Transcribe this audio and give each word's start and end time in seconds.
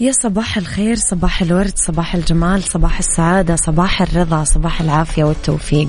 يا 0.00 0.12
صباح 0.12 0.56
الخير 0.56 0.96
صباح 0.96 1.42
الورد 1.42 1.72
صباح 1.76 2.14
الجمال 2.14 2.62
صباح 2.62 2.98
السعادة 2.98 3.56
صباح 3.56 4.02
الرضا 4.02 4.44
صباح 4.44 4.80
العافية 4.80 5.24
والتوفيق. 5.24 5.88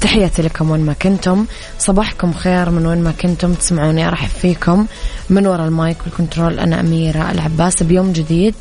تحياتي 0.00 0.42
لكم 0.42 0.70
وين 0.70 0.80
ما 0.80 0.92
كنتم. 0.92 1.46
صباحكم 1.78 2.32
خير 2.32 2.70
من 2.70 2.86
وين 2.86 3.02
ما 3.04 3.12
كنتم. 3.12 3.54
تسمعوني 3.54 4.08
أرحب 4.08 4.28
فيكم. 4.28 4.86
من 5.30 5.46
وراء 5.46 5.66
ال 5.66 5.73
mic 5.73 5.96
وال 6.06 6.18
control 6.18 6.58
أنا 6.58 6.80
أميرة 6.80 7.30
العباس. 7.30 7.82
بيوم 7.82 8.12
جديد 8.12 8.54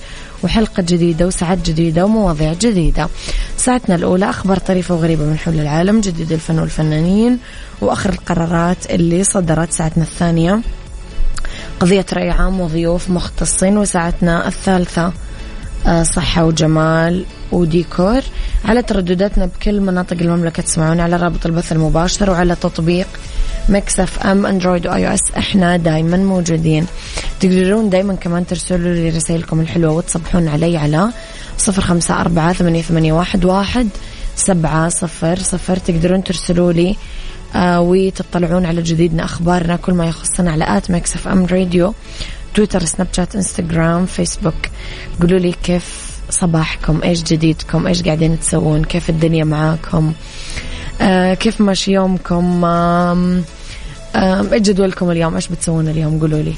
وحلقة 0.44 0.84
جديدة 0.84 1.28
وساعات 1.28 1.70
جديدة 1.70 2.06
ومواضيع 2.06 2.54
جديدة. 2.54 3.08
ساعتنا 3.58 3.96
الأولى 3.96 4.30
أخبار 4.30 4.58
طريفة 4.58 4.96
وغريبة 4.96 5.24
من 5.24 5.38
حول 5.38 5.60
العالم 5.60 6.02
جديد 6.02 6.32
الفن 6.32 6.60
والفنانين 6.60 7.40
وآخر 7.82 8.10
القرارات 8.10 8.92
اللي 8.92 9.24
صدرت 9.24 9.72
ساعتنا 9.72 10.04
الثانية. 10.04 10.62
قضية 11.80 12.06
رأي 12.14 12.30
عام 12.30 12.62
وضيوف 12.62 13.10
مختصين 13.10 13.78
وساعتنا 13.78 14.48
الثالثة. 14.48 15.14
آه، 15.88 16.04
صحة 16.04 16.46
وجمال 16.46 17.26
وديكور. 17.52 18.22
على 18.66 18.82
تردداتنا 18.82 19.46
بكل 19.46 19.82
مناطق 19.82 20.18
المملكة 20.22 20.64
تسمعون 20.64 21.00
على 21.00 21.16
رابط 21.16 21.46
البث 21.46 21.72
المباشر 21.72 22.30
وعلى 22.30 22.56
تطبيق 22.56 23.08
Mix 23.70 24.00
FM 24.00 24.46
Android 24.46 24.88
و 24.88 25.08
iOS 25.08 25.32
إحنا 25.38 25.78
دايما 25.78 26.18
موجودين. 26.18 26.86
تقدرون 27.40 27.90
دايما 27.90 28.16
كمان 28.16 28.48
ترسلوا 28.48 28.94
لي 28.94 29.10
رسائلكم 29.10 29.60
الحلوة 29.60 29.92
وتصبحون 29.92 30.48
عليّ 30.48 30.78
على 30.78 31.10
صفر 31.58 31.82
خمسة 31.82 32.22
أربعة 32.22 32.54
ثمانية, 32.54 33.14
واحد, 33.14 33.88
سبعة 34.36 34.90
صفر 34.90 35.40
صفر. 35.40 35.78
تقدرون 35.78 36.24
ترسلوا 36.24 36.74
لي 36.74 36.96
وتطلعون 37.58 38.66
على 38.66 38.82
جديدنا 38.82 39.26
أخبارنا 39.26 39.76
كل 39.76 39.94
ما 39.94 40.06
يخصنا 40.06 40.52
على 40.52 40.78
at 40.78 40.92
Mix 40.92 41.16
FM 41.16 41.46
Radio 41.46 41.94
تويتر 42.56 42.86
سناب 42.86 43.08
شات 43.12 43.36
إنستغرام 43.36 44.06
فيسبوك. 44.06 44.54
قولوا 45.22 45.40
لي 45.40 45.56
كيف 45.64 46.12
صباحكم؟ 46.30 47.02
إيش 47.04 47.24
جديدكم؟ 47.24 47.88
إيش 47.88 48.04
قاعدين 48.04 48.40
تسوون؟ 48.40 48.84
كيف 48.84 49.10
الدنيا 49.10 49.44
معاكم؟ 49.44 50.14
آه 51.02 51.34
كيف 51.34 51.62
ماشي 51.62 51.92
يومكم؟ 51.92 52.66
آه 52.66 53.42
آه 54.16 54.46
إيش 54.54 54.62
جدولكم 54.62 55.12
اليوم؟ 55.12 55.36
إيش 55.36 55.48
بتسوون 55.48 55.88
اليوم؟ 55.88 56.20
قولوا 56.20 56.42
لي. 56.42 56.54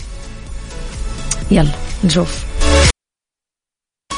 يلا 1.51 1.71
نشوف. 2.03 2.45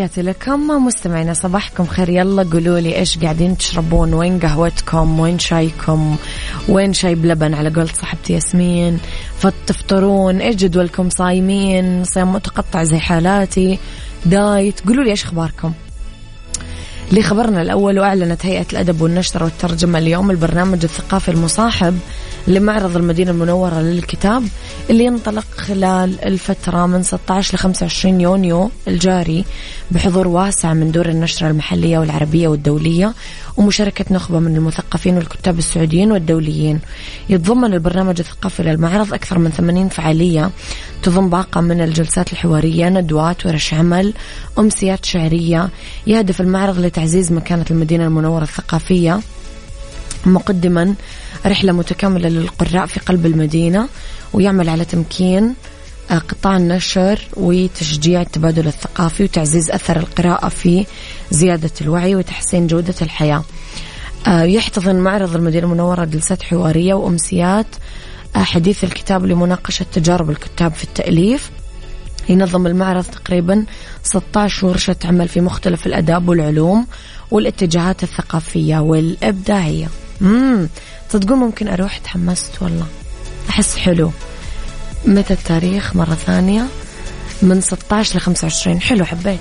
تحياتي 0.00 0.22
لكم. 0.22 0.86
مستمعينا 0.86 1.34
صباحكم 1.34 1.86
خير. 1.86 2.08
يلا 2.08 2.42
قولوا 2.42 2.80
لي 2.80 2.96
إيش 2.96 3.18
قاعدين 3.18 3.56
تشربون؟ 3.56 4.14
وين 4.14 4.38
قهوتكم؟ 4.38 5.20
وين 5.20 5.38
شايكم؟ 5.38 6.16
وين 6.68 6.92
شاي 6.92 7.14
بلبن 7.14 7.54
على 7.54 7.70
قولة 7.70 7.92
صاحبتي 8.00 8.32
ياسمين؟ 8.32 8.98
فتفطرون 9.38 10.40
إيش 10.40 10.56
جدولكم؟ 10.56 11.08
صايمين؟ 11.10 12.04
صيام 12.04 12.32
متقطع 12.32 12.84
زي 12.84 12.98
حالاتي؟ 12.98 13.78
دايت. 14.26 14.80
قولوا 14.86 15.04
لي 15.04 15.10
إيش 15.10 15.24
أخباركم؟ 15.24 15.72
لخبرنا 17.12 17.62
الأول 17.62 17.98
وأعلنت 17.98 18.46
هيئة 18.46 18.66
الأدب 18.72 19.00
والنشر 19.00 19.44
والترجمة 19.44 19.98
اليوم 19.98 20.30
البرنامج 20.30 20.84
الثقافي 20.84 21.30
المصاحب 21.30 21.98
لمعرض 22.48 22.96
المدينة 22.96 23.30
المنورة 23.30 23.80
للكتاب 23.80 24.44
اللي 24.90 25.04
ينطلق 25.04 25.44
خلال 25.56 26.24
الفترة 26.24 26.86
من 26.86 27.02
16 27.02 27.54
ل 27.54 27.58
25 27.58 28.20
يونيو 28.20 28.70
الجاري 28.88 29.44
بحضور 29.90 30.28
واسع 30.28 30.74
من 30.74 30.90
دور 30.90 31.08
النشر 31.08 31.46
المحلية 31.46 31.98
والعربية 31.98 32.48
والدولية 32.48 33.14
ومشاركة 33.56 34.04
نخبة 34.10 34.38
من 34.38 34.56
المثقفين 34.56 35.16
والكتاب 35.16 35.58
السعوديين 35.58 36.12
والدوليين. 36.12 36.80
يتضمن 37.28 37.74
البرنامج 37.74 38.20
الثقافي 38.20 38.62
للمعرض 38.62 39.14
أكثر 39.14 39.38
من 39.38 39.50
80 39.50 39.88
فعالية 39.88 40.50
تضم 41.02 41.30
باقة 41.30 41.60
من 41.60 41.80
الجلسات 41.80 42.32
الحوارية 42.32 42.88
ندوات 42.88 43.46
ورش 43.46 43.74
عمل 43.74 44.14
أمسيات 44.58 45.04
شعرية. 45.04 45.68
يهدف 46.06 46.40
المعرض 46.40 46.78
لتعزيز 46.78 47.32
مكانة 47.32 47.64
المدينة 47.70 48.04
المنورة 48.04 48.42
الثقافية 48.42 49.20
مقدما 50.26 50.94
رحلة 51.46 51.72
متكاملة 51.72 52.28
للقراء 52.28 52.86
في 52.86 53.00
قلب 53.00 53.26
المدينة 53.26 53.88
ويعمل 54.32 54.68
على 54.68 54.84
تمكين 54.84 55.54
آه، 56.10 56.18
قطاع 56.18 56.56
النشر 56.56 57.20
وتشجيع 57.36 58.20
التبادل 58.20 58.66
الثقافي 58.66 59.24
وتعزيز 59.24 59.70
أثر 59.70 59.96
القراءة 59.96 60.48
في 60.48 60.86
زيادة 61.30 61.70
الوعي 61.80 62.16
وتحسين 62.16 62.66
جودة 62.66 62.94
الحياة. 63.02 63.44
آه، 64.26 64.42
يحتضن 64.42 64.96
معرض 64.96 65.36
المدينة 65.36 65.66
المنورة 65.66 66.04
جلسات 66.04 66.42
حوارية 66.42 66.94
وأمسيات 66.94 67.66
آه، 68.36 68.38
حديث 68.38 68.84
الكتاب 68.84 69.26
لمناقشة 69.26 69.86
تجارب 69.92 70.30
الكتاب 70.30 70.74
في 70.74 70.84
التأليف. 70.84 71.50
ينظم 72.28 72.66
المعرض 72.66 73.04
تقريبا 73.04 73.64
16 74.02 74.66
ورشة 74.66 74.96
عمل 75.04 75.28
في 75.28 75.40
مختلف 75.40 75.86
الأداب 75.86 76.28
والعلوم 76.28 76.86
والاتجاهات 77.30 78.02
الثقافية 78.02 78.78
والإبداعية. 78.78 79.88
امم 80.22 80.68
تصدقون 81.10 81.38
ممكن 81.38 81.68
أروح 81.68 81.98
تحمست 81.98 82.50
والله. 82.60 82.86
أحس 83.50 83.76
حلو. 83.76 84.12
متى 85.06 85.32
التاريخ؟ 85.34 85.96
مرة 85.96 86.14
ثانية. 86.26 86.66
من 87.42 87.60
16 87.60 88.16
ل 88.16 88.20
25 88.20 88.80
حلو 88.80 89.04
حبيت. 89.04 89.40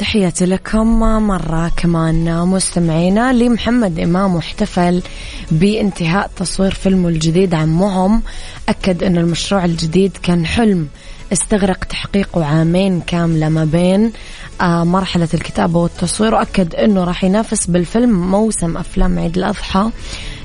تحياتي 0.00 0.46
لكم 0.46 1.00
مرة 1.00 1.72
كمان 1.76 2.46
مستمعينا. 2.46 3.32
لمحمد 3.32 3.98
إمام 3.98 4.34
واحتفل 4.34 5.02
بانتهاء 5.50 6.30
تصوير 6.36 6.74
فيلمه 6.74 7.08
الجديد 7.08 7.54
عن 7.54 7.68
معهم 7.68 8.22
أكد 8.68 9.02
أن 9.02 9.18
المشروع 9.18 9.64
الجديد 9.64 10.16
كان 10.22 10.46
حلم 10.46 10.88
استغرق 11.32 11.84
تحقيقه 11.84 12.44
عامين 12.44 13.00
كاملة 13.00 13.48
ما 13.48 13.64
بين 13.64 14.12
آه، 14.60 14.84
مرحلة 14.84 15.28
الكتابة 15.34 15.78
والتصوير. 15.78 16.34
وأكد 16.34 16.74
أنه 16.74 17.04
راح 17.04 17.24
ينافس 17.24 17.66
بالفيلم 17.66 18.30
موسم 18.30 18.76
أفلام 18.76 19.18
عيد 19.18 19.38
الأضحى 19.38 19.90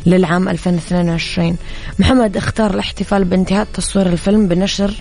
للعام 0.06 0.50
2022 0.50 1.58
محمد 2.00 2.38
اختار 2.38 2.74
الاحتفال 2.74 3.24
بانتهاء 3.24 3.68
تصوير 3.74 4.08
الفيلم 4.08 4.48
بنشر 4.48 4.94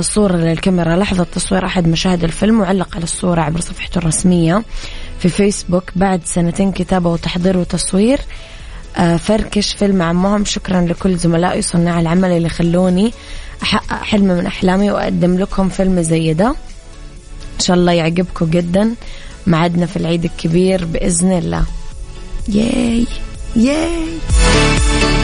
صورة 0.00 0.36
للكاميرا. 0.36 0.96
لحظة 0.96 1.24
تصوير 1.24 1.66
أحد 1.66 1.88
مشاهد 1.88 2.24
الفيلم 2.24 2.60
وعلق 2.60 2.88
على 2.94 3.04
الصورة 3.04 3.40
عبر 3.40 3.60
صفحته 3.60 3.98
الرسمية 3.98 4.64
في 5.18 5.28
فيسبوك. 5.28 5.84
بعد 5.96 6.20
سنتين 6.24 6.72
كتابة 6.72 7.10
وتحضير 7.10 7.58
وتصوير 7.58 8.20
آه، 8.96 9.16
فركش 9.16 9.74
فيلم 9.74 10.02
عمهم. 10.02 10.44
شكرا 10.44 10.80
لكل 10.80 11.16
زملائي 11.16 11.62
صناع 11.62 12.00
العمل 12.00 12.30
اللي 12.30 12.48
خلوني 12.48 13.12
أحقق 13.62 14.02
حلم 14.02 14.24
من 14.24 14.46
أحلامي 14.46 14.90
وأقدم 14.90 15.38
لكم 15.38 15.68
فيلم 15.68 16.02
زي 16.02 16.34
ده. 16.34 16.48
إن 17.54 17.60
شاء 17.60 17.76
الله 17.76 17.92
يعجبكم 17.92 18.46
جدا. 18.46 18.94
معدنا 19.46 19.86
في 19.86 19.96
العيد 19.96 20.24
الكبير 20.24 20.84
بإذن 20.84 21.32
الله. 21.32 21.64
ياي 22.48 23.06
ياي. 23.56 25.23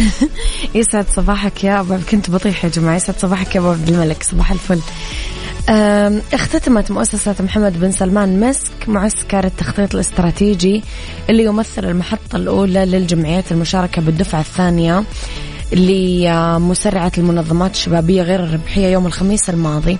يسعد 0.74 1.06
صباحك 1.08 1.64
يا 1.64 1.80
ابو 1.80 1.98
كنت 2.10 2.30
بطيح 2.30 2.64
يا 2.64 2.70
جماعة. 2.70 2.96
يسعد 2.96 3.18
صباحك 3.18 3.54
يا 3.54 3.60
ابو 3.60 3.70
عبد 3.70 3.88
الملك. 3.88 4.22
صباح 4.22 4.52
الفل. 4.52 4.80
اختتمت 5.70 6.90
مؤسسة 6.90 7.34
محمد 7.40 7.80
بن 7.80 7.90
سلمان 7.90 8.40
مسك 8.40 8.88
معسكر 8.88 9.44
التخطيط 9.44 9.94
الاستراتيجي 9.94 10.82
اللي 11.30 11.44
يمثل 11.44 11.84
المحطة 11.84 12.36
الأولى 12.36 12.84
للجمعيات 12.84 13.52
المشاركة 13.52 14.02
بالدفعة 14.02 14.40
الثانية 14.40 15.04
لمسرعة 15.72 17.12
المنظمات 17.18 17.74
الشبابية 17.74 18.22
غير 18.22 18.44
الربحية 18.44 18.86
يوم 18.86 19.06
الخميس 19.06 19.50
الماضي. 19.50 19.98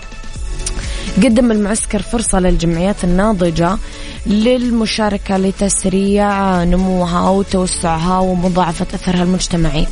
قدم 1.16 1.52
المعسكر 1.52 2.02
فرصة 2.02 2.40
للجمعيات 2.40 3.04
الناضجة 3.04 3.78
للمشاركة 4.26 5.36
لتسريع 5.36 6.64
نموها 6.64 7.28
وتوسعها 7.30 8.18
ومضاعفة 8.18 8.86
أثرها 8.94 9.22
المجتمعي. 9.22 9.86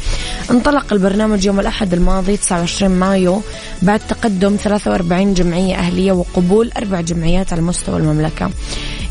انطلق 0.51 0.93
البرنامج 0.93 1.47
يوم 1.47 1.61
الأحد 1.61 1.95
الماضي 1.95 2.37
29 2.37 2.91
مايو 2.91 3.41
بعد 3.83 4.01
تقدم 4.09 4.57
43 4.57 5.35
جمعية 5.35 5.75
أهلية 5.75 6.13
وقبول 6.13 6.71
أربع 6.77 7.01
جمعيات 7.01 7.53
على 7.53 7.63
مستوى 7.63 7.97
المملكة. 7.97 8.51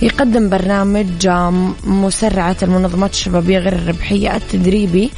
يقدم 0.02 0.50
برنامج 0.50 1.30
مسرعة 1.84 2.58
المنظمات 2.64 3.12
الشبابية 3.12 3.60
غير 3.60 3.74
الربحية 3.74 4.36
التدريبي. 4.36 5.12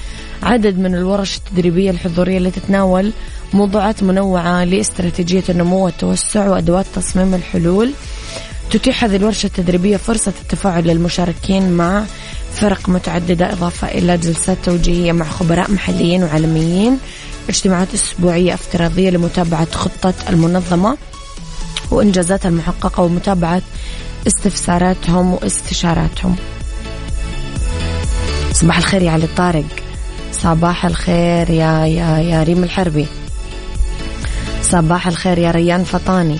عدد 0.43 0.79
من 0.79 0.95
الورش 0.95 1.37
التدريبية 1.37 1.91
الحضورية 1.91 2.37
اللي 2.37 2.51
تتناول 2.51 3.11
موضوعات 3.53 4.03
منوعة 4.03 4.63
لاستراتيجية 4.63 5.43
النمو 5.49 5.85
والتوسع 5.85 6.49
وأدوات 6.49 6.85
تصميم 6.95 7.35
الحلول. 7.35 7.93
تتيح 8.71 9.03
هذه 9.03 9.15
الورشة 9.15 9.47
التدريبية 9.47 9.97
فرصة 9.97 10.33
التفاعل 10.41 10.87
للمشاركين 10.87 11.71
مع 11.71 12.03
فرق 12.53 12.89
متعددة 12.89 13.53
إضافة 13.53 13.87
إلى 13.87 14.17
جلسات 14.17 14.57
توجيهية 14.63 15.11
مع 15.11 15.25
خبراء 15.25 15.71
محليين 15.71 16.23
وعالميين. 16.23 16.99
اجتماعات 17.49 17.93
أسبوعية 17.93 18.53
افتراضية 18.53 19.09
لمتابعة 19.09 19.67
خطة 19.71 20.13
المنظمة 20.29 20.97
وإنجازاتها 21.91 22.49
المحققة 22.49 23.03
ومتابعة 23.03 23.61
استفساراتهم 24.27 25.33
واستشاراتهم. 25.33 26.35
صباح 28.53 28.77
الخير 28.77 29.01
يا 29.01 29.11
علي 29.11 29.27
طارق. 29.37 29.65
صباح 30.31 30.85
الخير 30.85 31.49
يا 31.49 31.85
يا 31.85 32.17
يا 32.17 32.43
ريم 32.43 32.63
الحربي. 32.63 33.05
صباح 34.63 35.07
الخير 35.07 35.37
يا 35.37 35.51
ريان 35.51 35.83
فطاني. 35.83 36.39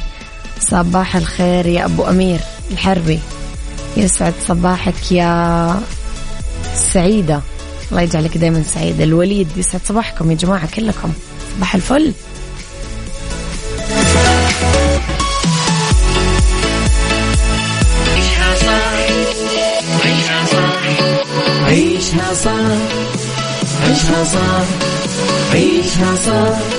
صباح 0.60 1.16
الخير 1.16 1.66
يا 1.66 1.86
أبو 1.86 2.04
أمير 2.04 2.40
الحربي. 2.72 3.20
يسعد 3.98 4.34
صباحك 4.48 5.12
يا 5.12 5.82
سعيدة. 6.76 7.42
الله 7.92 8.02
يجعلك 8.02 8.38
دائما 8.38 8.64
سعيدة. 8.74 9.04
الوليد 9.04 9.48
يسعد 9.58 9.82
صباحكم 9.86 10.32
يا 10.32 10.36
جماعة 10.36 10.70
كلكم. 10.76 11.14
صباح 11.56 11.76
الفل. 11.76 12.14
عيشها 21.68 22.34
صح 22.34 22.52
عيشها 23.88 24.24
صح 24.24 24.66
عيشها 25.54 26.16
صح 26.16 26.79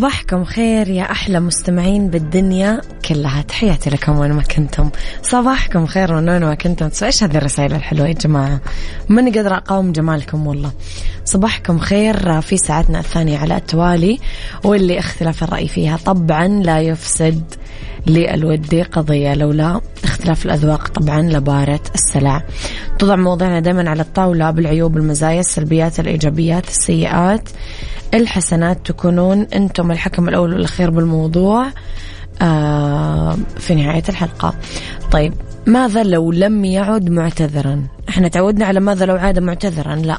صباحكم 0.00 0.44
خير 0.44 0.88
يا 0.88 1.02
أحلى 1.02 1.40
مستمعين 1.40 2.08
بالدنيا 2.08 2.80
كلها. 3.08 3.42
تحياتي 3.42 3.90
لكم 3.90 4.18
وين 4.18 4.32
ما 4.32 4.42
كنتم. 4.42 4.90
صباحكم 5.22 5.86
خير 5.86 6.14
من 6.14 6.28
وين 6.28 6.44
ما 6.44 6.54
كنتم. 6.54 6.90
إيش 7.02 7.22
هذه 7.22 7.36
الرسائل 7.36 7.74
الحلوة 7.74 8.08
يا 8.08 8.12
جماعة؟ 8.12 8.60
ماني 9.08 9.30
قادرة 9.30 9.56
أقاوم 9.56 9.92
جمالكم 9.92 10.46
والله. 10.46 10.72
صباحكم 11.24 11.78
خير 11.78 12.40
في 12.40 12.56
ساعتنا 12.56 12.98
الثانية 13.00 13.38
على 13.38 13.56
التوالي 13.56 14.18
واللي 14.64 14.98
اختلاف 14.98 15.42
الرأي 15.42 15.68
فيها 15.68 15.96
طبعا 15.96 16.48
لا 16.48 16.80
يفسد 16.80 17.42
للودي 18.06 18.82
قضية 18.82 19.34
لولا 19.34 19.80
اختلاف 20.04 20.46
الأذواق 20.46 20.88
طبعا 20.88 21.22
لبارة 21.22 21.80
السلع. 21.94 22.42
تضع 22.98 23.16
مواضيعنا 23.16 23.60
دائما 23.60 23.90
على 23.90 24.02
الطاولة 24.02 24.50
بالعيوب 24.50 24.96
المزايا 24.96 25.40
السلبيات 25.40 26.00
الإيجابيات 26.00 26.68
السيئات 26.68 27.48
الحسنات. 28.14 28.86
تكونون 28.86 29.46
أنتم 29.54 29.90
الحكم 29.90 30.28
الأول 30.28 30.52
والأخير 30.52 30.90
بالموضوع 30.90 31.66
آه 32.42 33.36
في 33.58 33.74
نهاية 33.74 34.02
الحلقة. 34.08 34.54
طيب 35.12 35.32
ماذا 35.66 36.02
لو 36.02 36.32
لم 36.32 36.64
يعد 36.64 37.10
معتذرا؟ 37.10 37.86
إحنا 38.08 38.28
تعودنا 38.28 38.66
على 38.66 38.80
ماذا 38.80 39.06
لو 39.06 39.16
عاد 39.16 39.38
معتذرا؟ 39.38 39.94
لا. 39.94 40.18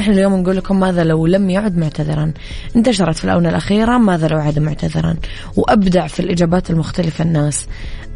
إحنا 0.00 0.14
اليوم 0.14 0.40
نقول 0.40 0.56
لكم 0.56 0.80
ماذا 0.80 1.04
لو 1.04 1.26
لم 1.26 1.50
يعد 1.50 1.76
معتذرا؟ 1.76 2.32
انتشرت 2.76 3.16
في 3.16 3.24
الآونة 3.24 3.48
الأخيرة 3.48 3.98
ماذا 3.98 4.28
لو 4.28 4.38
عاد 4.38 4.58
معتذرا؟ 4.58 5.16
وأبدع 5.56 6.06
في 6.06 6.20
الإجابات 6.20 6.70
المختلفة 6.70 7.24
الناس. 7.24 7.66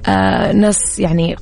آه 0.06 0.52
ناس 0.52 0.98
يعني 0.98 1.36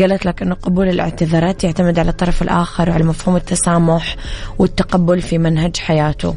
قالت 0.00 0.26
لك 0.26 0.42
أنه 0.42 0.54
قبول 0.54 0.88
الاعتذارات 0.88 1.64
يعتمد 1.64 1.98
على 1.98 2.10
الطرف 2.10 2.42
الآخر 2.42 2.90
وعلى 2.90 3.04
مفهوم 3.04 3.36
التسامح 3.36 4.16
والتقبل 4.58 5.22
في 5.22 5.38
منهج 5.38 5.76
حياته. 5.76 6.34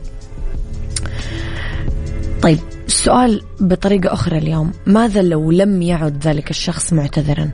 طيب 2.41 2.59
السؤال 2.87 3.41
بطريقة 3.59 4.13
أخرى 4.13 4.37
اليوم. 4.37 4.71
ماذا 4.85 5.21
لو 5.21 5.51
لم 5.51 5.81
يعد 5.81 6.27
ذلك 6.27 6.49
الشخص 6.49 6.93
معتذرا؟ 6.93 7.49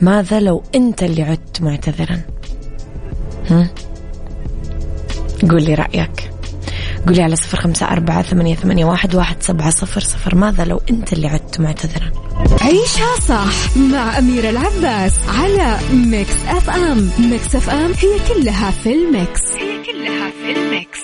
ماذا 0.00 0.40
لو 0.40 0.62
أنت 0.74 1.02
اللي 1.02 1.22
عدت 1.22 1.62
معتذرا؟ 1.62 2.20
هم؟ 3.50 3.68
قول 5.50 5.62
لي 5.62 5.74
رأيك. 5.74 6.30
قولي 7.06 7.22
على 7.22 7.36
صفر 7.36 7.60
خمسة 7.60 7.86
أربعة 7.86 8.22
ثمانية, 8.22 8.54
ثمانية 8.54 8.84
واحد, 8.84 9.14
واحد 9.14 9.36
سبعة 9.40 9.70
صفر 9.70 10.00
صفر. 10.00 10.34
ماذا 10.34 10.64
لو 10.64 10.80
أنت 10.90 11.12
اللي 11.12 11.28
عدت 11.28 11.60
معتذرا؟ 11.60 12.10
عيشها 12.60 13.20
صح 13.28 13.76
مع 13.76 14.18
أميرة 14.18 14.50
العباس 14.50 15.14
على 15.28 15.78
Mix 15.92 16.36
FM. 16.48 17.10
Mix 17.18 17.54
FM 17.54 17.92
هي 17.92 18.34
كلها 18.34 18.70
في 18.70 18.92
ال 18.92 19.02
mix. 19.02 19.40
هي 19.56 19.82
كلها 19.82 20.30
في 20.30 20.52
ال 20.56 20.65
mix. 20.65 21.00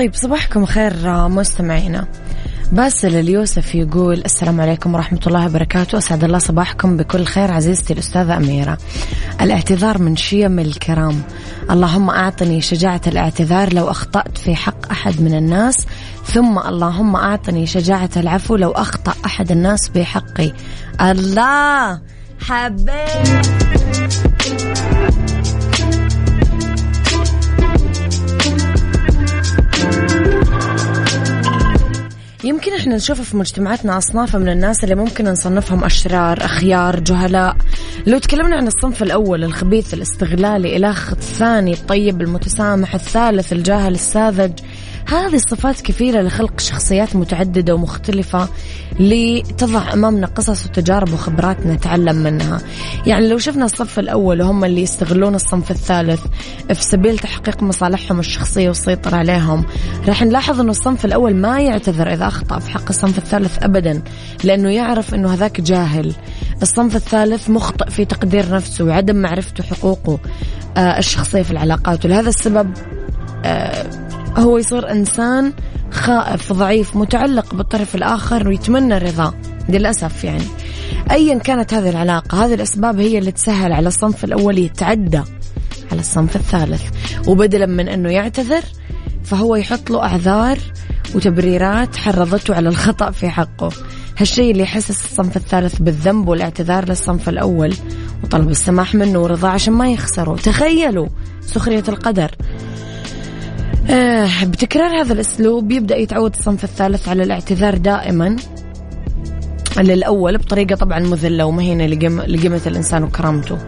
طيب 0.00 0.14
صباحكم 0.14 0.66
خير 0.66 1.28
مستمعينا. 1.28 2.06
باسل 2.72 3.16
اليوسف 3.16 3.74
يقول 3.74 4.22
السلام 4.24 4.60
عليكم 4.60 4.94
ورحمة 4.94 5.20
الله 5.26 5.46
وبركاته. 5.46 5.98
أسعد 5.98 6.24
الله 6.24 6.38
صباحكم 6.38 6.96
بكل 6.96 7.24
خير 7.24 7.52
عزيزتي 7.52 7.92
الأستاذة 7.92 8.36
أميرة. 8.36 8.78
الاعتذار 9.40 9.98
من 9.98 10.16
شيم 10.16 10.58
الكرام. 10.58 11.22
اللهم 11.70 12.10
أعطني 12.10 12.60
شجاعة 12.60 13.00
الاعتذار 13.06 13.74
لو 13.74 13.90
أخطأت 13.90 14.38
في 14.38 14.56
حق 14.56 14.90
أحد 14.90 15.20
من 15.20 15.34
الناس 15.34 15.86
ثم 16.24 16.58
اللهم 16.58 17.16
أعطني 17.16 17.66
شجاعة 17.66 18.10
العفو 18.16 18.56
لو 18.56 18.70
أخطأ 18.70 19.14
أحد 19.26 19.50
الناس 19.50 19.88
بحقي. 19.88 20.52
الله! 21.00 22.00
حبيت. 22.40 23.79
يمكن 32.44 32.74
إحنا 32.74 32.96
نشوف 32.96 33.20
في 33.20 33.36
مجتمعاتنا 33.36 33.98
اصناف 33.98 34.36
من 34.36 34.48
الناس 34.48 34.84
اللي 34.84 34.94
ممكن 34.94 35.24
نصنفهم 35.24 35.84
أشرار، 35.84 36.44
أخيار، 36.44 37.00
جهلاء. 37.00 37.56
لو 38.06 38.18
تكلمنا 38.18 38.56
عن 38.56 38.66
الصنف 38.66 39.02
الأول 39.02 39.44
الخبيث 39.44 39.94
الاستغلالي، 39.94 40.76
الاخ 40.76 41.12
الثاني 41.12 41.72
الطيب 41.72 42.22
المتسامح، 42.22 42.94
الثالث 42.94 43.52
الجاهل 43.52 43.94
الساذج، 43.94 44.52
هذه 45.10 45.34
الصفات 45.34 45.80
كثيرة 45.80 46.22
لخلق 46.22 46.60
شخصيات 46.60 47.16
متعددة 47.16 47.74
ومختلفة 47.74 48.48
لتضع 49.00 49.92
أمامنا 49.92 50.26
قصص 50.26 50.66
وتجارب 50.66 51.12
وخبرات 51.12 51.66
نتعلم 51.66 52.16
منها. 52.16 52.60
يعني 53.06 53.28
لو 53.28 53.38
شفنا 53.38 53.64
الصف 53.64 53.98
الأول 53.98 54.42
وهم 54.42 54.64
اللي 54.64 54.82
يستغلون 54.82 55.34
الصنف 55.34 55.70
الثالث 55.70 56.20
في 56.68 56.82
سبيل 56.82 57.18
تحقيق 57.18 57.62
مصالحهم 57.62 58.18
الشخصية 58.20 58.68
والسيطرة 58.68 59.16
عليهم 59.16 59.64
راح 60.08 60.22
نلاحظ 60.22 60.60
أنه 60.60 60.70
الصنف 60.70 61.04
الأول 61.04 61.34
ما 61.34 61.60
يعتذر 61.60 62.12
إذا 62.12 62.26
أخطأ 62.26 62.58
في 62.58 62.70
حق 62.70 62.88
الصنف 62.88 63.18
الثالث 63.18 63.62
أبدا 63.62 64.02
لأنه 64.44 64.70
يعرف 64.70 65.14
أنه 65.14 65.34
هذاك 65.34 65.60
جاهل. 65.60 66.14
الصنف 66.62 66.96
الثالث 66.96 67.50
مخطئ 67.50 67.90
في 67.90 68.04
تقدير 68.04 68.54
نفسه 68.54 68.84
وعدم 68.84 69.16
معرفته 69.16 69.64
حقوقه 69.64 70.18
آه 70.76 70.98
الشخصية 70.98 71.42
في 71.42 71.50
العلاقات. 71.50 72.04
ولهذا 72.04 72.28
السبب 72.28 72.70
آه 73.44 73.99
هو 74.36 74.58
يصير 74.58 74.90
إنسان 74.90 75.52
خائف 75.90 76.52
ضعيف 76.52 76.96
متعلق 76.96 77.54
بالطرف 77.54 77.94
الآخر 77.94 78.48
ويتمنى 78.48 78.98
رضاه 78.98 79.34
للأسف 79.68 80.24
يعني. 80.24 80.44
أيا 81.10 81.38
كانت 81.38 81.74
هذه 81.74 81.90
العلاقة 81.90 82.44
هذه 82.44 82.54
الأسباب 82.54 83.00
هي 83.00 83.18
اللي 83.18 83.32
تسهل 83.32 83.72
على 83.72 83.88
الصنف 83.88 84.24
الأول 84.24 84.58
يتعدى 84.58 85.22
على 85.92 86.00
الصنف 86.00 86.36
الثالث. 86.36 86.82
وبدلا 87.28 87.66
من 87.66 87.88
أنه 87.88 88.10
يعتذر 88.10 88.62
فهو 89.24 89.56
يحط 89.56 89.90
له 89.90 90.02
أعذار 90.02 90.58
وتبريرات 91.14 91.96
حرضته 91.96 92.54
على 92.54 92.68
الخطأ 92.68 93.10
في 93.10 93.28
حقه. 93.28 93.70
هالشيء 94.18 94.50
اللي 94.50 94.62
يحسس 94.62 95.04
الصنف 95.04 95.36
الثالث 95.36 95.78
بالذنب 95.78 96.28
والاعتذار 96.28 96.88
للصنف 96.88 97.28
الأول 97.28 97.74
وطلب 98.24 98.50
السماح 98.50 98.94
منه 98.94 99.18
ورضاه 99.18 99.48
عشان 99.48 99.72
ما 99.72 99.90
يخسروا. 99.92 100.36
تخيلوا 100.36 101.08
سخرية 101.40 101.84
القدر. 101.88 102.30
آه 103.90 104.44
بتكرار 104.44 105.00
هذا 105.02 105.12
الأسلوب 105.12 105.72
يبدأ 105.72 105.96
يتعود 105.96 106.34
الصنف 106.34 106.64
الثالث 106.64 107.08
على 107.08 107.22
الاعتذار 107.22 107.76
دائما 107.76 108.36
للأول 109.78 110.38
بطريقة 110.38 110.74
طبعا 110.74 110.98
مذلة 110.98 111.44
ومهينة 111.44 111.86
لقيمة 111.86 112.60
الإنسان 112.66 113.02
وكرامته. 113.02 113.58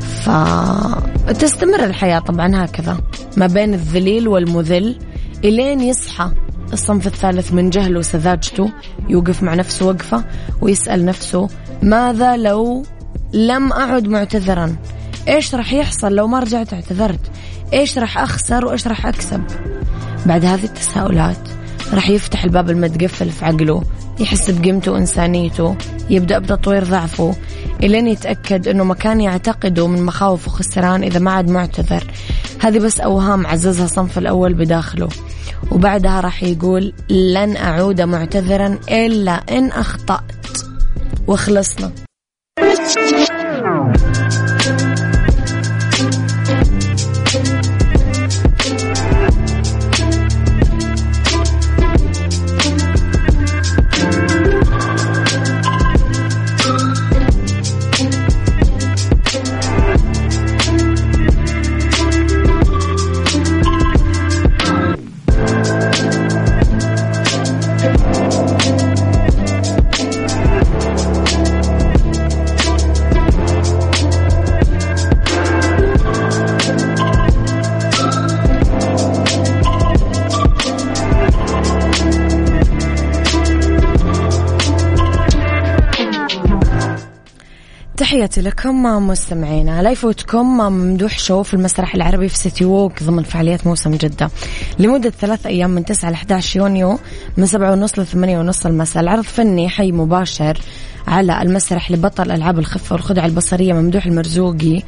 فتستمر 0.00 1.84
الحياة 1.84 2.18
طبعا 2.18 2.64
هكذا 2.64 2.98
ما 3.36 3.46
بين 3.46 3.74
الذليل 3.74 4.28
والمذل 4.28 4.98
إلين 5.44 5.80
يصحى 5.80 6.30
الصنف 6.72 7.06
الثالث 7.06 7.52
من 7.52 7.70
جهله 7.70 7.98
وسذاجته 7.98 8.70
يوقف 9.08 9.42
مع 9.42 9.54
نفسه 9.54 9.86
وقفة 9.86 10.24
ويسأل 10.60 11.04
نفسه 11.04 11.48
ماذا 11.82 12.36
لو 12.36 12.82
لم 13.32 13.72
أعد 13.72 14.08
معتذرا؟ 14.08 14.76
إيش 15.28 15.54
راح 15.54 15.72
يحصل 15.72 16.14
لو 16.14 16.26
ما 16.26 16.40
رجعت 16.40 16.72
اعتذرت؟ 16.74 17.30
إيش 17.72 17.98
راح 17.98 18.18
أخسر 18.18 18.64
وإيش 18.64 18.86
راح 18.86 19.06
أكسب. 19.06 19.42
بعد 20.26 20.44
هذه 20.44 20.64
التساؤلات 20.64 21.48
راح 21.92 22.10
يفتح 22.10 22.44
الباب 22.44 22.70
المتقفل 22.70 23.30
في 23.30 23.44
عقله 23.44 23.82
يحس 24.20 24.50
بقيمته 24.50 24.92
وإنسانيته 24.92 25.76
يبدأ 26.10 26.38
بتطوير 26.38 26.84
ضعفه 26.84 27.34
إلين 27.82 28.06
يتأكد 28.06 28.68
أنه 28.68 28.84
ما 28.84 28.94
كان 28.94 29.20
يعتقده 29.20 29.86
من 29.86 30.02
مخاوف 30.02 30.46
وخسران 30.46 31.02
إذا 31.02 31.18
ما 31.18 31.30
عاد 31.30 31.50
معتذر. 31.50 32.04
هذه 32.60 32.78
بس 32.78 33.00
أوهام 33.00 33.46
عززها 33.46 33.84
الصنف 33.84 34.18
الأول 34.18 34.54
بداخله 34.54 35.08
وبعدها 35.70 36.20
راح 36.20 36.42
يقول 36.42 36.92
لن 37.10 37.56
أعود 37.56 38.00
معتذرا 38.00 38.78
إلا 38.90 39.32
إن 39.32 39.68
أخطأت. 39.68 40.22
وخلصنا. 41.26 41.92
تحياتي 88.22 88.40
لكم 88.40 88.82
مستمعينا 89.08 89.82
لا 89.82 89.90
يفوتكم 89.90 90.46
ممدوح 90.46 91.18
شو 91.18 91.42
في 91.42 91.54
المسرح 91.54 91.94
العربي 91.94 92.28
في 92.28 92.36
سيتي 92.36 92.64
ووك 92.64 93.02
ضمن 93.02 93.22
فعاليات 93.22 93.66
موسم 93.66 93.94
جدة. 93.94 94.30
لمدة 94.78 95.10
ثلاث 95.10 95.46
أيام 95.46 95.70
من 95.70 95.84
9 95.84 96.10
ل 96.10 96.12
11 96.12 96.60
يونيو 96.60 96.98
من 97.36 97.46
7 97.46 97.72
ونص 97.72 97.98
ل 97.98 98.06
8 98.06 98.38
ونص 98.38 98.66
المساء. 98.66 99.02
العرض 99.02 99.22
فني 99.22 99.68
حي 99.68 99.92
مباشر. 99.92 100.58
على 101.06 101.42
المسرح 101.42 101.90
لبطل 101.90 102.30
ألعاب 102.30 102.58
الخفة 102.58 102.92
والخدع 102.94 103.24
البصرية 103.24 103.72
ممدوح 103.72 104.06
المرزوقي. 104.06 104.82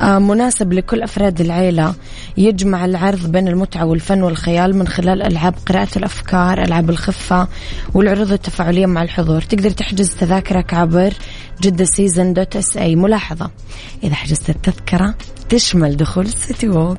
آه 0.00 0.18
مناسب 0.18 0.72
لكل 0.72 1.02
أفراد 1.02 1.40
العيلة 1.40 1.94
يجمع 2.36 2.84
العرض 2.84 3.26
بين 3.32 3.48
المتعة 3.48 3.84
والفن 3.84 4.22
والخيال 4.22 4.76
من 4.76 4.88
خلال 4.88 5.22
ألعاب 5.22 5.54
قراءة 5.66 5.88
الأفكار 5.96 6.62
ألعاب 6.62 6.90
الخفة 6.90 7.48
والعروض 7.94 8.32
التفاعلية 8.32 8.86
مع 8.86 9.02
الحضور. 9.02 9.40
تقدر 9.40 9.70
تحجز 9.70 10.14
تذاكرك 10.14 10.74
عبر 10.74 11.12
جدة 11.62 11.84
سيزن 11.84 12.32
dot 12.32 12.56
SA 12.56 12.96
ملاحظة 12.96 13.50
إذا 14.04 14.14
حجزت 14.14 14.50
التذكرة 14.50 15.14
تشمل 15.48 15.96
دخول 15.96 16.28
سيتي 16.28 16.68
ووك 16.68 16.98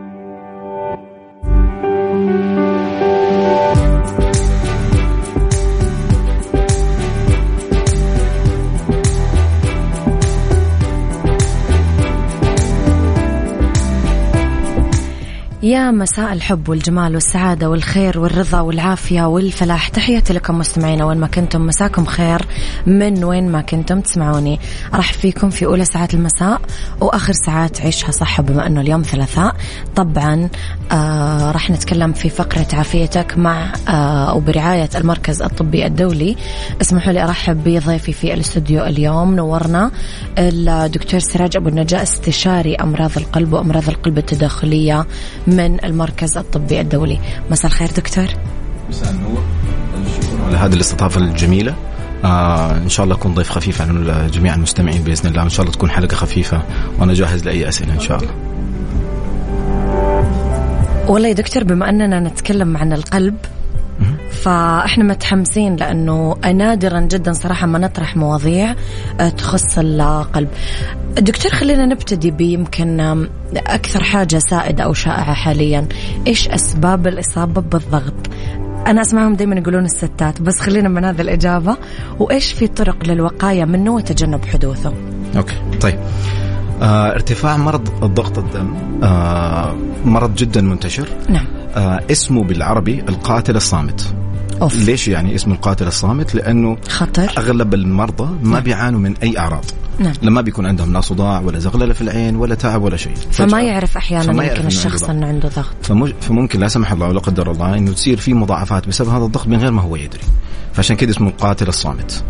يا 15.63 15.91
مساء 15.91 16.33
الحب 16.33 16.69
والجمال 16.69 17.13
والسعادة 17.13 17.69
والخير 17.69 18.19
والرضا 18.19 18.59
والعافية 18.59 19.23
والفلاح. 19.23 19.87
تحياتي 19.87 20.33
لكم 20.33 20.57
مستمعينا 20.57 21.05
وين 21.05 21.17
ما 21.17 21.27
كنتم 21.27 21.61
مساكم 21.61 22.05
خير 22.05 22.41
من 22.85 23.23
وين 23.23 23.51
ما 23.51 23.61
كنتم 23.61 24.01
تسمعوني. 24.01 24.59
راح 24.93 25.13
فيكم 25.13 25.49
في 25.49 25.65
أولى 25.65 25.85
ساعات 25.85 26.13
المساء 26.13 26.61
وآخر 27.01 27.33
ساعات 27.33 27.81
عيشها 27.81 28.11
صح 28.11 28.41
بما 28.41 28.67
أنه 28.67 28.81
اليوم 28.81 29.01
ثلاثاء. 29.01 29.55
طبعا 29.95 30.49
آه 30.91 31.51
راح 31.51 31.69
نتكلم 31.69 32.13
في 32.13 32.29
فقرة 32.29 32.67
عافيتك 32.73 33.37
مع 33.37 33.73
آه 33.89 34.41
المركز 34.95 35.41
الطبي 35.41 35.85
الدولي. 35.85 36.35
اسمحوا 36.81 37.13
لي 37.13 37.23
أرحب 37.23 37.63
بضيفي 37.63 38.13
في 38.13 38.33
الاستوديو 38.33 38.83
اليوم. 38.83 39.35
نورنا 39.35 39.91
الدكتور 40.37 41.19
سراج 41.19 41.57
أبو 41.57 41.69
النجاة 41.69 42.03
استشاري 42.03 42.75
أمراض 42.75 43.11
القلب 43.17 43.53
وأمراض 43.53 43.89
القلب 43.89 44.17
التداخلية 44.17 45.05
من 45.51 45.85
المركز 45.85 46.37
الطبي 46.37 46.81
الدولي. 46.81 47.19
مساء 47.51 47.71
الخير 47.71 47.89
دكتور. 47.97 48.27
مساء 48.89 49.11
النور. 49.11 49.43
شكرا 50.21 50.45
على 50.45 50.57
هذه 50.57 50.73
الاستضافة 50.73 51.21
الجميلة. 51.21 51.75
آه 52.23 52.77
إن 52.77 52.89
شاء 52.89 53.03
الله 53.03 53.15
اكون 53.15 53.33
ضيف 53.33 53.49
خفيف 53.49 53.81
على 53.81 54.29
جميع 54.33 54.55
المستمعين 54.55 55.01
بإذن 55.01 55.29
الله. 55.29 55.41
وان 55.41 55.49
شاء 55.49 55.61
الله 55.61 55.73
تكون 55.73 55.89
حلقة 55.89 56.15
خفيفة 56.15 56.61
وأنا 56.99 57.13
جاهز 57.13 57.45
لأي 57.45 57.69
أسئلة 57.69 57.93
إن 57.93 57.99
شاء 57.99 58.17
الله. 58.17 58.33
والله 61.07 61.27
يا 61.27 61.33
دكتور 61.33 61.63
بما 61.63 61.89
أننا 61.89 62.19
نتكلم 62.19 62.77
عن 62.77 62.93
القلب 62.93 63.35
فاحنا 64.41 65.03
متحمسين 65.03 65.75
لأنه 65.75 66.35
نادرا 66.53 66.99
جدا 66.99 67.33
صراحة 67.33 67.67
ما 67.67 67.79
نطرح 67.79 68.17
مواضيع 68.17 68.75
آه، 69.19 69.29
تخص 69.29 69.77
القلب. 69.77 70.47
دكتور 71.17 71.51
خلينا 71.51 71.85
نبتدي 71.85 72.31
بيمكن 72.31 73.27
أكثر 73.57 74.03
حاجة 74.03 74.37
سائدة 74.37 74.83
أو 74.83 74.93
شائعة 74.93 75.33
حاليا، 75.33 75.87
إيش 76.27 76.47
أسباب 76.47 77.07
الإصابة 77.07 77.61
بالضغط؟ 77.61 78.13
أنا 78.87 79.01
أسمعهم 79.01 79.33
دائما 79.33 79.55
يقولون 79.55 79.85
الستات 79.85 80.41
بس 80.41 80.59
خلينا 80.59 80.89
من 80.89 81.05
هذه 81.05 81.21
الإجابة 81.21 81.77
وإيش 82.19 82.51
في 82.51 82.67
طرق 82.67 83.05
للوقاية 83.07 83.65
منه 83.65 83.95
وتجنب 83.95 84.45
حدوثه؟ 84.45 84.93
أوكي 85.37 85.55
طيب 85.81 85.99
آه 86.81 87.11
ارتفاع 87.11 87.57
مرض 87.57 88.03
الضغط 88.03 88.37
الدم 88.37 88.75
آه 89.03 89.75
مرض 90.05 90.35
جدا 90.35 90.61
منتشر 90.61 91.09
نعم 91.29 91.45
آه 91.75 92.01
اسمه 92.11 92.43
بالعربي 92.43 92.99
القاتل 93.09 93.55
الصامت 93.55 94.13
أوف. 94.61 94.75
ليش 94.75 95.07
يعني 95.07 95.35
اسمه 95.35 95.55
القاتل 95.55 95.87
الصامت 95.87 96.35
لأنه 96.35 96.77
خطر 96.89 97.29
أغلب 97.37 97.73
المرضى 97.73 98.29
ما 98.43 98.51
نعم. 98.51 98.63
بيعانوا 98.63 98.99
من 98.99 99.15
أي 99.23 99.37
أعراض 99.37 99.65
نعم. 100.01 100.13
لما 100.21 100.41
بيكون 100.41 100.65
عندهم 100.65 100.93
لا 100.93 101.01
صداع 101.01 101.39
ولا 101.39 101.59
زغللة 101.59 101.93
في 101.93 102.01
العين 102.01 102.35
ولا 102.35 102.55
تعب 102.55 102.83
ولا 102.83 102.97
شيء. 102.97 103.13
فما 103.31 103.61
يعرف 103.61 103.97
أحيانا 103.97 104.23
فما 104.23 104.43
يمكن 104.43 104.55
يعرف 104.55 104.67
الشخص 104.67 105.03
عنده 105.03 105.11
إنه 105.13 105.27
عنده 105.27 105.49
ضغط. 105.49 105.75
فمج- 105.83 106.13
فممكن 106.21 106.59
لا 106.59 106.67
سمح 106.67 106.91
الله 106.91 107.07
ولا 107.07 107.19
قدر 107.19 107.51
الله 107.51 107.77
إنه 107.77 107.91
تصير 107.91 108.17
في 108.17 108.33
مضاعفات 108.33 108.87
بسبب 108.87 109.09
هذا 109.09 109.25
الضغط 109.25 109.47
من 109.47 109.57
غير 109.57 109.71
ما 109.71 109.81
هو 109.81 109.95
يدري. 109.95 110.21
فعشان 110.73 110.95
كده 110.95 111.11
اسمه 111.11 111.27
القاتل 111.29 111.67
الصامت. 111.67 112.23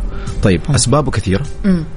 طيب 0.43 0.61
أسبابه 0.69 1.11
كثيرة. 1.11 1.43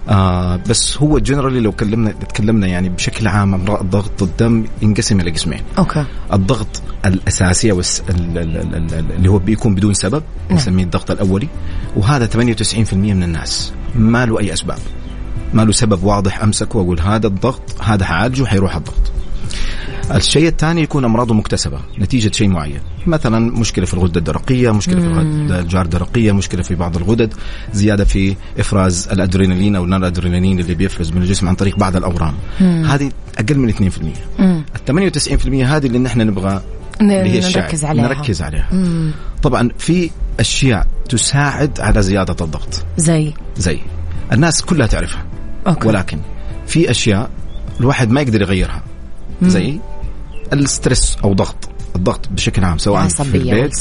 آه 0.08 0.56
بس 0.56 0.98
هو 0.98 1.18
جنرالي 1.18 1.60
لو 1.60 1.72
كلمنا 1.72 2.10
تكلمنا 2.12 2.66
يعني 2.66 2.88
بشكل 2.88 3.28
عام 3.28 3.54
امراض 3.54 3.90
ضغط 3.90 4.22
الدم 4.22 4.64
ينقسم 4.82 5.20
إلى 5.20 5.30
قسمين. 5.30 5.60
أوكي. 5.78 6.04
الضغط 6.32 6.82
الأساسي 7.06 7.70
أو 7.70 7.82
اللي 8.10 9.28
هو 9.30 9.38
بيكون 9.38 9.74
بدون 9.74 9.94
سبب 9.94 10.22
نعم. 10.48 10.58
نسميه 10.58 10.84
الضغط 10.84 11.10
الأولي. 11.10 11.48
وهذا 11.96 12.26
98% 12.26 12.94
من 12.94 13.22
الناس 13.22 13.72
ما 13.94 14.26
له 14.26 14.40
أي 14.40 14.52
أسباب. 14.52 14.78
ما 15.54 15.62
له 15.62 15.72
سبب 15.72 16.04
واضح 16.04 16.42
امسكه 16.42 16.78
وأقول 16.78 17.00
هذا 17.00 17.26
الضغط 17.26 17.82
هذا 17.82 18.04
حعالجه 18.04 18.44
حيروح 18.44 18.76
الضغط. 18.76 19.12
الشيء 20.14 20.48
الثاني 20.48 20.82
يكون 20.82 21.04
أمراضه 21.04 21.34
مكتسبة 21.34 21.78
نتيجة 21.98 22.32
شيء 22.32 22.48
معين. 22.48 22.80
مثلا 23.06 23.38
مشكلة 23.60 23.84
في 23.86 23.94
الغدة 23.94 24.18
الدرقية 24.18 24.70
مشكلة 24.70 25.00
في 25.00 25.06
الغده 25.06 25.60
الجار 25.60 25.84
الدرقية 25.84 26.32
مشكلة 26.32 26.62
في 26.62 26.74
بعض 26.74 26.96
الغدد 26.96 27.34
زيادة 27.72 28.04
في 28.04 28.36
إفراز 28.58 29.08
الأدرينالين 29.12 29.76
أو 29.76 29.84
الادرينالين 29.84 30.60
اللي 30.60 30.74
بيفرز 30.74 31.12
من 31.12 31.22
الجسم 31.22 31.48
عن 31.48 31.54
طريق 31.54 31.78
بعض 31.78 31.96
الأورام. 31.96 32.34
هذه 32.60 33.10
أقل 33.38 33.58
من 33.58 33.68
2% 33.68 33.72
مم. 34.38 34.64
ال 34.76 34.84
98% 34.84 35.64
هذه 35.64 35.86
اللي 35.86 35.98
نحن 35.98 36.20
نبغى 36.20 36.62
اللي 37.00 37.14
هي. 37.14 37.40
نركز 37.40 37.84
عليها. 37.84 38.08
نركز 38.08 38.42
عليها. 38.42 38.68
مم. 38.72 39.10
طبعا 39.42 39.70
في 39.78 40.10
أشياء 40.40 40.86
تساعد 41.08 41.80
على 41.80 42.02
زيادة 42.02 42.44
الضغط. 42.44 42.84
زي؟ 42.96 43.32
زي. 43.56 43.78
الناس 44.32 44.62
كلها 44.62 44.86
تعرفها. 44.86 45.24
okay. 45.66 45.88
ولكن 45.88 46.18
في 46.66 46.90
أشياء 46.90 47.31
الواحد 47.81 48.11
ما 48.11 48.20
يقدر 48.20 48.42
يغيرها. 48.42 48.83
زي 49.42 49.79
ال 50.52 50.62
stress 50.62 51.16
أو 51.24 51.33
ضغط. 51.33 51.68
الضغط 51.96 52.28
بشكل 52.30 52.64
عام 52.64 52.78
سواء 52.78 53.09
في 53.09 53.20
العصبيه 53.20 53.52
البيت 53.52 53.76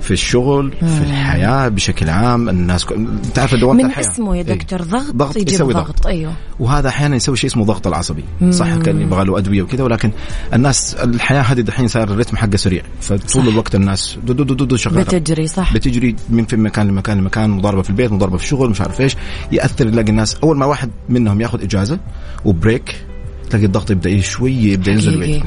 في 0.00 0.10
الشغل 0.10 0.72
في 0.72 1.02
الحياة 1.02 1.68
بشكل 1.68 2.10
عام 2.10 2.48
الناس 2.48 2.84
ك... 2.84 2.94
تعرف 3.34 3.54
دوامه 3.54 3.82
من 3.82 3.90
الحياة. 3.90 4.04
اسمه 4.04 4.36
يا 4.36 4.42
إيه. 4.42 4.54
دكتور 4.54 4.82
ضغط, 4.82 5.14
ضغط 5.14 5.36
يجيب 5.36 5.48
يسوي 5.48 5.72
ضغط. 5.72 5.86
ضغط. 5.86 6.06
أيوه. 6.06 6.32
وهذا 6.60 6.88
أحيانا 6.88 7.16
يسوي 7.16 7.36
شيء 7.36 7.50
اسمه 7.50 7.64
ضغط 7.64 7.86
العصبي. 7.86 8.24
صح 8.50 8.76
كان 8.76 9.00
يبغى 9.00 9.24
له 9.24 9.38
أدوية 9.38 9.62
وكذا 9.62 9.84
ولكن 9.84 10.10
الناس 10.54 10.94
الحياة 10.94 11.42
هذه 11.42 11.60
دحين 11.60 11.88
صار 11.88 12.10
ال 12.10 12.14
rhythm 12.14 12.36
حقه 12.36 12.56
سريع. 12.56 12.82
فطول 13.00 13.48
الوقت 13.48 13.74
الناس 13.74 14.18
دو 14.24 14.32
دو 14.32 14.44
دو 14.44 14.54
دو, 14.54 14.64
دو 14.64 14.76
شغالة. 14.76 15.02
بتجري 15.02 15.46
صح. 15.46 15.74
بتجري 15.74 16.16
من 16.30 16.44
في 16.44 16.56
مكان 16.56 16.88
لمكان 16.88 17.18
لمكان 17.18 17.50
مضاربة 17.50 17.82
في 17.82 17.90
البيت 17.90 18.12
مضاربة 18.12 18.36
في 18.36 18.44
الشغل 18.44 18.70
مش 18.70 18.80
عارف 18.80 19.00
إيش. 19.00 19.16
يأثر 19.52 19.86
يلاقي 19.86 20.10
الناس 20.10 20.34
أول 20.34 20.56
ما 20.58 20.66
واحد 20.66 20.90
منهم 21.08 21.40
ياخذ 21.40 21.62
إجازة 21.62 21.98
و 22.44 22.54
break 22.54 23.06
تلاقي 23.50 23.66
الضغط 23.66 23.90
يبدأ 23.90 24.20
شوي 24.20 24.52
يبدأ 24.52 24.92
ينزل. 24.92 25.18
ويعلى. 25.18 25.42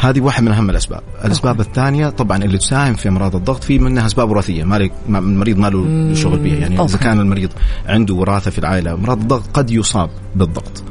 هذه 0.00 0.20
واحد 0.20 0.42
من 0.42 0.52
اهم 0.52 0.70
الاسباب، 0.70 1.00
الأسباب 1.24 1.60
الثانية 1.60 2.08
طبعا 2.08 2.44
اللي 2.44 2.58
تساهم 2.58 2.94
في 2.94 3.08
أمراض 3.08 3.36
الضغط 3.36 3.64
في 3.64 3.78
منها 3.78 4.06
أسباب 4.06 4.30
وراثية 4.30 4.64
ما 4.64 4.76
لك- 4.78 4.92
ما- 5.08 5.18
المريض 5.18 5.58
ما 5.58 5.66
له 5.66 6.14
شغل 6.14 6.38
بها 6.38 6.54
يعني 6.56 6.74
إذا 6.74 6.80
okay. 6.82 6.98
كان 6.98 7.20
المريض 7.20 7.50
عنده 7.86 8.14
وراثة 8.14 8.50
في 8.50 8.58
العائلة 8.58 8.92
أمراض 8.94 9.20
الضغط 9.20 9.44
قد 9.54 9.70
يصاب 9.70 10.10
بالضغط. 10.36 10.82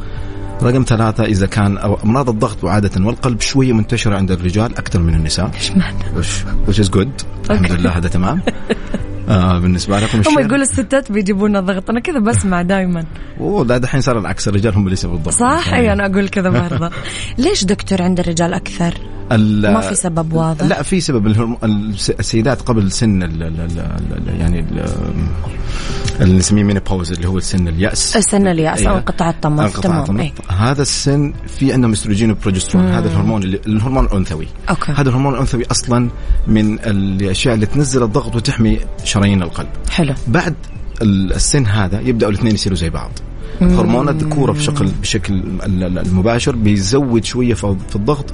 رقم 0.63 0.83
ثلاثة 0.87 1.23
إذا 1.23 1.47
كان 1.47 1.77
أمراض 1.77 2.29
الضغط 2.29 2.63
وعادة 2.63 3.05
والقلب 3.05 3.41
شوية 3.41 3.73
منتشرة 3.73 4.15
عند 4.15 4.31
الرجال 4.31 4.77
أكثر 4.77 4.99
من 4.99 5.13
النساء 5.13 5.51
إيش 5.55 5.71
معنى؟ 5.71 5.97
which 6.67 6.77
is 6.83 6.89
good 6.89 7.25
الحمد 7.51 7.71
لله 7.71 7.89
هذا 7.97 8.07
تمام 8.07 8.41
آه 9.31 9.59
بالنسبة 9.59 9.99
لكم 9.99 10.21
هم 10.27 10.39
يقولوا 10.39 10.63
الستات 10.63 11.11
بيجيبونا 11.11 11.59
ضغط. 11.59 11.89
أنا 11.89 11.99
كذا 11.99 12.19
بسمع 12.19 12.61
دائما 12.61 13.05
أوه 13.39 13.65
لا 13.65 13.77
دحين 13.77 14.01
صار 14.01 14.19
العكس 14.19 14.47
الرجال 14.47 14.75
هم 14.75 14.83
اللي 14.83 14.93
يسووا 14.93 15.15
الضغط. 15.15 15.33
صح 15.33 15.73
اي 15.73 15.93
أنا 15.93 16.05
أقول 16.05 16.29
كذا 16.29 16.49
برضه. 16.49 16.89
ليش 17.37 17.65
دكتور 17.65 18.01
عند 18.01 18.19
الرجال 18.19 18.53
أكثر؟ 18.53 18.93
ما 19.37 19.81
في 19.81 19.95
سبب 19.95 20.33
واضح؟ 20.33 20.65
لا 20.65 20.81
في 20.81 21.01
سبب. 21.01 21.27
السيدات 22.19 22.61
قبل 22.61 22.91
سن 22.91 23.23
ال... 23.23 23.43
ال... 23.43 23.59
ال... 23.59 23.79
ال... 24.27 24.39
يعني 24.39 24.59
ال... 24.59 24.85
اللي 26.21 26.37
نسميه 26.37 26.63
menopause 26.63 27.11
اللي 27.11 27.27
هو 27.27 27.39
سن 27.39 27.67
اليأس. 27.67 28.17
سن 28.17 28.47
اليأس 28.47 28.81
أو. 28.81 28.97
انقطاع 28.97 29.29
الطمث 29.29 29.59
انقطاع 29.59 29.81
تمام. 29.81 30.01
الطمث. 30.01 30.19
اي 30.19 30.33
هذا 30.57 30.81
السن 30.81 31.33
في 31.47 31.73
عندهم 31.73 31.91
استروجين 31.91 32.31
وبروجسترون 32.31 32.85
هذا 32.85 33.07
الهرمون 33.07 33.43
اللي... 33.43 33.59
الهرمون 33.67 34.05
الأنثوي. 34.05 34.47
okay. 34.69 34.91
هذا 34.91 35.09
الهرمون 35.09 35.33
الأنثوي 35.33 35.63
أصلا 35.71 36.09
من 36.47 36.79
الأشياء 36.79 37.55
اللي 37.55 37.65
تنزل 37.65 38.03
الضغط 38.03 38.35
وتحمي 38.35 38.79
شرايين 39.03 39.43
القلب. 39.43 39.69
حلو. 39.89 40.13
بعد 40.27 40.55
ال- 41.01 41.33
السن 41.33 41.65
هذا 41.65 42.01
يبداوا 42.01 42.31
الاثنين 42.31 42.53
يصيروا 42.53 42.77
زي 42.77 42.89
بعض. 42.89 43.11
هرمون 43.61 44.09
الذكوره 44.09 44.51
بشكل 44.51 44.85
بشكل 45.01 45.33
ال- 45.33 45.83
ال- 45.83 45.97
المباشر 45.97 46.55
بيزود 46.55 47.23
شوية 47.25 47.53
في 47.53 47.95
الضغط 47.95 48.25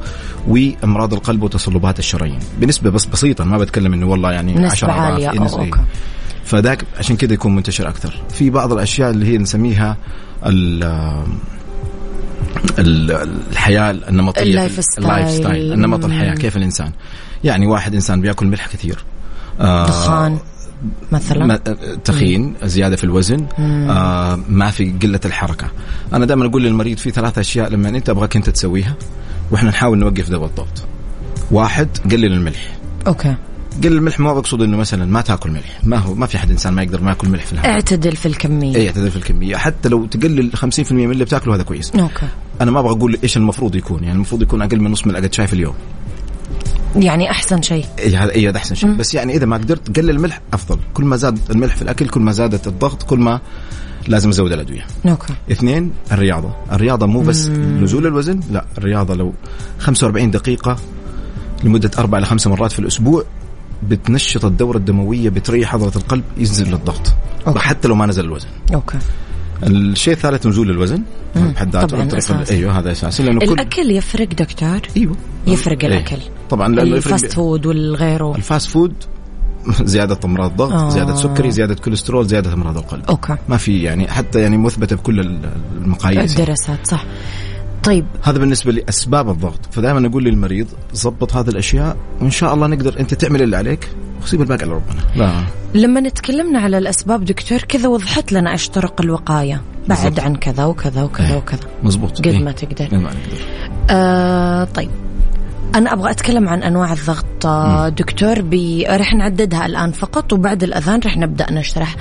وامراض 0.48 1.13
القلب 1.13 1.44
وتصلبات 1.44 2.00
الشرايين 2.00 2.40
بنسبة 2.62 2.90
بس 2.90 3.06
بسيطة 3.06 3.44
ما 3.44 3.58
بتكلم 3.58 3.94
إنه 3.94 4.08
والله 4.08 4.32
يعني 4.32 4.54
نسبة 4.54 4.68
10 4.72 4.86
أضعاف. 4.88 5.12
عالية 5.12 5.32
إيه، 5.32 5.40
أو 5.40 5.44
نسبة 5.46 5.62
إيه. 5.63 5.66
okay. 5.68 5.80
فذاك 6.46 6.84
عشان 7.00 7.16
كذا 7.18 7.34
يكون 7.34 7.56
منتشر 7.56 7.88
أكثر 7.90 8.22
في 8.30 8.50
بعض 8.50 8.74
الأشياء 8.74 9.10
اللي 9.10 9.26
هي 9.26 9.38
نسميها 9.38 9.98
ال- 10.46 10.84
ال- 12.80 13.30
الحياة 13.52 13.92
النمطية 13.92 14.42
ال 14.42 14.80
lifestyle. 14.84 15.74
النمط 15.74 16.06
الحياة. 16.06 16.34
كيف 16.36 16.58
الإنسان 16.58 16.92
يعني 17.44 17.68
واحد 17.68 17.94
إنسان 17.96 18.22
بيأكل 18.22 18.46
ملح 18.48 18.68
كثير 18.68 19.04
آه، 19.60 19.88
دخان 19.88 20.38
مثلا؟ 21.12 21.58
تخين 22.04 22.54
زيادة 22.63 22.96
في 22.96 23.04
الوزن 23.04 23.46
آه 23.60 24.40
ما 24.50 24.72
في 24.72 24.92
قلة 24.92 25.20
الحركة. 25.26 25.68
أنا 26.13 26.26
دائما 26.26 26.46
أقول 26.46 26.63
للمريض 26.63 26.98
في 26.98 27.12
ثلاث 27.12 27.38
أشياء 27.38 27.70
لما 27.70 27.90
أنت 27.90 28.10
أبغاك 28.10 28.36
أنت 28.36 28.50
تسويها 28.50 28.96
وإحنا 29.52 29.70
نحاول 29.70 30.00
نوقف 30.00 30.30
دواء 30.30 30.50
الضغط. 30.50 30.84
واحد 31.52 31.88
قلل 32.12 32.34
الملح. 32.34 32.78
okay. 33.08 33.36
قلل 33.84 33.94
الملح 33.94 34.20
ما 34.20 34.34
بقصد 34.34 34.62
إنه 34.62 34.78
مثلا 34.78 35.06
ما 35.06 35.22
تاكل 35.22 35.52
ملح. 35.52 35.80
ما 35.84 35.98
هو 35.98 36.13
ما 36.13 36.26
في 36.26 36.38
حد 36.38 36.52
إنسان 36.52 36.74
ما 36.74 36.84
يقدر 36.84 37.02
ما 37.02 37.10
ياكل 37.10 37.30
ملح 37.30 37.46
في 37.46 37.54
الهواء. 37.54 37.72
اعتدل 37.72 38.16
في 38.16 38.26
الكمية. 38.26 38.76
اي 38.76 38.88
اعتدل 38.88 39.12
في 39.12 39.18
الكمية. 39.18 39.56
حتى 39.56 39.90
لو 39.90 40.06
تقلل 40.06 40.52
50% 40.56 40.92
من 40.92 41.12
اللي 41.12 41.26
بتاكله 41.26 41.56
هذا 41.56 41.63
كويس. 41.63 41.92
okay. 41.96 42.28
أنا 42.62 42.72
ما 42.72 42.80
أبغى 42.80 42.92
أقول 42.92 43.18
إيش 43.24 43.38
المفروض 43.38 43.76
يكون. 43.76 44.04
يعني 44.04 44.16
المفروض 44.16 44.42
يكون 44.42 44.62
أقل 44.62 44.80
من 44.80 44.92
نص 44.92 45.08
ملعقة 45.08 45.30
شاي 45.32 45.48
في 45.48 45.54
اليوم. 45.54 45.76
يعني 46.95 47.32
أحسن 47.32 47.62
شيء. 47.62 47.86
اي 48.00 48.15
هذا 48.15 48.32
اي 48.32 48.50
هذا 48.50 48.58
أحسن 48.58 48.76
شيء. 48.76 48.91
بس 48.91 49.13
يعني 49.13 49.36
إذا 49.36 49.45
ما 49.45 49.58
قدرت 49.58 49.97
قلل 50.00 50.10
الملح 50.10 50.41
أفضل. 50.54 50.80
كل 50.93 51.06
ما 51.06 51.15
زاد 51.15 51.39
الملح 51.50 51.76
في 51.76 51.82
الأكل 51.82 52.08
كل 52.10 52.21
ما 52.21 52.32
زادت 52.32 52.67
الضغط 52.67 53.04
كل 53.04 53.19
ما 53.19 53.39
لازم 54.08 54.30
أزود 54.30 54.52
الأدوية. 54.52 54.86
okay. 55.06 55.34
اثنين 55.52 55.91
الرياضة. 56.12 56.56
الرياضة 56.71 57.06
مو 57.06 57.21
بس 57.21 57.47
نزول 57.47 58.08
الوزن 58.08 58.39
لا 58.52 58.65
الرياضة 58.78 59.15
لو 59.15 59.34
45 59.80 60.32
دقيقة 60.32 60.78
لمدة 61.63 61.91
أربع 61.97 62.17
إلى 62.17 62.26
خمس 62.26 62.47
مرات 62.47 62.71
في 62.71 62.80
الأسبوع 62.80 63.23
بتنشط 63.84 64.45
الدورة 64.45 64.78
الدموية 64.78 65.30
بتريح 65.30 65.73
عضله 65.73 65.91
القلب 65.95 66.23
ينزل 66.38 66.73
الضغط. 66.73 67.13
okay. 67.48 67.60
حتى 67.60 67.88
لو 67.88 67.95
ما 67.95 68.06
نزل 68.06 68.26
الوزن. 68.26 68.47
okay. 68.74 68.98
الشيء 69.63 70.13
الثالث 70.13 70.47
نزول 70.47 70.69
الوزن. 70.69 71.02
بحد 71.36 71.76
ذاته. 71.76 72.52
أيوه 72.52 72.80
هذا 72.80 72.91
أساسي 72.91 73.23
لأنه 73.23 73.39
كل 73.39 73.45
الاكل 73.45 73.91
يفرق 73.91 74.28
دكتور؟ 74.28 74.80
أيوه. 74.97 75.15
يفرق 75.47 75.84
إيه. 75.84 75.88
الأكل. 75.88 76.17
طبعا 76.50 76.68
لأنه 76.76 76.96
ال 76.96 77.03
fast 77.03 77.34
food 77.34 77.66
والغيره. 77.66 78.36
الفاست 78.36 78.70
فود 78.70 78.94
زيادة 79.84 80.20
امراض 80.26 80.56
ضغط 80.56 80.72
آه. 80.72 80.90
زيادة 80.90 81.16
سكري 81.16 81.52
زيادة 81.52 81.76
كوليسترول 81.76 82.28
زيادة 82.28 82.54
امراض 82.54 82.78
القلب. 82.78 83.04
okay. 83.10 83.36
ما 83.50 83.58
في 83.58 83.84
يعني 83.84 84.08
حتى 84.08 84.42
يعني 84.42 84.58
مثبتة 84.58 84.96
بكل 84.96 85.20
ال- 85.20 85.40
المقاييس. 85.78 86.40
الدراسات 86.40 86.88
صح. 86.88 87.04
طيب. 87.84 88.06
هذا 88.24 88.40
بالنسبة 88.40 88.72
لأسباب 88.72 89.30
الضغط. 89.30 89.60
فدائما 89.72 90.08
أقول 90.08 90.24
للمريض 90.24 90.68
ضبط 91.04 91.36
هذه 91.36 91.48
الأشياء 91.50 91.98
وإن 92.22 92.32
شاء 92.32 92.54
الله 92.54 92.68
نقدر 92.68 93.00
أنت 93.00 93.14
تعمل 93.14 93.42
اللي 93.42 93.58
عليك 93.58 93.90
وسيب 94.24 94.42
الباقي 94.42 94.66
لربنا. 94.66 95.02
لا. 95.16 95.44
لما 95.74 96.10
تكلمنا 96.10 96.60
على 96.60 96.78
الأسباب 96.78 97.26
دكتور 97.26 97.58
كذا 97.60 97.90
وضحت 97.90 98.32
لنا 98.32 98.52
إيش 98.52 98.70
طرق 98.70 99.02
الوقاية. 99.02 99.62
بعد. 99.88 100.20
عن 100.20 100.36
كذا 100.36 100.66
وكذا 100.66 101.04
وكذا 101.04 101.28
إيه. 101.30 101.38
وكذا. 101.38 101.60
مزبوط. 101.84 102.18
قد 102.20 102.28
إيه. 102.28 102.40
ما 102.40 102.52
تقدر. 102.52 102.86
قد 102.86 102.94
ما 102.94 103.00
نقدر. 103.10 103.42
آه 103.90 104.64
طيب. 104.64 104.90
أنا 105.78 105.94
أبغى 105.94 106.12
أتكلم 106.12 106.50
عن 106.50 106.63
أنواع 106.63 106.94
الضغط. 106.94 107.46
آه، 107.46 107.90
دكتور 107.90 108.42
بي... 108.42 108.86
رح 108.90 109.13
نعددها 109.13 109.66
الآن 109.66 109.92
فقط 109.92 110.34
وبعد 110.34 110.63
الأذان 110.63 111.00
رح 111.06 111.18
نبدأ 111.18 111.52
نشرح. 111.52 111.96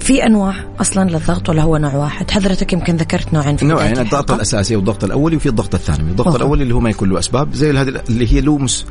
في 0.00 0.26
أنواع 0.26 0.54
أصلا 0.80 1.10
للضغط 1.10 1.48
ولا 1.48 1.62
هو 1.62 1.76
نوع 1.76 1.94
واحد؟ 1.94 2.30
حضرتك 2.30 2.72
يمكن 2.72 2.96
ذكرت 2.96 3.34
نوعين 3.34 3.56
في 3.56 3.64
نوعين 3.64 3.92
بداية 3.92 4.04
الضغط. 4.04 4.30
الأساسي 4.30 4.76
والضغط 4.76 5.04
الاولي 5.04 5.36
وفي 5.36 5.48
الضغط 5.48 5.74
الثانوي، 5.74 6.10
الضغط. 6.10 6.34
الاولي 6.34 6.62
اللي 6.62 6.74
هو 6.74 6.80
ما 6.80 6.90
يكون 6.90 7.10
له 7.10 7.18
أسباب 7.18 7.54
زي 7.54 7.70
هذه 7.70 8.02
اللي 8.08 8.32
هي 8.32 8.40
له 8.40 8.58
مس... 8.58 8.86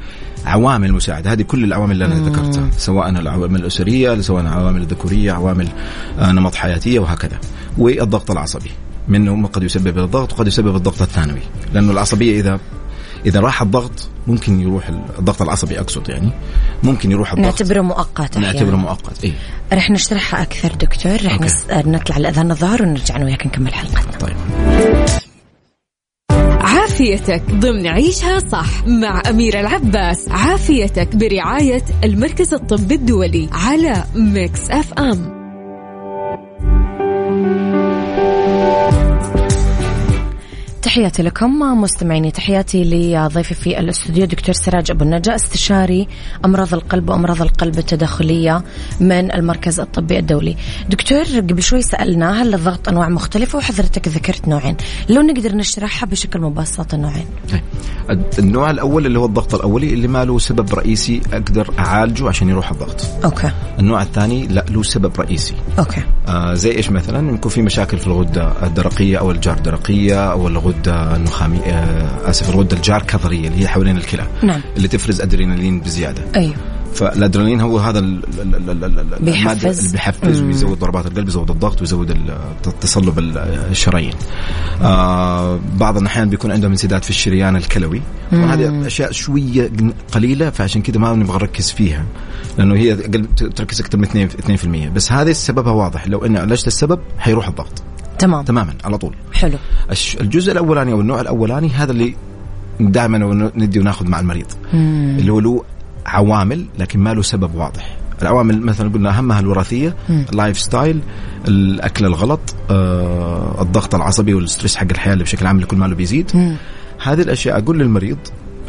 عوامل 0.45 0.93
مساعدة، 0.93 1.31
هذه 1.31 1.41
كل 1.41 1.63
العوامل 1.63 1.91
اللي 1.91 2.05
أنا 2.05 2.29
ذكرتها، 2.29 2.69
سواء 2.77 3.09
العوامل 3.09 3.59
الأسرية، 3.59 4.21
سواء 4.21 4.41
العوامل 4.41 4.81
الذكورية، 4.81 5.31
عوامل 5.31 5.67
آه، 6.19 6.31
نمط 6.31 6.55
حياتية 6.55 6.99
وهكذا. 6.99 7.39
والضغط 7.77 8.31
العصبي 8.31 8.71
منه 9.07 9.47
قد 9.47 9.63
يسبب 9.63 9.97
الضغط 9.97 10.33
وقد 10.33 10.47
يسبب 10.47 10.75
الضغط 10.75 11.01
الثانوي، 11.01 11.41
لأنه 11.73 11.91
العصبية 11.91 12.39
إذا 12.39 12.59
إذا 13.25 13.39
راح 13.39 13.61
الضغط 13.61 14.09
ممكن 14.27 14.61
يروح 14.61 14.89
الضغط 15.19 15.41
العصبي 15.41 15.79
أقصد 15.79 16.09
يعني. 16.09 16.29
ممكن 16.83 17.11
يروح 17.11 17.31
الضغط. 17.31 17.45
نعتبره 17.45 17.81
مؤقت 17.81 18.37
نعتبره 18.37 18.75
مؤقت 18.75 19.23
اي 19.23 19.33
رح 19.73 19.89
نشرحها 19.89 20.41
أكثر 20.41 20.75
دكتور. 20.75 21.15
رح 21.25 21.33
okay. 21.33 21.45
نس... 21.45 21.65
نطلع 21.71 22.17
الأذان 22.17 22.51
الظهر 22.51 22.81
ونرجع 22.83 23.15
أنا 23.15 23.25
وياك 23.25 23.47
نكمل 23.47 23.73
حلقتنا. 23.73 24.17
طيب. 24.17 24.35
عافيتك 26.61 27.43
ضمن 27.51 27.87
عيشها 27.87 28.39
صح 28.39 28.87
مع 28.87 29.21
أميرة 29.29 29.59
العباس. 29.59 30.29
عافيتك 30.29 31.15
برعاية 31.15 31.85
المركز 32.03 32.53
الطبي 32.53 32.95
الدولي 32.95 33.49
على 33.51 34.03
ميكس 34.15 34.69
FM. 34.69 35.38
تحياتي 40.81 41.23
لكم 41.23 41.59
مستمعيني 41.81 42.31
تحياتي 42.31 42.83
لضيفي 42.83 43.53
في 43.53 43.79
الاستوديو 43.79 44.25
دكتور 44.25 44.55
سراج 44.55 44.91
أبو 44.91 45.03
النجا 45.03 45.35
استشاري 45.35 46.07
أمراض 46.45 46.73
القلب 46.73 47.09
وأمراض 47.09 47.41
القلب 47.41 47.77
التداخلية 47.77 48.63
من 48.99 49.33
المركز 49.33 49.79
الطبي 49.79 50.19
الدولي. 50.19 50.55
دكتور 50.89 51.23
قبل 51.23 51.63
شوي 51.63 51.81
سألنا 51.81 52.41
هل 52.41 52.53
الضغط 52.53 52.89
أنواع 52.89 53.09
مختلفة 53.09 53.57
وحضرتك 53.57 54.07
ذكرت 54.07 54.47
نوعين، 54.47 54.75
لو 55.09 55.21
نقدر 55.21 55.55
نشرحها 55.55 56.07
بشكل 56.07 56.39
مبسط 56.39 56.93
النوعين. 56.93 57.25
طيب. 57.51 57.61
النوع 58.39 58.69
الأول 58.69 59.05
اللي 59.05 59.19
هو 59.19 59.25
الضغط 59.25 59.55
الأولي 59.55 59.93
اللي 59.93 60.07
ما 60.07 60.25
له 60.25 60.39
سبب 60.39 60.73
رئيسي 60.73 61.21
أقدر 61.33 61.73
أعالجه 61.79 62.27
عشان 62.27 62.49
يروح 62.49 62.71
الضغط. 62.71 63.05
okay 63.25 63.51
النوع 63.79 64.01
الثاني 64.01 64.47
لا 64.47 64.65
له 64.69 64.83
سبب 64.83 65.11
رئيسي 65.19 65.53
okay 65.79 66.01
آه 66.27 66.53
زي 66.53 66.71
إيش 66.71 66.89
مثلا 66.89 67.35
يكون 67.35 67.51
في 67.51 67.61
مشاكل 67.61 67.97
في 67.97 68.07
الغدة 68.07 68.53
الدرقية 68.63 69.17
أو 69.17 69.31
الجار 69.31 69.57
الدرقية 69.57 70.31
أو 70.31 70.47
الغدة 70.47 70.68
النخاميه 70.87 71.59
آه 71.61 72.29
آسف 72.29 72.49
الغده 72.49 72.77
الجار 72.77 73.01
كظرية 73.03 73.47
اللي 73.47 73.61
هي 73.61 73.67
حوالين 73.67 73.97
الكلى. 73.97 74.27
نعم. 74.43 74.61
اللي 74.77 74.87
تفرز 74.87 75.21
أدرينالين 75.21 75.79
بزيادة. 75.79 76.21
أيوه 76.35 76.53
فالأدرينالين 76.93 77.61
هو 77.61 77.77
هذا 77.79 77.99
بيحفز. 79.19 79.79
اللي 79.79 79.91
بيحفز. 79.91 80.41
ويزود 80.41 80.79
ضربات 80.79 81.05
القلب 81.05 81.27
يزود 81.27 81.51
الضغط 81.51 81.81
ويزود 81.81 82.17
تصلب 82.81 83.19
ال- 83.19 83.37
الشرايين. 83.71 84.13
آه 84.81 85.59
بعض 85.77 85.97
الأحيان 85.97 86.29
بيكون 86.29 86.51
عندهم 86.51 86.71
انسداد 86.71 87.03
في 87.03 87.09
الشريان 87.09 87.55
الكلوي. 87.55 88.01
وهذه 88.33 88.87
أشياء 88.87 89.11
شوية 89.11 89.71
قليلة 90.11 90.49
فعشان 90.49 90.81
كذا 90.81 90.97
ما 90.99 91.13
نبغى 91.13 91.37
نركز 91.37 91.71
فيها. 91.71 92.05
لأنه 92.57 92.75
هي 92.75 92.95
تركز 93.55 93.81
أكثر 93.81 93.97
من 93.97 94.03
2 94.03 94.29
2% 94.89 94.89
بس 94.95 95.11
هذه 95.11 95.31
سببها 95.31 95.73
واضح. 95.73 96.07
لو 96.07 96.25
اني 96.25 96.39
عالجت 96.39 96.67
السبب 96.67 96.99
حيروح 97.19 97.47
الضغط. 97.47 97.83
تمام 98.19 98.43
تماما 98.43 98.73
على 98.83 98.97
طول 98.97 99.15
حلو 99.33 99.57
الجزء 100.21 100.51
الأولاني 100.51 100.91
أو 100.91 101.01
النوع 101.01 101.21
الأولاني 101.21 101.69
هذا 101.69 101.91
اللي 101.91 102.15
دائما 102.79 103.51
ندي 103.55 103.79
وناخذ 103.79 104.07
مع 104.07 104.19
المريض 104.19 104.45
مم. 104.73 105.17
اللي 105.19 105.31
هو 105.31 105.39
له 105.39 105.63
عوامل 106.05 106.65
لكن 106.79 106.99
ما 106.99 107.13
له 107.13 107.21
سبب 107.21 107.55
واضح 107.55 107.97
العوامل 108.21 108.61
مثلا 108.61 108.93
قلنا 108.93 109.17
أهمها 109.17 109.39
الوراثية. 109.39 109.95
ال 110.09 110.59
lifestyle 110.59 110.99
الأكل 111.47 112.05
الغلط 112.05 112.39
آه، 112.69 113.61
الضغط 113.61 113.95
العصبي 113.95 114.33
وال 114.33 114.44
stress 114.44 114.75
حق 114.75 114.87
الحياة 114.91 115.13
اللي 115.13 115.23
بشكل 115.23 115.47
عام 115.47 115.55
اللي 115.55 115.67
كل 115.67 115.77
ماله 115.77 115.95
بيزيد 115.95 116.31
مم. 116.33 116.55
هذه 117.03 117.21
الأشياء 117.21 117.57
أقول 117.57 117.79
للمريض 117.79 118.17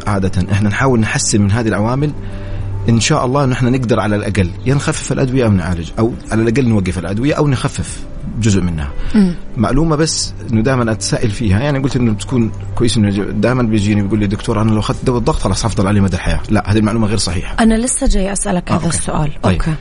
عادة 0.07 0.31
إحنا 0.51 0.69
نحاول 0.69 0.99
نحسن 0.99 1.41
من 1.41 1.51
هذه 1.51 1.67
العوامل 1.67 2.11
إن 2.89 2.99
شاء 2.99 3.25
الله 3.25 3.45
نحن 3.45 3.71
نقدر 3.71 3.99
على 3.99 4.15
الأقل 4.15 4.49
يا 4.65 4.73
نخفف 4.75 5.11
الأدوية 5.11 5.45
أو 5.45 5.51
نعالج 5.51 5.89
أو 5.99 6.13
على 6.31 6.41
الأقل 6.41 6.67
نوقف 6.69 6.99
الأدوية 6.99 7.33
أو 7.33 7.47
نخفف 7.47 7.99
جزء 8.41 8.61
منها 8.61 8.91
مم. 9.15 9.35
معلومة 9.57 9.95
بس 9.95 10.33
إنه 10.51 10.61
دائما 10.61 10.91
اتسائل 10.91 11.31
فيها 11.31 11.59
يعني 11.59 11.79
قلت 11.79 11.95
إنه 11.95 12.11
بتكون 12.11 12.51
كويس 12.75 12.97
إنه 12.97 13.09
دائما 13.31 13.63
بيجيني 13.63 14.01
بيقول 14.01 14.19
لي 14.19 14.27
دكتور 14.27 14.61
أنا 14.61 14.71
لو 14.71 14.79
أخذت 14.79 15.05
دواء 15.05 15.17
الضغط 15.19 15.39
خلاص 15.39 15.63
حفضل 15.63 15.87
عليه 15.87 16.01
مدى 16.01 16.15
الحياة 16.15 16.39
لا 16.49 16.71
هذه 16.71 16.77
المعلومة 16.77 17.07
غير 17.07 17.17
صحيحة 17.17 17.55
أنا 17.63 17.73
لسه 17.73 18.07
جاي 18.07 18.31
أسألك 18.33 18.71
آه، 18.71 18.75
هذا 18.75 18.85
okay. 18.85 18.97
السؤال 18.97 19.31
طيب. 19.43 19.59
okay 19.61 19.73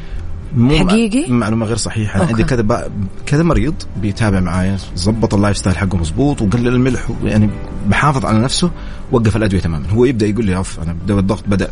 مو 0.56 0.78
حقيقي؟ 0.78 1.30
معلومة 1.32 1.66
غير 1.66 1.76
صحيحة 1.76 2.14
أنا 2.14 2.22
okay. 2.22 2.32
عندي 2.32 2.44
كذا 2.44 2.62
ب- 2.62 2.90
كذا 3.26 3.42
مريض 3.42 3.74
بيتابع 3.96 4.40
معايا 4.40 4.76
ظبط 4.96 5.34
ال 5.34 5.56
lifestyle 5.56 5.76
حقه 5.78 5.98
مظبوط 5.98 6.42
وقلل 6.42 6.68
الملح 6.68 7.00
يعني 7.24 7.50
بحافظ 7.88 8.26
على 8.26 8.38
نفسه 8.38 8.70
وقف 9.12 9.36
الأدوية 9.36 9.60
تماما 9.60 9.90
هو 9.90 10.04
يبدأ 10.04 10.26
يقول 10.26 10.44
لي 10.44 10.56
أوف 10.56 10.80
أنا 10.80 10.96
دواء 11.06 11.20
الضغط 11.20 11.44
بدأ 11.46 11.70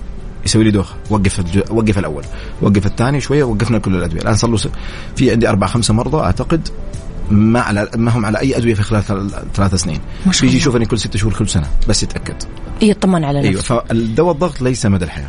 يسوي 0.49 0.65
لي 0.65 0.71
دوخة. 0.71 0.95
وقف. 1.11 1.41
وقف 1.71 1.99
الأول. 1.99 2.25
وقف 2.63 2.87
الثاني 2.87 3.21
شوية 3.21 3.45
وقفنا 3.45 3.79
كل 3.79 3.95
الأدوية. 3.95 4.21
الآن 4.21 4.35
صار 4.37 4.51
له. 4.51 4.59
في 5.17 5.31
عندي 5.31 5.49
أربع 5.49 5.67
خمسة 5.67 5.95
مرضى 5.95 6.19
أعتقد 6.23 6.69
ما 7.31 7.61
على 7.61 7.89
ما 7.97 8.11
هم 8.11 8.27
على 8.27 8.39
أي 8.41 8.57
أدوية 8.57 8.75
في 8.75 8.83
خلال 8.83 9.03
ثل- 9.03 9.31
ثلاث 9.55 9.75
سنين. 9.75 10.01
الله. 10.27 10.55
يشوفني 10.57 10.87
كل 10.87 10.99
ست 10.99 11.17
شهور 11.17 11.33
كل 11.35 11.49
سنة. 11.49 11.67
بس 11.89 12.03
يتأكد. 12.03 12.37
يطمن 12.83 13.25
على 13.25 13.41
أيوه 13.41 13.59
نفسه. 13.59 13.79
فالدواء 13.81 14.33
الضغط 14.33 14.63
ليس 14.63 14.87
مدى 14.87 15.05
الحياة. 15.05 15.29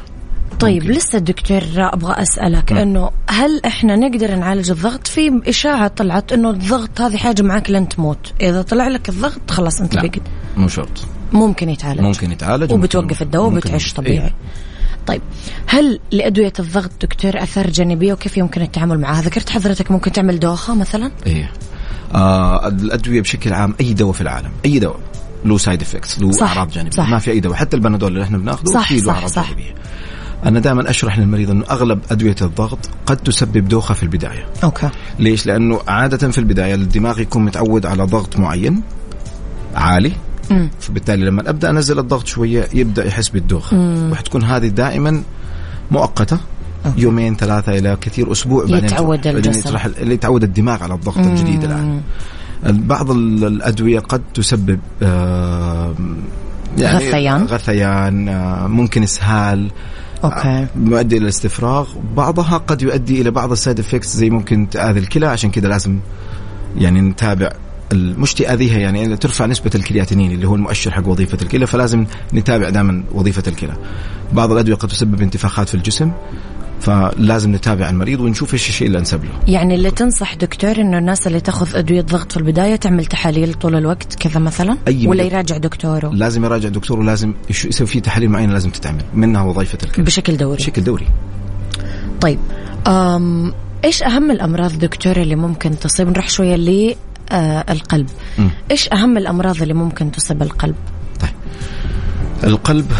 طيب 0.59 0.83
ممكن. 0.83 0.93
لسه 0.95 1.19
دكتور 1.19 1.61
أبغى 1.77 2.13
أسألك 2.21 2.71
إنه 2.73 3.09
هل 3.29 3.61
إحنا 3.65 3.95
نقدر 3.95 4.35
نعالج 4.35 4.71
الضغط؟ 4.71 5.07
في 5.07 5.41
إشاعة 5.47 5.87
طلعت 5.87 6.31
إنه 6.31 6.49
الضغط 6.49 7.01
هذه 7.01 7.17
حاجة 7.17 7.41
معك 7.41 7.69
لين 7.69 7.89
تموت. 7.89 8.33
إذا 8.41 8.61
طلع 8.61 8.87
لك 8.87 9.09
الضغط 9.09 9.51
خلاص 9.51 9.81
أنت 9.81 9.95
لا 9.95 10.01
بقد 10.01 10.21
مو 10.57 10.67
شرط. 10.67 11.05
ممكن 11.33 11.69
يتعالج. 11.69 12.01
ممكن 12.01 12.31
يتعالج 12.31 12.73
وبتوقف 12.73 13.21
الدواء 13.21 13.47
وبتعيش. 13.47 13.93
طبيعي. 13.93 14.25
إيه. 14.25 14.33
طيب 15.07 15.21
هل 15.67 15.99
لأدوية 16.11 16.53
الضغط 16.59 16.91
دكتور 17.01 17.43
أثار 17.43 17.69
جانبية 17.69 18.13
وكيف 18.13 18.37
يمكن 18.37 18.61
التعامل 18.61 18.99
معها؟ 18.99 19.21
ذكرت 19.21 19.49
حضرتك 19.49 19.91
ممكن 19.91 20.11
تعمل 20.11 20.39
دوخة 20.39 20.75
مثلا؟ 20.75 21.11
إيه. 21.25 21.51
آه 22.15 22.67
الأدوية 22.67 23.21
بشكل 23.21 23.53
عام 23.53 23.75
أي 23.79 23.93
دواء 23.93 24.13
في 24.13 24.21
العالم 24.21 24.51
أي 24.65 24.79
دواء. 24.79 24.99
له 25.45 25.57
side 25.57 25.81
effects 25.81 26.19
له 26.19 26.31
أعراض 26.41 26.69
جانبية. 26.69 26.91
صح. 26.91 27.09
ما 27.09 27.19
في 27.19 27.31
أي 27.31 27.39
دواء. 27.39 27.55
حتى 27.55 27.75
البنادول 27.75 28.11
اللي 28.11 28.23
إحنا 28.23 28.37
بناخذه 28.37 28.69
صح، 28.69 28.87
في 28.89 28.99
له 28.99 29.11
أعراض. 29.11 29.31
جانبية. 29.31 29.75
أنا 30.45 30.59
دائما 30.59 30.89
أشرح 30.89 31.19
للمريض 31.19 31.49
إنه 31.51 31.65
أغلب 31.69 31.99
أدوية 32.11 32.35
الضغط 32.41 32.79
قد 33.05 33.17
تسبب 33.17 33.67
دوخة 33.67 33.93
في 33.93 34.03
البداية. 34.03 34.45
okay. 34.63 34.89
ليش؟ 35.19 35.45
لأنه 35.45 35.79
عادة 35.87 36.31
في 36.31 36.37
البداية 36.37 36.75
الدماغ 36.75 37.19
يكون 37.19 37.45
متعود 37.45 37.85
على 37.85 38.03
ضغط 38.03 38.37
معين 38.37 38.81
عالي 39.75 40.11
مم. 40.51 40.69
فبالتالي 40.79 41.25
لما 41.25 41.49
أبدأ 41.49 41.69
أنزل 41.69 41.99
الضغط 41.99 42.27
شوية 42.27 42.67
يبدأ 42.73 43.05
يحس 43.07 43.29
بالدوخة 43.29 43.77
وحتكون 44.11 44.43
هذه 44.43 44.67
دائما 44.67 45.23
مؤقتة 45.91 46.37
okay. 46.85 47.01
يومين 47.01 47.35
ثلاثة 47.35 47.77
إلى 47.77 47.97
كثير 48.01 48.31
أسبوع 48.31 48.61
بعدين 48.65 48.85
يتعود. 48.85 49.27
الجسم. 49.27 49.77
اللي 50.01 50.13
يتعود 50.13 50.43
الدماغ 50.43 50.83
على 50.83 50.93
الضغط 50.93 51.17
الجديد 51.17 51.63
الآن 51.63 52.01
بعض 52.63 53.11
ال- 53.11 53.45
الأدوية 53.45 53.99
قد 53.99 54.21
تسبب 54.33 54.79
آه، 55.03 55.93
يعني 56.77 56.97
غثيان. 56.97 57.43
غثيان 57.45 58.27
آه، 58.29 58.67
ممكن 58.67 59.03
إسهال 59.03 59.71
okay 60.23 60.47
آه، 60.47 60.67
يؤدي 60.85 61.17
إلى 61.17 61.23
الاستفراغ 61.23 61.87
بعضها 62.15 62.57
قد 62.57 62.81
يؤدي 62.81 63.21
إلى 63.21 63.31
بعض 63.31 63.51
ال 63.51 63.57
side 63.57 63.79
effects 63.79 64.15
زي 64.17 64.29
ممكن 64.29 64.69
تآذي 64.69 64.99
الكلى 64.99 65.25
عشان 65.27 65.51
كذا 65.51 65.67
لازم 65.67 65.99
يعني 66.77 67.01
نتابع 67.01 67.51
مش 67.93 68.33
تآذيها 68.33 68.79
يعني 68.79 69.17
ترفع 69.17 69.45
نسبة 69.45 69.71
الكرياتينين 69.75 70.31
اللي 70.31 70.47
هو 70.47 70.55
المؤشر 70.55 70.91
حق 70.91 71.07
وظيفة 71.07 71.37
الكلى 71.41 71.67
فلازم 71.67 72.05
نتابع 72.33 72.69
دائما 72.69 73.03
وظيفة 73.11 73.43
الكلى. 73.47 73.73
بعض 74.33 74.51
الأدوية 74.51 74.75
قد 74.75 74.89
تسبب 74.89 75.21
انتفاخات 75.21 75.69
في 75.69 75.75
الجسم 75.75 76.11
فلازم 76.81 77.55
نتابع 77.55 77.89
المريض 77.89 78.19
ونشوف 78.19 78.53
إيش 78.53 78.69
الشيء 78.69 78.87
اللي 78.87 78.99
أنسب 78.99 79.23
له. 79.23 79.31
يعني 79.47 79.75
اللي 79.75 79.91
تنصح 79.91 80.35
دكتور 80.35 80.81
إنه 80.81 80.97
الناس 80.97 81.27
اللي 81.27 81.39
تأخذ 81.39 81.75
أدوية 81.75 82.01
ضغط 82.01 82.31
في 82.31 82.37
البداية 82.37 82.75
تعمل 82.75 83.05
تحاليل 83.05 83.53
طول 83.53 83.75
الوقت 83.75 84.15
كذا 84.15 84.39
مثلا؟ 84.39 84.77
أي 84.87 85.07
ولا. 85.07 85.23
يراجع 85.23 85.57
دكتوره؟ 85.57 86.09
لازم 86.09 86.45
يراجع 86.45 86.69
دكتور 86.69 86.99
ولازم 86.99 87.33
يسوي 87.49 87.87
في 87.87 87.99
تحاليل 87.99 88.29
معينة 88.29 88.53
لازم 88.53 88.69
تتعمل. 88.69 89.03
منها 89.13 89.41
وظيفة 89.41 89.77
الكلى. 89.83 90.05
بشكل 90.05 90.37
دوري. 90.37 90.57
بشكل 90.57 90.83
دوري. 90.83 91.07
طيب 92.21 92.39
أم 92.87 93.53
إيش 93.85 94.03
أهم 94.03 94.31
الأمراض 94.31 94.79
دكتور 94.79 95.17
اللي 95.17 95.35
ممكن 95.35 95.79
تصيب؟ 95.79 96.07
نروح 96.09 96.29
شوية 96.29 96.55
القلب. 97.69 98.09
مم. 98.37 98.49
إيش 98.71 98.89
أهم 98.93 99.17
الأمراض 99.17 99.61
اللي 99.61 99.73
ممكن 99.73 100.11
تصيب 100.11 100.41
القلب؟ 100.41 100.75
طيب. 101.19 101.31
القلب 102.43 102.91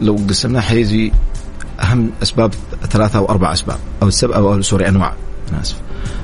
لو 0.00 0.16
قسمناه 0.28 0.60
حيجي 0.60 1.12
أهم 1.82 2.10
أسباب 2.22 2.54
ثلاثة 2.90 3.18
أو 3.18 3.28
أربع 3.28 3.52
أسباب 3.52 3.78
أو 4.02 4.08
السبب 4.08 4.32
أو 4.32 4.62
sorry 4.62 4.88
أنواع. 4.88 5.14
أنا 5.52 5.60
اسف 5.60 5.76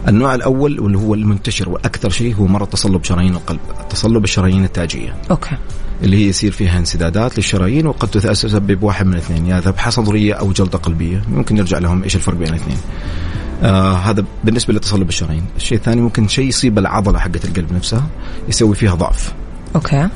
النوع 0.08 0.34
الأول 0.34 0.80
واللي 0.80 0.98
هو 0.98 1.14
المنتشر 1.14 1.68
وأكثر 1.68 2.10
شيء 2.10 2.34
هو 2.34 2.46
مرض 2.46 2.66
تصلب 2.66 3.04
شرايين 3.04 3.34
القلب 3.34 3.60
تصلب 3.90 4.24
الشرايين 4.24 4.64
التاجية. 4.64 5.14
okay. 5.30 5.56
اللي 6.02 6.16
هي 6.16 6.28
يصير 6.28 6.52
فيها 6.52 6.78
انسدادات 6.78 7.36
للشرايين 7.36 7.86
وقد 7.86 8.08
تسبب 8.08 8.82
واحد 8.82 9.06
من 9.06 9.12
الاثنين 9.12 9.46
يا 9.46 9.60
ذبحه 9.60 9.90
صدريه 9.90 10.34
أو 10.34 10.52
جلطة 10.52 10.78
قلبية 10.78 11.22
ممكن 11.32 11.54
نرجع 11.54 11.78
لهم 11.78 12.02
إيش 12.02 12.16
الفرق 12.16 12.34
بين 12.36 12.48
الاثنين. 12.48 12.78
آه 13.62 13.94
هذا 13.94 14.24
بالنسبة 14.44 14.74
لتصلب 14.74 15.08
الشرايين. 15.08 15.44
الشيء 15.56 15.78
الثاني 15.78 16.00
ممكن 16.00 16.28
شيء 16.28 16.48
يصيب 16.48 16.78
العضلة 16.78 17.18
حقت 17.18 17.44
القلب 17.44 17.72
نفسها 17.72 18.06
يسوي 18.48 18.74
فيها 18.74 18.94
ضعف. 18.94 19.32
okay. 19.74 20.08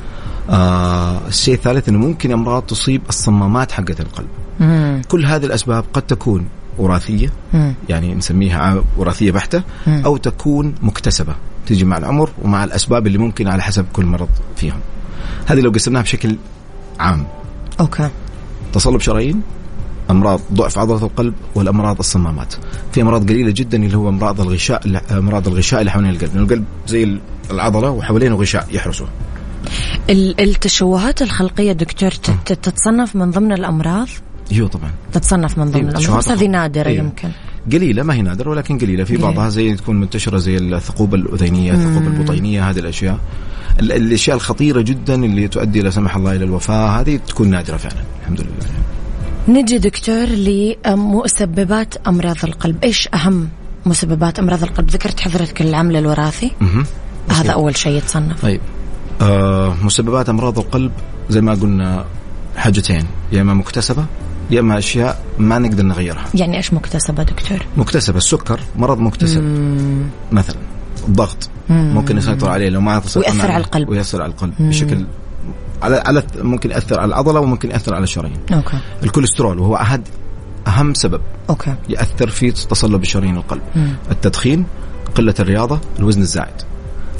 آه 0.49 1.27
الشيء 1.27 1.53
الثالث 1.53 1.89
إنه 1.89 1.97
ممكن 1.97 2.31
أمراض 2.31 2.63
تصيب 2.63 3.01
الصمامات 3.09 3.71
حقت 3.71 3.99
القلب. 3.99 4.27
مم. 4.59 5.01
كل 5.07 5.25
هذه 5.25 5.45
الأسباب 5.45 5.85
قد 5.93 6.01
تكون 6.01 6.47
وراثية 6.77 7.29
مم. 7.53 7.73
يعني 7.89 8.15
نسميها 8.15 8.83
وراثية 8.97 9.31
بحتة 9.31 9.63
مم. 9.87 10.01
أو 10.05 10.17
تكون 10.17 10.75
مكتسبة. 10.81 11.35
تيجي 11.67 11.85
مع 11.85 11.97
العمر 11.97 12.29
ومع 12.41 12.63
الأسباب 12.63 13.07
اللي 13.07 13.17
ممكن 13.17 13.47
على 13.47 13.61
حسب 13.61 13.85
كل 13.93 14.05
مرض 14.05 14.29
فيهم. 14.55 14.79
هذه 15.47 15.59
لو 15.59 15.71
قسمناها 15.71 16.01
بشكل 16.01 16.35
عام. 16.99 17.27
okay. 17.79 18.09
تصلب 18.73 18.99
شرايين 18.99 19.41
أمراض 20.11 20.39
ضعف 20.53 20.77
عضلة 20.77 21.05
القلب 21.05 21.33
والأمراض 21.55 21.99
الصمامات. 21.99 22.53
في 22.91 23.01
أمراض 23.01 23.29
قليلة 23.29 23.51
جدا 23.51 23.83
اللي 23.83 23.97
هو 23.97 24.09
أمراض 24.09 24.41
الغشاء 24.41 25.01
أمراض 25.11 25.47
الغشاء 25.47 25.79
اللي 25.79 25.91
حوالين 25.91 26.11
القلب. 26.11 26.35
القلب 26.37 26.63
زي 26.87 27.17
العضلة 27.51 27.89
وحوالينه 27.89 28.35
غشاء 28.35 28.67
يحرسه. 28.71 29.05
ال- 30.09 30.41
التشوهات 30.41 31.21
الخلقية 31.21 31.71
دكتور 31.71 32.11
تت- 32.11 32.53
تتصنف 32.53 33.15
من 33.15 33.31
ضمن 33.31 33.51
الأمراض؟ 33.51 34.07
إيوه 34.51 34.67
طبعا. 34.67 34.91
تتصنف 35.13 35.57
من 35.57 35.65
ضمن 35.65 35.75
أيوة، 35.75 35.89
الأمراض. 35.99 36.17
بس 36.17 36.29
هذه. 36.29 36.47
نادرة 36.47 36.87
أيوة. 36.87 37.03
يمكن. 37.03 37.29
قليلة 37.71 38.03
ما 38.03 38.13
هي 38.13 38.21
نادرة 38.21 38.49
ولكن 38.49 38.77
قليلة. 38.77 39.03
في 39.03 39.13
قليلة. 39.15 39.27
بعضها 39.31 39.49
زي 39.49 39.75
تكون 39.75 39.99
منتشرة 39.99 40.37
زي 40.37 40.57
الثقوبه 40.57 41.17
الأذينية 41.17 41.73
الثقوبه 41.73 42.07
البطينية 42.07 42.69
هذه 42.69 42.79
الأشياء. 42.79 43.17
ال- 43.79 43.91
الأشياء 43.91 44.35
الخطيرة 44.35 44.81
جدا 44.81 45.15
اللي 45.15 45.47
تؤدي 45.47 45.81
لا 45.81 45.89
سمح 45.89 46.15
الله 46.15 46.35
إلى 46.35 46.45
الوفاة 46.45 47.01
هذه 47.01 47.19
تكون 47.27 47.49
نادرة 47.49 47.77
فعلا. 47.77 48.01
الحمد 48.21 48.41
لله. 48.41 48.49
نجي 49.47 49.77
دكتور 49.77 50.25
لمسببات 50.25 52.07
أمراض 52.07 52.35
القلب. 52.43 52.83
إيش 52.83 53.09
أهم 53.13 53.49
مسببات 53.85 54.39
أمراض 54.39 54.63
القلب؟ 54.63 54.89
ذكرت 54.89 55.19
حضرتك 55.19 55.61
العمل 55.61 55.95
الوراثي. 55.95 56.51
مهم. 56.61 56.85
هذا 57.29 57.51
أول 57.51 57.77
شيء 57.77 57.97
يتصنف. 57.97 58.41
طيب. 58.41 58.61
آه 59.21 59.75
مسببات 59.83 60.29
أمراض 60.29 60.59
القلب 60.59 60.91
زي 61.29 61.41
ما 61.41 61.53
قلنا 61.53 62.05
حاجتين 62.57 63.05
يا 63.31 63.41
إما 63.41 63.53
مكتسبة 63.53 64.05
يا 64.51 64.59
إما 64.59 64.77
أشياء 64.77 65.23
ما 65.39 65.59
نقدر 65.59 65.83
نغيرها. 65.83 66.25
يعني 66.33 66.57
إيش 66.57 66.73
مكتسبة 66.73 67.23
دكتور؟ 67.23 67.65
مكتسبة 67.77 68.17
السكر 68.17 68.59
مرض 68.75 68.99
مكتسب. 68.99 69.41
مثلا 70.31 70.57
الضغط. 71.07 71.49
ممكن 71.69 72.17
يسيطر 72.17 72.49
عليه 72.49 72.69
لو 72.69 72.81
ما 72.81 73.01
ويأثر 73.15 73.51
على 73.51 73.63
القلب. 73.63 73.89
ويأثر 73.89 74.21
على 74.21 74.31
القلب 74.31 74.53
بشكل 74.59 75.05
على 75.81 76.03
على 76.05 76.23
ممكن 76.41 76.71
يأثر 76.71 76.99
على 76.99 77.09
العضلة 77.09 77.39
وممكن 77.39 77.71
يأثر 77.71 77.93
على 77.93 78.03
الشرايين 78.03 78.37
okay. 78.53 78.77
الكوليسترول 79.03 79.59
وهو 79.59 79.75
أحد 79.75 80.01
أهم 80.67 80.93
سبب 80.93 81.21
okay. 81.49 81.75
يأثر 81.89 82.29
في 82.29 82.51
تصلب 82.51 83.01
الشرايين 83.01 83.37
القلب. 83.37 83.61
التدخين 84.11 84.65
قلة 85.15 85.33
الرياضة 85.39 85.79
الوزن 85.99 86.21
الزائد 86.21 86.53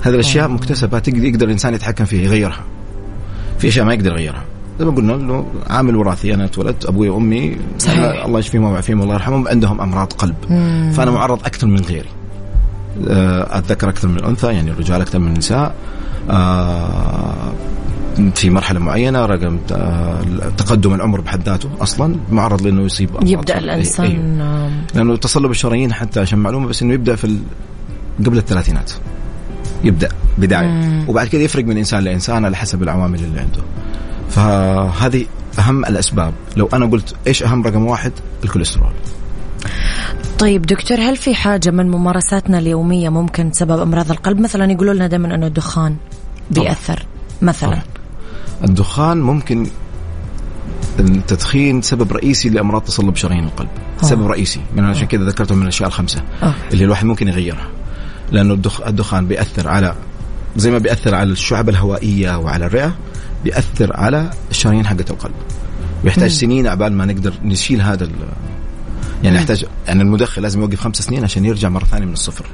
هذه 0.04 0.14
الأشياء 0.14 0.48
مكتسبة 0.48 1.00
تقدر 1.00 1.24
يقدر 1.24 1.46
الإنسان 1.46 1.74
يتحكم 1.74 2.06
فيها 2.06 2.22
يغيرها. 2.22 2.64
في 3.60 3.68
أشياء 3.68 3.86
ما 3.86 3.94
يقدر 3.94 4.12
يغيرها. 4.12 4.44
زي 4.80 4.86
ما 4.86 4.92
قلنا 4.92 5.16
إنه 5.16 5.46
عامل 5.70 5.96
وراثي 5.96 6.34
أنا 6.34 6.46
اتولدت 6.46 6.86
أبوي 6.86 7.10
وامي 7.10 7.58
صحيح. 7.80 8.26
الله 8.26 8.40
يشفيهم 8.40 8.64
ويعافيهم 8.64 9.02
الله 9.02 9.14
يرحمهم 9.14 9.48
عندهم 9.48 9.82
أمراض 9.82 10.14
قلب. 10.14 10.36
فأنا 10.94 11.12
معرض 11.12 11.40
أكثر 11.46 11.68
من 11.68 11.82
غيري. 11.82 12.10
آه، 13.08 13.60
الذكر 13.60 13.90
أكثر 13.90 14.08
من 14.08 14.18
الأنثى 14.18 14.48
يعني 14.48 14.72
الرجال 14.72 15.02
أكثر 15.02 15.20
من 15.20 15.28
النساء. 15.28 15.76
آه، 16.30 17.54
في 18.30 18.50
مرحلة 18.50 18.80
معينة 18.80 19.26
رقم 19.26 19.60
آه، 19.72 20.22
تقدم 20.58 20.94
العمر 20.94 21.22
بحد 21.22 21.44
ذاته 21.44 21.70
أصلا 21.82 22.16
معرض 22.32 22.62
لأنه 22.62 22.82
يصيب 22.82 23.10
يبدأ. 23.24 23.54
أي- 23.54 23.58
أيوه. 23.58 23.74
الانسان 23.74 24.42
آم، 24.42 24.82
لأنه 24.96 25.16
تصلب 25.18 25.52
الشرايين 25.52 25.94
حتى 25.94 26.20
عشان 26.20 26.40
معلومة 26.40 26.68
بس 26.68 26.82
إنه 26.82 26.94
يبدأ 26.94 27.16
في. 27.16 27.38
قبل 28.26 28.38
الثلاثينات. 28.38 28.92
يبدأ 29.84 30.10
بداية. 30.38 31.06
وبعد 31.08 31.28
كده 31.28 31.42
يفرق 31.42 31.66
من 31.66 31.78
إنسان 31.78 32.04
لإنسان 32.04 32.46
على 32.46 32.56
حسب 32.58 32.84
العوامل 32.84 33.20
اللي 33.24 33.40
عنده. 33.40 33.62
فهذه 34.30 35.26
أهم 35.60 35.86
الأسباب. 35.86 36.34
لو 36.58 36.70
أنا 36.74 36.86
قلت 36.86 37.16
إيش 37.28 37.44
أهم 37.44 37.64
رقم 37.64 37.86
واحد؟ 37.86 38.12
الكوليسترول. 38.44 38.92
طيب 40.40 40.62
دكتور 40.62 40.98
هل 41.00 41.18
في 41.18 41.36
حاجة 41.36 41.72
من 41.72 41.92
ممارساتنا 41.92 42.60
اليومية 42.60 43.10
ممكن 43.10 43.52
تسبب 43.52 43.80
أمراض 43.80 44.12
القلب؟ 44.12 44.40
مثلا 44.40 44.72
يقولوا 44.72 44.94
لنا 44.94 45.08
دائما 45.08 45.36
أنه 45.36 45.48
الدخان 45.48 45.96
بيأثر 46.52 47.06
مثلا. 47.42 47.70
طبعاً. 47.70 47.82
الدخان 48.64 49.22
ممكن 49.22 49.68
التدخين 51.00 51.82
سبب 51.82 52.14
رئيسي 52.14 52.50
لأمراض 52.50 52.82
تصلب 52.82 53.16
شرايين 53.16 53.44
القلب. 53.44 53.70
آه. 54.04 54.06
سبب 54.06 54.28
رئيسي. 54.28 54.62
من 54.76 54.84
عشان 54.84 55.08
كذا 55.08 55.24
ذكرته 55.24 55.56
من 55.56 55.62
الأشياء 55.64 55.88
الخمسة. 55.88 56.24
okay. 56.44 56.56
اللي 56.74 56.84
الواحد 56.84 57.06
ممكن 57.06 57.28
يغيرها. 57.28 57.68
لأنه 58.32 58.54
الدخ... 58.54 58.82
الدخان 58.82 59.28
بيأثر 59.28 59.68
على 59.68 59.96
زي 60.58 60.72
ما 60.72 60.78
بيأثر 60.78 61.16
على 61.16 61.32
الشعب 61.32 61.70
الهوائية 61.70 62.38
وعلى 62.38 62.66
الرئة 62.66 62.96
بيأثر 63.44 63.98
على 63.98 64.30
الشرايين 64.52 64.88
حقت 64.88 65.12
القلب. 65.12 65.34
ويحتاج 66.04 66.32
سنين 66.32 66.68
عبال 66.68 66.94
ما 66.94 67.06
نقدر 67.06 67.34
نشيل 67.44 67.82
هذا. 67.82 68.10
يعني 69.24 69.36
يحتاج 69.36 69.66
يعني 69.88 70.02
المدخن 70.02 70.42
لازم 70.42 70.62
يوقف 70.62 70.80
خمس 70.80 70.96
سنين 70.96 71.24
عشان 71.24 71.46
يرجع 71.46 71.70
مرة 71.70 71.86
ثانية 71.86 72.06
من 72.06 72.14
الصفر. 72.14 72.46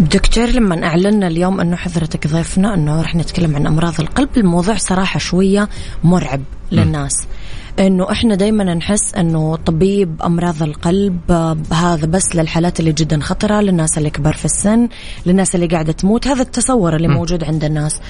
دكتور 0.00 0.46
لما 0.46 0.86
اعلنا 0.86 1.26
اليوم 1.26 1.60
أنه 1.60 1.76
حضرتك 1.76 2.26
ضيفنا 2.26 2.74
أنه 2.74 3.02
رح 3.02 3.14
نتكلم 3.14 3.56
عن 3.56 3.66
أمراض 3.66 4.00
القلب 4.00 4.28
الموضوع 4.36 4.76
صراحة 4.76 5.18
شوية 5.18 5.68
مرعب. 6.04 6.40
للناس. 6.72 7.26
إنه 7.78 8.12
إحنا 8.12 8.34
دائما 8.34 8.74
نحس 8.74 9.14
إنه 9.14 9.56
طبيب 9.56 10.22
أمراض 10.24 10.62
القلب 10.62 11.18
آه، 11.30 11.56
هذا 11.72 12.06
بس 12.06 12.36
للحالات 12.36 12.80
اللي 12.80 12.92
جدا 12.92 13.20
خطرة 13.20 13.60
للناس 13.60 13.98
اللي 13.98 14.10
كبر 14.10 14.32
في 14.32 14.44
السن 14.44 14.88
للناس 15.26 15.54
اللي 15.54 15.66
قاعدة 15.66 15.92
تموت 15.92 16.26
هذا 16.26 16.42
التصور 16.42 16.96
اللي 16.96 17.08
م. 17.08 17.10
موجود 17.10 17.44
عند 17.44 17.64
الناس. 17.64 18.00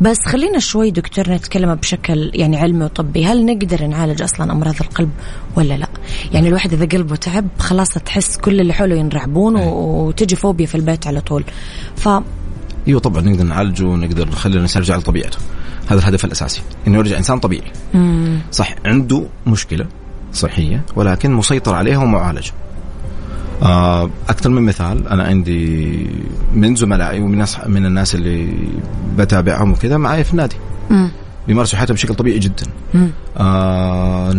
بس 0.00 0.16
خلينا 0.26 0.58
شوي 0.58 0.90
دكتور 0.90 1.30
نتكلم 1.30 1.74
بشكل 1.74 2.30
يعني 2.34 2.56
علمي 2.56 2.84
وطبي. 2.84 3.24
هل 3.26 3.46
نقدر 3.46 3.86
نعالج 3.86 4.22
أصلا 4.22 4.52
أمراض 4.52 4.74
القلب 4.80 5.10
ولا 5.56 5.74
لا؟ 5.74 5.88
يعني 6.32 6.48
الواحد 6.48 6.72
إذا 6.72 6.84
قلبه 6.84 7.16
تعب 7.16 7.46
خلاص 7.58 7.88
تحس 7.88 8.36
كل 8.36 8.60
اللي 8.60 8.72
حوله 8.72 8.96
ينرعبون 8.96 9.56
وتجي 9.56 10.36
فوبيا 10.36 10.66
في 10.66 10.74
البيت 10.74 11.06
على 11.06 11.20
طول. 11.20 11.44
ف 11.96 12.08
أيوه 12.88 13.00
طبعا 13.00 13.22
نقدر 13.22 13.44
نعالجه 13.44 13.84
ونقدر 13.84 14.28
نخلي 14.28 14.56
الانسان 14.56 14.82
يرجع 14.82 14.96
لطبيعته. 14.96 15.38
هذا 15.86 15.98
الهدف 16.00 16.24
الأساسي 16.24 16.62
إنه 16.86 16.98
يرجع 16.98 17.18
إنسان 17.18 17.38
طبيعي. 17.38 17.72
مم. 17.94 18.38
صح 18.52 18.74
عنده 18.84 19.26
مشكلة 19.46 19.86
صحية 20.32 20.82
ولكن 20.96 21.32
مسيطر 21.32 21.74
عليها 21.74 21.98
ومعالجة. 21.98 22.52
آه، 23.62 24.10
أكثر 24.28 24.50
من 24.50 24.62
مثال 24.62 25.08
أنا 25.08 25.22
عندي 25.22 26.06
من 26.54 26.76
زملائي 26.76 27.20
ومن 27.20 27.44
من 27.66 27.86
الناس 27.86 28.14
اللي 28.14 28.52
بتابعهم 29.18 29.72
وكذا 29.72 29.96
معي 29.96 30.24
في 30.24 30.30
النادي. 30.30 30.56
بيمارسوا 31.48 31.78
حياتهم 31.78 31.94
بشكل 31.94 32.14
طبيعي 32.14 32.38
جدا. 32.38 32.66
آه 33.36 34.32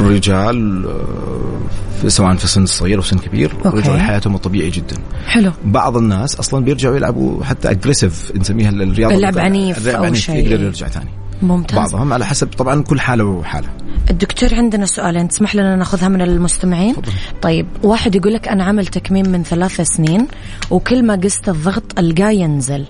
رجال 0.00 0.86
آه 0.86 2.08
سواء 2.08 2.36
في 2.36 2.46
سن 2.46 2.66
صغير 2.66 2.98
أو 2.98 3.02
سن 3.02 3.18
كبير 3.18 3.52
رجعوا 3.64 3.96
لحياتهم 3.96 4.34
الطبيعي 4.34 4.70
جدا. 4.70 4.96
حلو. 5.26 5.52
بعض 5.64 5.96
الناس 5.96 6.36
أصلا 6.36 6.64
بيرجعوا 6.64 6.96
يلعبوا 6.96 7.44
حتى 7.44 7.70
اجريسيف 7.70 8.32
نسميها 8.36 8.70
الرياضة 8.70 9.14
اللعب 9.14 9.38
عنيف 9.38 9.78
اللعب 9.78 10.04
عنيف 10.04 10.28
يقدر 10.28 10.62
يرجع 10.62 10.88
ثاني. 10.88 11.10
ممتاز. 11.42 11.78
بعضهم 11.78 12.12
على 12.12 12.26
حسب 12.26 12.48
طبعا 12.48 12.82
كل 12.82 13.00
حالة 13.00 13.24
وحالة. 13.24 13.68
الدكتور 14.10 14.54
عندنا 14.54 14.86
سؤالين 14.86 15.28
تسمح 15.28 15.54
لنا 15.54 15.76
ناخذها 15.76 16.08
من 16.08 16.22
المستمعين؟ 16.22 16.94
فضل. 16.94 17.12
طيب 17.42 17.66
واحد 17.82 18.14
يقول 18.14 18.34
لك 18.34 18.48
أنا 18.48 18.64
عمل 18.64 18.86
تكميم 18.86 19.28
من 19.28 19.42
ثلاث 19.42 19.80
سنين 19.80 20.26
وكل 20.70 21.02
ما 21.02 21.14
قست 21.14 21.48
الضغط 21.48 21.98
ألقاه 21.98 22.30
ينزل. 22.30 22.84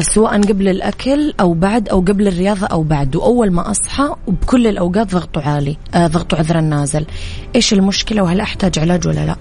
سواء 0.00 0.40
قبل 0.40 0.68
الأكل 0.68 1.34
أو 1.40 1.54
بعد 1.54 1.88
أو 1.88 2.00
قبل 2.00 2.28
الرياضة 2.28 2.66
أو 2.66 2.82
بعد. 2.82 3.16
وأول 3.16 3.50
ما 3.50 3.70
أصحى 3.70 4.14
وبكل 4.26 4.66
الأوقات 4.66 5.14
ضغطه 5.14 5.48
عالي 5.48 5.76
آه 5.94 6.06
ضغطه 6.06 6.36
عذرا 6.36 6.60
نازل 6.60 7.06
إيش 7.56 7.72
المشكلة 7.72 8.22
وهل 8.22 8.40
أحتاج 8.40 8.78
علاج 8.78 9.08
ولا 9.08 9.26
لا؟ 9.26 9.36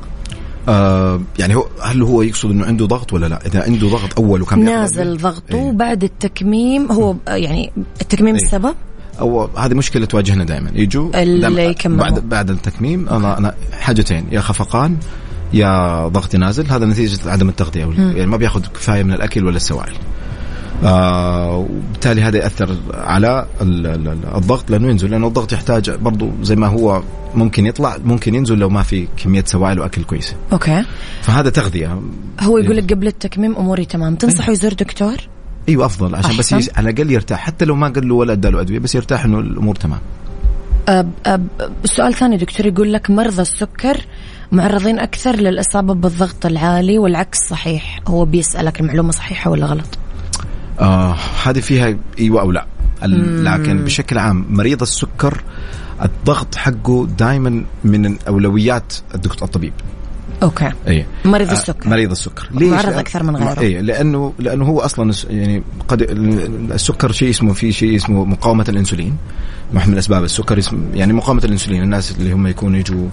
آه 0.70 1.22
يعني 1.40 1.56
هو 1.56 1.68
هل 1.82 2.02
هو 2.02 2.22
يقصد 2.22 2.50
إنه 2.52 2.66
عنده 2.66 2.86
ضغط 2.86 3.14
ولا 3.14 3.26
لا؟ 3.26 3.46
إذا 3.46 3.64
عنده 3.64 3.88
ضغط 3.88 4.20
أول 4.20 4.42
وكان 4.42 4.64
نازل 4.64 5.18
ضغطه 5.18 5.56
إيه؟ 5.56 5.72
بعد 5.72 6.04
التكميم 6.04 6.92
هو 6.92 7.16
يعني 7.28 7.72
التكميم 8.02 8.36
إيه؟ 8.36 8.44
السبب؟ 8.44 8.76
أو 9.20 9.50
هذه 9.58 9.74
مشكلة 9.74 10.06
تواجهنا 10.06 10.44
دائما. 10.44 10.72
يجوا 10.76 11.24
اللي 11.24 11.66
يكملوا. 11.66 12.04
بعد 12.04 12.30
بعد 12.30 12.50
التكميم 12.50 13.10
أنا 13.10 13.38
أنا 13.38 13.54
حاجتين 13.72 14.26
يا 14.32 14.40
خفقان 14.40 14.98
يا 15.54 16.08
ضغطي 16.08 16.38
نازل. 16.38 16.68
هذا 16.68 16.86
نتيجة 16.86 17.32
عدم 17.32 17.50
التغذية 17.50 17.86
يعني 17.98 18.26
ما 18.26 18.38
بياخذ 18.38 18.62
كفاية 18.62 19.04
من 19.04 19.14
الأكل 19.14 19.46
ولا 19.46 19.56
السوائل. 19.56 19.94
آه 19.94 20.27
وبالتالي 20.84 22.22
هذا 22.22 22.38
يأثر 22.38 22.76
على 22.94 23.46
الضغط 24.36 24.72
لأنه 24.72 24.90
ينزل 24.90 25.12
لأنه 25.12 25.28
الضغط 25.28 25.54
يحتاج 25.54 25.92
برضه 25.92 26.32
زي 26.42 26.56
ما 26.56 26.68
هو 26.68 27.04
ممكن 27.36 27.66
يطلع 27.66 27.98
ممكن 28.06 28.36
ينزل 28.36 28.58
لو 28.58 28.70
ما 28.70 28.84
في 28.84 29.08
كمية 29.18 29.44
سوائل 29.48 29.80
وأكل 29.80 30.04
كويسة. 30.04 30.36
أوكي. 30.52 30.84
فهذا 31.22 31.50
تغذية. 31.50 32.02
هو 32.40 32.58
يقول 32.58 32.78
لك 32.78 32.94
قبل 32.94 33.08
التكميم 33.08 33.56
أموري 33.56 33.86
تمام، 33.86 34.16
تنصحه 34.16 34.52
يزور 34.52 34.74
دكتور؟ 34.74 35.16
أيوه 35.70 35.86
افضل 35.86 36.16
عشان 36.16 36.32
أحسن. 36.32 36.58
بس 36.58 36.70
على 36.78 36.90
الأقل 36.90 37.12
يرتاح 37.12 37.40
حتى 37.40 37.66
لو 37.66 37.76
ما 37.76 37.88
قال 37.88 38.08
له 38.08 38.16
ولا 38.16 38.34
ادى 38.34 38.50
له 38.50 38.62
أدوية 38.62 38.80
بس 38.80 38.96
يرتاح 38.96 39.26
إنه 39.26 39.40
الأمور 39.40 39.76
تمام. 39.76 40.00
أب 40.88 41.12
أب 41.26 41.48
السؤال 41.84 42.14
ثاني 42.14 42.38
دكتور 42.38 42.66
يقول 42.66 42.94
لك 42.94 43.10
مرضى 43.10 43.42
السكر 43.42 43.98
معرضين 44.52 45.00
أكثر 45.00 45.36
للإصابة 45.36 45.94
بالضغط 45.94 46.46
العالي 46.46 46.98
والعكس 46.98 47.38
صحيح 47.50 48.00
هو 48.08 48.26
بيسألك 48.26 48.80
المعلومة 48.80 49.12
صحيحة 49.12 49.52
ولا 49.52 49.66
غلط؟ 49.66 49.98
آه 50.80 51.16
هذه 51.44 51.60
فيها 51.60 51.98
أيوه 52.20 52.42
أو 52.42 52.52
لا. 52.52 52.66
لكن 53.04 53.84
بشكل 53.84 54.18
عام 54.18 54.46
مريض 54.50 54.82
السكر 54.82 55.44
الضغط 56.04 56.56
حقه 56.56 57.08
دائما 57.18 57.64
من 57.84 58.18
اولويات 58.28 58.94
الدكتور 59.16 59.48
الطبيب. 59.48 59.74
okay. 60.44 60.72
اي 60.88 61.06
مريض 61.26 61.50
آه، 61.50 61.54
السكر. 61.54 61.90
مريض 61.90 62.12
السكر. 62.12 62.50
ليش؟ 62.52 62.72
معرض 62.72 62.98
أكثر 62.98 63.24
من 63.24 63.36
غيره. 63.36 63.60
اي 63.60 63.82
لأنه 63.82 64.34
لأنه 64.40 64.66
هو 64.66 64.80
أصلا 64.80 65.14
يعني 65.30 65.64
قد 65.88 66.02
السكر 66.72 67.12
شيء 67.12 67.30
اسمه 67.30 67.54
في 67.54 67.72
شيء 67.72 67.96
اسمه 67.96 68.26
مقاومة 68.26 68.66
الإنسولين. 68.70 69.18
واحد 69.74 69.90
من 69.90 69.98
أسباب 69.98 70.24
السكر 70.24 70.62
يعني 70.94 71.14
مقاومة 71.14 71.42
الإنسولين. 71.46 71.84
الناس 71.84 72.12
اللي 72.12 72.32
هم 72.32 72.48
يكونوا 72.48 72.80
يجوا 72.80 73.08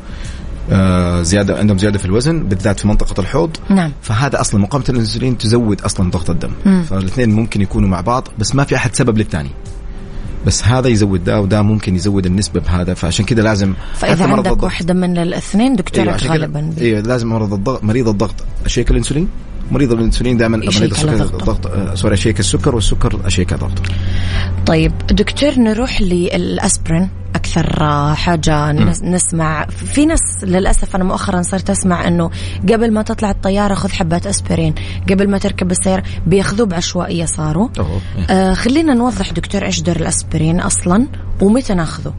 زيادة 1.22 1.58
عندهم 1.58 1.78
زيادة 1.78 1.98
في 1.98 2.04
الوزن 2.04 2.42
بالذات 2.42 2.80
في 2.80 2.88
منطقة 2.88 3.20
الحوض. 3.20 3.56
نعم. 3.70 3.92
فهذا 4.02 4.40
أصلا 4.40 4.60
مقاومة 4.60 4.86
الإنسولين 4.88 5.38
تزود 5.38 5.80
أصلا 5.80 6.10
ضغط 6.10 6.30
الدم. 6.30 6.50
فالاثنين 6.82 7.30
ممكن 7.30 7.62
يكونوا 7.62 7.88
مع 7.88 8.00
بعض 8.00 8.28
بس 8.38 8.54
ما 8.54 8.64
في 8.64 8.76
أحد 8.76 8.94
سبب 8.94 9.18
للثاني. 9.18 9.50
بس 10.46 10.64
هذا 10.64 10.88
يزود 10.88 11.24
ده 11.24 11.40
وده 11.40 11.62
ممكن 11.62 11.96
يزود 11.96 12.26
النسبة 12.26 12.60
بهذا. 12.60 12.94
فعشان 12.94 13.24
كذا 13.24 13.42
لازم 13.42 13.74
فإذا 13.94 14.24
عندك. 14.24 14.62
واحدة 14.62 14.94
من 14.94 15.18
الاثنين 15.18 15.76
دكتور 15.76 16.04
أيوة 16.04 16.16
غالبا 16.16 16.74
أيوه 16.78 17.00
لازم 17.00 17.28
مرض 17.28 17.52
الضغط 17.52 17.84
مريض 17.84 18.08
الضغط. 18.08 18.34
اشيك 18.66 18.90
الانسولين 18.90 19.28
مريض 19.70 19.92
الانسولين 19.92 20.36
دائما 20.36 20.56
مريض 20.56 20.82
السكر 20.82 21.12
الضغط 21.12 21.66
آه، 21.66 21.94
sorry 21.94 22.14
اشيك 22.14 22.40
السكر 22.40 22.74
والسكر 22.74 23.20
اشيك 23.24 23.54
ضغط. 23.54 23.82
طيب 24.66 24.92
دكتور 25.10 25.58
نروح 25.58 26.00
للأسبرين 26.00 27.08
أكثر 27.34 27.84
حاجة 28.14 28.72
نسمع. 29.02 29.66
في 29.66 30.06
ناس 30.06 30.20
للأسف 30.42 30.96
أنا 30.96 31.04
مؤخرا 31.04 31.42
صرت 31.42 31.70
أسمع 31.70 32.08
إنه 32.08 32.30
قبل 32.62 32.92
ما 32.92 33.02
تطلع 33.02 33.30
الطيارة 33.30 33.74
خذ 33.74 33.92
حبات 33.92 34.26
أسبرين. 34.26 34.74
قبل 35.10 35.30
ما 35.30 35.38
تركب 35.38 35.70
السيارة 35.70 36.02
بياخذوه 36.26 36.66
بعشوائية 36.66 37.24
صاروا. 37.24 37.68
آه 38.30 38.54
خلينا 38.54 38.94
نوضح 38.94 39.32
دكتور 39.32 39.64
إيش 39.64 39.80
دور 39.80 39.96
الأسبرين 39.96 40.60
أصلا 40.60 41.06
ومتى 41.42 41.74
ناخذه. 41.74 42.14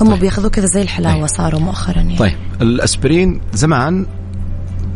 هم 0.00 0.10
طيب. 0.10 0.20
بياخذوه 0.20 0.50
كذا 0.50 0.66
زي 0.66 0.82
الحلاوة 0.82 1.26
طيب. 1.26 1.36
صاروا 1.36 1.60
مؤخرا 1.60 1.96
يعني. 1.96 2.16
طيب 2.16 2.36
الأسبرين 2.62 3.40
زمان 3.52 4.06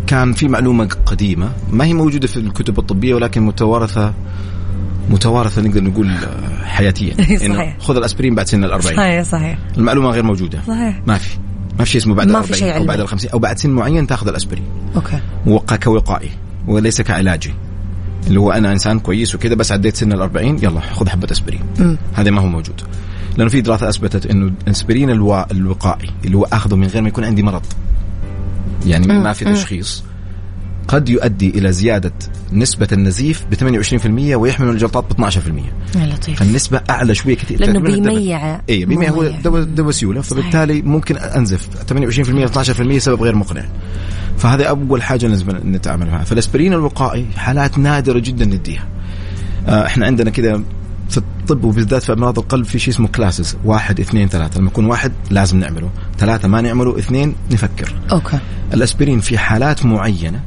كان 0.07 0.33
في 0.33 0.49
معلومة 0.49 0.89
قديمة. 1.07 1.53
ما 1.71 1.85
هي 1.85 1.95
موجودة 1.95 2.27
في 2.27 2.37
الكتب 2.37 2.79
الطبية 2.79 3.15
ولكن 3.15 3.43
متوارثة 3.43 4.15
متوارثة 5.11 5.63
نقدر 5.63 5.83
نقول 5.85 6.11
حياتيا. 6.65 7.15
صحيح. 7.49 7.77
خذ 7.79 7.97
الأسبرين 7.97 8.35
بعد 8.35 8.47
سن 8.47 8.65
ال 8.65 8.73
40 8.73 8.97
صحيح 8.97 9.23
صحيح. 9.23 9.59
المعلومة 9.77 10.11
غير 10.11 10.23
موجودة. 10.23 10.61
صحيح. 10.67 11.01
ما 11.07 11.19
في. 11.19 11.39
ما 11.79 11.85
في 11.85 11.91
شيء 11.91 12.01
اسمه 12.01 12.15
بعد 12.15 12.29
ال 12.29 12.37
40 12.37 12.73
أو 12.73 12.85
بعد 12.85 13.01
ال 13.01 13.09
50 13.09 13.31
أو 13.31 13.39
بعد 13.39 13.59
سن 13.59 13.71
معين 13.71 14.07
تأخذ 14.07 14.29
الأسبرين. 14.29 14.65
أوكي. 14.97 15.19
موقع 15.47 15.77
كوقائي. 15.77 16.31
وليس 16.67 17.01
كعلاجي. 17.01 17.55
اللي 18.27 18.41
هو 18.41 18.53
أنا 18.53 18.73
إنسان 18.73 18.99
كويس 18.99 19.35
وكذا 19.35 19.55
بس 19.55 19.73
عديت 19.73 19.97
سن 19.97 20.13
ال 20.13 20.21
40 20.21 20.59
يلا 20.63 20.81
خذ 20.81 21.09
حبة 21.09 21.29
أسبرين. 21.33 21.61
هذا 22.15 22.31
ما 22.31 22.41
هو 22.41 22.47
موجود. 22.47 22.83
لأنه 23.37 23.51
في 23.51 23.61
دراسة 23.61 23.89
أثبتت 23.89 24.27
إنه 24.27 24.53
الأسبرين 24.67 25.11
الوا... 25.11 25.53
الوقائي 25.53 26.11
اللي 26.25 26.37
هو 26.37 26.45
أخذه 26.45 26.75
من 26.77 26.87
غير 26.87 27.03
ما 27.03 27.09
يكون 27.09 27.25
عندي 27.25 27.43
مرض. 27.43 27.63
يعني 28.87 29.07
ما 29.07 29.33
في 29.33 29.45
تشخيص 29.45 30.05
قد 30.89 31.09
يؤدي 31.09 31.51
إلى 31.51 31.73
زيادة 31.73 32.13
نسبة 32.53 32.89
النزيف 32.93 33.45
ب 33.51 33.55
28% 34.35 34.37
ويحمل 34.37 34.69
الجلطات 34.69 35.05
ب 35.05 35.31
12% 35.31 35.37
يا 35.97 36.07
لطيف. 36.07 36.39
فالنسبه 36.39 36.81
أعلى 36.91 37.15
شوية 37.15 37.37
كثير. 37.37 37.61
لأنه 37.61 37.81
بيميع 37.81 38.61
اي 38.69 38.85
بيميع 38.85 39.11
هو 39.11 39.33
دواء 39.45 39.63
دواء 39.63 39.91
سيولة. 39.91 40.21
فبالتالي 40.21 40.83
ممكن 40.83 41.17
أنزف 41.17 41.69
28% 41.89 42.47
12% 42.47 42.99
سبب 42.99 43.23
غير 43.23 43.35
مقنع. 43.35 43.65
فهذا 44.39 44.65
أول 44.65 45.03
حاجة 45.03 45.27
لازم 45.27 45.51
نتعامل 45.65 46.07
معها. 46.07 46.25
فالأسبرين 46.25 46.73
الوقائي 46.73 47.27
حالات 47.37 47.79
نادرة 47.79 48.19
جدا 48.19 48.45
نديها 48.45 48.87
آه، 49.69 49.87
إحنا 49.87 50.07
عندنا 50.07 50.31
كذا 50.31 50.63
في 51.15 51.19
الطب 51.19 51.65
وبالذات 51.65 52.03
في 52.03 52.13
أمراض 52.13 52.39
القلب 52.39 52.65
في 52.65 52.79
شيء 52.79 52.95
اسمه 52.95 53.09
classes 53.09 53.57
واحد 53.65 54.01
اثنين 54.01 54.29
ثلاثة. 54.29 54.61
لما 54.61 54.69
يكون 54.69 54.85
واحد 54.85 55.13
لازم 55.31 55.59
نعمله. 55.59 55.91
ثلاثة 56.19 56.49
ما 56.49 56.61
نعمله 56.61 56.99
اثنين 56.99 57.35
نفكر. 57.53 57.95
okay. 58.13 58.39
الأسبرين 58.75 59.21
في 59.21 59.39
حالات 59.39 59.87
معينة. 59.87 60.41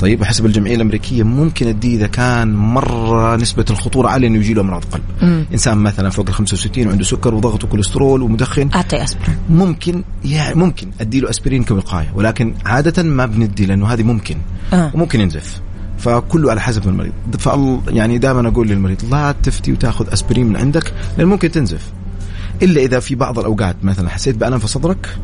طيب 0.00 0.20
وحسب 0.20 0.46
الجمعية 0.46 0.74
الأمريكية 0.74 1.22
ممكن 1.22 1.68
اديه 1.68 1.96
إذا 1.96 2.06
كان 2.06 2.54
مرة 2.54 3.36
نسبة 3.36 3.64
الخطورة 3.70 4.08
عاليه 4.08 4.28
إنه 4.28 4.38
يجي 4.38 4.54
له 4.54 4.60
أمراض 4.60 4.84
قلب 4.84 5.02
مم. 5.22 5.44
إنسان 5.52 5.78
مثلا 5.78 6.10
فوق 6.10 6.28
ال 6.28 6.34
65 6.34 6.86
وعنده 6.86 7.04
سكر 7.04 7.34
وضغط 7.34 7.64
وكوليسترول 7.64 8.22
ومدخن 8.22 8.70
اعطي 8.74 9.04
أسبرين. 9.04 9.36
ممكن 9.50 10.04
يعني 10.24 10.54
ممكن 10.54 10.88
ادي 11.00 11.20
له 11.20 11.30
أسبرين 11.30 11.64
كوقايه 11.64 12.12
ولكن 12.14 12.54
عادة 12.66 13.02
ما 13.02 13.26
بندي 13.26 13.66
لأنه 13.66 13.86
هذه 13.86 14.02
ممكن. 14.02 14.36
آه. 14.72 14.90
وممكن 14.94 15.20
ينزف. 15.20 15.60
فكله 15.98 16.50
على 16.50 16.60
حسب 16.60 16.88
المريض. 16.88 17.12
فال 17.38 17.80
يعني 17.88 18.18
دائما 18.18 18.48
أقول 18.48 18.68
للمريض 18.68 19.04
لا 19.10 19.34
تفتي 19.42 19.72
وتأخذ 19.72 20.12
اسبرين 20.12 20.46
من 20.46 20.56
عندك 20.56 20.92
لأن 21.18 21.26
ممكن 21.26 21.50
تنزف. 21.50 21.92
إلا 22.62 22.80
إذا 22.80 23.00
في 23.00 23.14
بعض 23.14 23.38
الأوقات 23.38 23.76
مثلا 23.82 24.08
حسيت 24.08 24.36
بالم 24.36 24.58
في 24.58 24.68
صدرك 24.68 25.16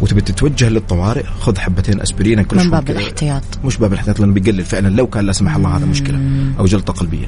وتبي 0.00 0.20
تتوجه 0.20 0.68
للطوارئ 0.68 1.24
خذ 1.40 1.58
حبتين 1.58 2.00
اسبرين 2.00 2.42
كل 2.42 2.56
من 2.56 2.70
باب 2.70 2.90
الاحتياط. 2.90 3.42
مش 3.64 3.76
باب 3.76 3.92
الاحتياط 3.92 4.20
لأنه 4.20 4.32
بيقلل 4.32 4.64
فعلا. 4.64 4.88
لو 4.88 5.06
كان 5.06 5.26
لا 5.26 5.32
سمح 5.32 5.56
الله 5.56 5.76
هذا 5.76 5.86
مشكلة. 5.86 6.20
أو 6.58 6.64
جلطة 6.64 6.92
قلبية. 6.92 7.26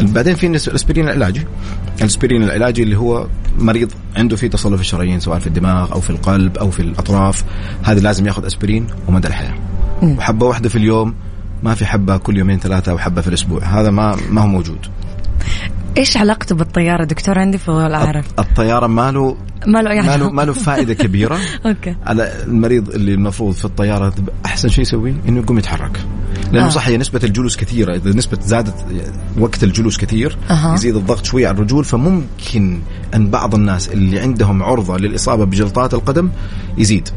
بعدين 0.00 0.34
في 0.34 0.46
الاسبرين 0.46 1.04
العلاجي. 1.04 1.42
الاسبرين 2.00 2.42
العلاجي 2.42 2.82
اللي 2.82 2.98
هو 2.98 3.26
مريض 3.58 3.92
عنده 4.16 4.36
في 4.36 4.48
تصلب 4.48 4.74
في 4.74 4.80
الشرايين 4.80 5.20
سواء 5.20 5.38
في 5.38 5.46
الدماغ 5.46 5.92
أو 5.92 6.00
في 6.00 6.10
القلب 6.10 6.56
أو 6.58 6.70
في 6.70 6.80
الأطراف. 6.80 7.44
هذا 7.82 8.00
لازم 8.00 8.26
ياخذ 8.26 8.46
اسبرين 8.46 8.86
ومدى 9.08 9.28
الحياة. 9.28 9.54
وحبة 10.02 10.46
واحدة 10.46 10.68
في 10.68 10.76
اليوم 10.76 11.14
ما 11.62 11.74
في 11.74 11.86
حبة 11.86 12.16
كل 12.16 12.36
يومين 12.38 12.58
ثلاثة 12.58 12.92
أو 12.92 12.98
حبة 12.98 13.20
في 13.20 13.28
الأسبوع. 13.28 13.64
هذا 13.64 13.90
ما 13.90 14.16
ما 14.30 14.40
هو 14.40 14.46
موجود. 14.46 14.78
إيش 15.96 16.16
علاقته 16.16 16.54
بالطيارة 16.54 17.04
دكتور؟ 17.04 17.38
عندي 17.38 17.58
فضول 17.58 17.94
أعرف. 17.94 18.26
الطيارة 18.38 18.86
ما 18.86 19.12
له 19.12 19.36
ما 19.66 19.82
له 19.82 19.90
أي 19.90 20.00
ما 20.00 20.06
له 20.06 20.12
علاقة. 20.12 20.32
ما 20.32 20.42
له 20.42 20.52
فائدة 20.52 20.94
كبيرة. 21.04 21.38
أوكي. 21.66 21.96
على 22.06 22.44
المريض 22.46 22.88
اللي 22.88 23.14
المفروض 23.14 23.54
في 23.54 23.64
الطيارة 23.64 24.14
أحسن 24.46 24.68
شيء 24.68 24.82
يسويه 24.82 25.14
إنه 25.28 25.40
يقوم 25.40 25.58
يتحرك. 25.58 26.00
لأنه 26.52 26.64
آه. 26.64 26.66
آه. 26.66 26.70
صح 26.70 26.88
هي 26.88 26.96
نسبة 26.96 27.20
الجلوس 27.24 27.56
كثيرة. 27.56 27.94
إذا 27.94 28.10
نسبة 28.10 28.38
زادت 28.42 28.74
وقت 29.38 29.64
الجلوس 29.64 29.98
كثير 29.98 30.36
أها. 30.50 30.74
يزيد 30.74 30.96
الضغط 30.96 31.24
شوية 31.24 31.48
على 31.48 31.54
الرجول 31.54 31.84
فممكن 31.84 32.80
أن 33.14 33.30
بعض 33.30 33.54
الناس 33.54 33.88
اللي 33.88 34.20
عندهم 34.20 34.62
عرضة 34.62 34.96
للإصابة 34.96 35.44
بجلطات 35.44 35.94
القدم 35.94 36.30
يزيد. 36.78 37.08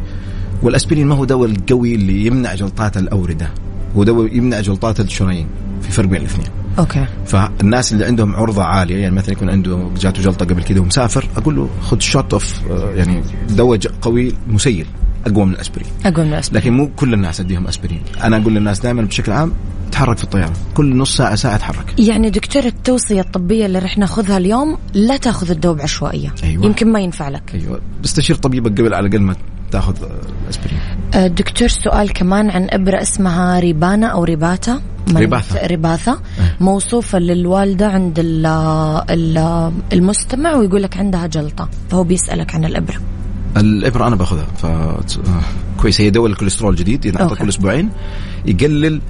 والأسبرين 0.64 1.08
ما 1.08 1.16
هو 1.16 1.26
دواء 1.26 1.50
القوي 1.50 1.96
اللي 1.96 2.26
يمنع 2.26 2.56
جلطات 2.56 2.98
الأوردة. 2.98 3.50
هو 3.98 4.04
دواء 4.04 4.38
يمنع 4.38 4.62
جلطات 4.62 5.00
الشرايين 5.00 5.48
في 5.82 5.92
فرق 5.92 6.08
بين 6.10 6.22
الاثنين. 6.22 6.48
okay. 6.80 7.06
فالناس 7.26 7.94
اللي 7.94 8.06
عندهم 8.06 8.36
عرضة 8.36 8.64
عالية 8.64 8.98
يعني 8.98 9.16
مثلا 9.16 9.32
يكون 9.32 9.50
عنده 9.50 9.90
جاته 9.98 10.22
جلطة 10.22 10.46
قبل 10.46 10.64
كده 10.64 10.82
ومسافر 10.82 11.28
أقول 11.38 11.56
له 11.56 11.70
خذ 11.82 12.00
shot 12.00 12.34
of 12.34 12.62
يعني 12.96 13.24
دواء 13.50 13.80
قوي 14.02 14.34
مسيل 14.48 14.86
أقوى 15.28 15.46
من 15.46 15.54
الأسبرين. 15.54 15.88
أقوى 16.06 16.26
من 16.26 16.34
الأسبرين. 16.34 16.60
لكن 16.60 16.74
مو 16.74 16.90
كل 16.96 17.14
الناس 17.14 17.40
أديهم 17.40 17.68
أسبرين. 17.68 18.02
أنا 18.24 18.38
أقول 18.38 18.54
للناس 18.54 18.80
دائما 18.80 19.02
بشكل 19.02 19.32
عام 19.32 19.54
تحرك 19.92 20.18
في 20.18 20.24
الطيارة. 20.24 20.54
كل 20.74 20.98
نص 20.98 21.18
ساعة 21.18 21.36
ساعة 21.36 21.58
تحرك. 21.58 22.00
يعني 22.00 22.30
دكتور 22.30 22.64
التوصية 22.64 23.22
الطبية 23.22 23.66
اللي 23.66 23.80
رح 23.80 23.98
ناخذها 23.98 24.38
اليوم 24.38 24.78
لا 24.94 25.18
تأخذ 25.18 25.52
الدواء 25.52 25.76
بعشوائيه 25.76 26.34
أيوة. 26.44 26.66
يمكن 26.66 26.92
ما 26.92 27.00
ينفع 27.00 27.30
لك. 27.30 27.52
أيوه. 27.54 27.82
بستشير 28.04 28.36
طبيبك 28.36 28.82
قبل 28.82 28.94
على 28.94 29.08
الأقل 29.08 29.22
ما 29.22 29.36
تاخذ 29.72 29.96
الاسبرين 30.46 30.80
آه، 31.14 31.28
دكتور 31.28 31.68
سؤال 31.68 32.14
كمان 32.14 32.50
عن 32.50 32.68
إبرة 32.70 33.02
اسمها 33.02 33.60
ريبانا 33.60 34.08
أو 34.08 34.24
ريباتا. 34.24 34.82
Repatha. 35.16 35.68
Repatha. 35.68 36.12
إيه. 36.12 36.56
موصوفة 36.60 37.20
للوالدة 37.20 37.88
عند 37.88 38.20
ال 38.20 38.46
ال 39.10 39.38
المستمع 39.94 40.56
ويقول 40.56 40.84
لك 40.84 40.98
عندها 40.98 41.28
جلطة. 41.28 41.70
فهو 41.90 42.04
بيسألك 42.04 42.56
عن 42.56 42.66
الإبرة. 42.66 42.96
الإبرة 43.58 44.08
أنا 44.08 44.16
باخذها. 44.16 44.46
ف 44.58 44.66
كويس. 45.82 46.02
هي 46.02 46.10
دواء 46.10 46.32
الكوليسترول 46.32 46.76
جديد 46.76 47.06
ينعطى. 47.06 47.36
كل 47.36 47.50
أسبوعين. 47.50 47.90
يقلل 48.46 49.02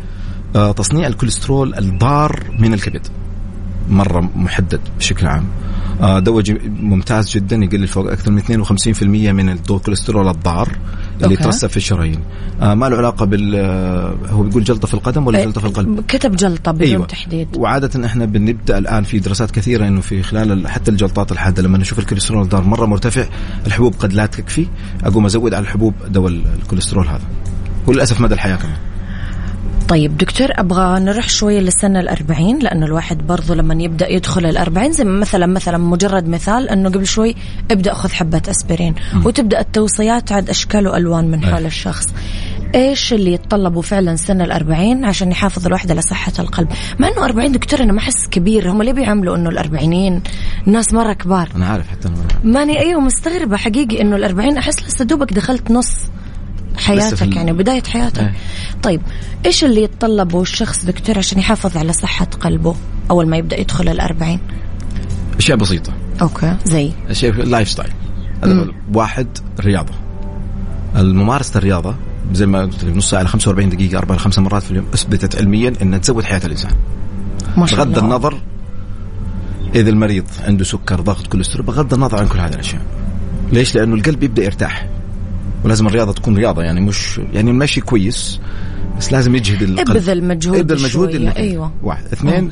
آه، 0.55 0.71
تصنيع 0.71 1.07
الكوليسترول 1.07 1.75
الضار 1.75 2.43
من 2.59 2.73
الكبد. 2.73 3.07
مرة 3.89 4.29
محدد 4.35 4.79
بشكل 4.97 5.27
عام. 5.27 5.45
آه، 6.01 6.19
دواء 6.19 6.43
ممتاز 6.81 7.29
جدا 7.31 7.55
يقلل 7.55 7.87
فوق 7.87 8.11
أكثر 8.11 8.31
من 8.31 8.39
52% 8.39 9.03
من 9.31 9.49
الكوليسترول 9.49 10.27
الضار 10.27 10.69
اللي. 11.23 11.33
يترسب 11.33 11.67
في 11.69 11.77
الشرايين. 11.77 12.19
آه، 12.61 12.73
ما 12.73 12.89
له 12.89 12.97
علاقة 12.97 13.25
بال 13.25 13.55
آه، 13.55 14.15
هو 14.29 14.43
بيقول 14.43 14.63
جلطة 14.63 14.87
في 14.87 14.93
القدم 14.93 15.27
ولا 15.27 15.43
جلطة 15.45 15.61
في 15.61 15.67
القلب؟ 15.67 16.01
كتب 16.07 16.35
جلطة 16.35 16.71
بدون 16.71 16.87
أيوة. 16.87 17.05
تحديد. 17.05 17.47
وعادة 17.57 18.05
إحنا 18.05 18.25
بنبدأ 18.25 18.77
الآن 18.77 19.03
في 19.03 19.19
دراسات 19.19 19.51
كثيرة 19.51 19.87
إنه 19.87 20.01
في 20.01 20.23
خلال 20.23 20.51
ال- 20.51 20.67
حتى 20.67 20.91
الجلطات 20.91 21.31
الحادة 21.31 21.63
لما 21.63 21.77
نشوف 21.77 21.99
الكوليسترول 21.99 22.43
الضار 22.43 22.63
مرة 22.63 22.85
مرتفع 22.85 23.25
الحبوب 23.67 23.93
قد 23.99 24.13
لا 24.13 24.25
تكفي. 24.25 24.67
أقوم 25.03 25.25
أزود 25.25 25.53
على 25.53 25.63
الحبوب 25.63 25.93
دواء 26.07 26.31
ال- 26.31 26.43
الكوليسترول 26.61 27.07
هذا. 27.07 27.21
وللأسف 27.87 28.21
مدى 28.21 28.33
الحياة 28.33 28.55
كمان. 28.55 28.77
طيب 29.89 30.17
دكتور 30.17 30.47
أبغى 30.51 30.99
نروح 30.99 31.29
شوية 31.29 31.59
للسنة 31.59 31.99
الأربعين 31.99 32.59
لأنه 32.59 32.85
الواحد 32.85 33.27
برضو 33.27 33.53
لما 33.53 33.83
يبدأ 33.83 34.11
يدخل 34.11 34.45
الأربعين 34.45 34.91
زي 34.91 35.03
مثلا 35.03 35.45
مثلا 35.45 35.77
مجرد 35.77 36.27
مثال 36.27 36.69
أنه 36.69 36.89
قبل 36.89 37.07
شوي 37.07 37.35
ابدأ 37.71 37.93
خذ 37.93 38.11
حبة 38.11 38.41
أسبرين 38.49 38.95
وتبدأ 39.25 39.59
التوصيات 39.59 40.31
عاد 40.31 40.49
أشكال 40.49 40.87
وألوان 40.87 41.31
من 41.31 41.45
حول 41.45 41.65
الشخص. 41.65 42.05
إيش 42.75 43.13
اللي 43.13 43.33
يتطلبوا 43.33 43.81
فعلا 43.81 44.15
سن 44.15 44.41
الأربعين 44.41 45.05
عشان 45.05 45.31
يحافظ 45.31 45.65
الواحد 45.65 45.91
على 45.91 46.01
صحة 46.01 46.33
القلب؟ 46.39 46.67
مع 46.99 47.07
إنه 47.07 47.25
40 47.25 47.51
دكتور 47.51 47.79
أنا 47.79 47.93
ما 47.93 47.99
أحس 47.99 48.27
كبير. 48.31 48.71
هم 48.71 48.83
ليه 48.83 48.93
بيعملوا 48.93 49.35
إنه 49.35 49.49
الأربعينين 49.49 50.21
ناس 50.65 50.93
مرة 50.93 51.13
كبار. 51.13 51.49
أنا 51.55 51.65
عارف 51.65 51.87
حتى 51.87 52.07
أنا 52.07 52.17
ماني 52.43 52.79
أيوه 52.79 53.01
مستغربة 53.01 53.57
حقيقي 53.57 54.01
إنه 54.01 54.15
الأربعين 54.15 54.57
أحس 54.57 54.83
لسه 54.83 55.05
دوبك 55.05 55.33
دخلت 55.33 55.71
نص. 55.71 55.91
حياتك 56.79 57.35
يعني 57.35 57.53
بداية 57.53 57.83
حياتك. 57.83 58.19
إيه. 58.19 58.33
طيب 58.83 59.01
إيش 59.45 59.63
اللي 59.63 59.83
يتطلبه 59.83 60.41
الشخص 60.41 60.85
دكتور 60.85 61.17
عشان 61.17 61.39
يحافظ 61.39 61.77
على 61.77 61.93
صحة 61.93 62.25
قلبه 62.25 62.75
أول 63.11 63.27
ما 63.27 63.37
يبدأ 63.37 63.59
يدخل 63.59 63.89
الأربعين؟ 63.89 64.39
أشياء 65.37 65.57
بسيطة. 65.57 65.93
أوكي 66.21 66.55
زي؟ 66.65 66.91
أشياء 67.09 67.31
في 67.31 67.41
ال 67.41 67.47
life 67.47 67.69
style 67.69 67.91
هذا 68.43 68.67
واحد 68.93 69.27
رياضة. 69.59 69.93
الممارسة 70.95 71.57
الرياضة 71.57 71.95
زي 72.33 72.45
ما 72.45 72.61
قلت 72.61 72.83
لك 72.83 72.97
نص 72.97 73.09
ساعة 73.09 73.21
إلى 73.21 73.29
45 73.29 73.69
دقيقة 73.69 73.97
أربع 73.97 74.15
إلى 74.15 74.23
خمس 74.23 74.39
مرات 74.39 74.63
في 74.63 74.71
اليوم 74.71 74.85
أثبتت 74.93 75.35
علميا 75.35 75.73
إنها 75.81 75.99
تزود 75.99 76.23
حياة 76.23 76.41
الإنسان. 76.45 76.71
ما 77.57 77.65
شاء 77.65 77.79
بغض 77.79 77.97
الله. 77.97 77.99
النظر 77.99 78.41
إذا 79.75 79.89
المريض 79.89 80.25
عنده 80.47 80.63
سكر 80.63 81.01
ضغط 81.01 81.27
كوليسترول 81.27 81.65
بغض 81.65 81.93
النظر 81.93 82.19
عن 82.19 82.27
كل 82.27 82.39
هذه 82.39 82.53
الأشياء. 82.53 82.81
ليش؟ 83.51 83.75
لأنه 83.75 83.95
القلب 83.95 84.23
يبدأ 84.23 84.43
يرتاح. 84.43 84.87
ولازم 85.65 85.87
الرياضة 85.87 86.11
تكون 86.13 86.37
رياضة 86.37 86.63
يعني 86.63 86.81
مش 86.81 87.21
يعني 87.33 87.51
المشي 87.51 87.81
كويس 87.81 88.39
بس 88.97 89.11
لازم 89.11 89.35
يجهد 89.35 89.61
القلب. 89.61 89.89
إبذل 89.89 90.23
مجهود 90.23 90.59
إبذل 90.59 90.83
مجهود 90.83 91.15
أيوة. 91.37 91.71
واحد. 91.83 92.03
اثنين 92.13 92.51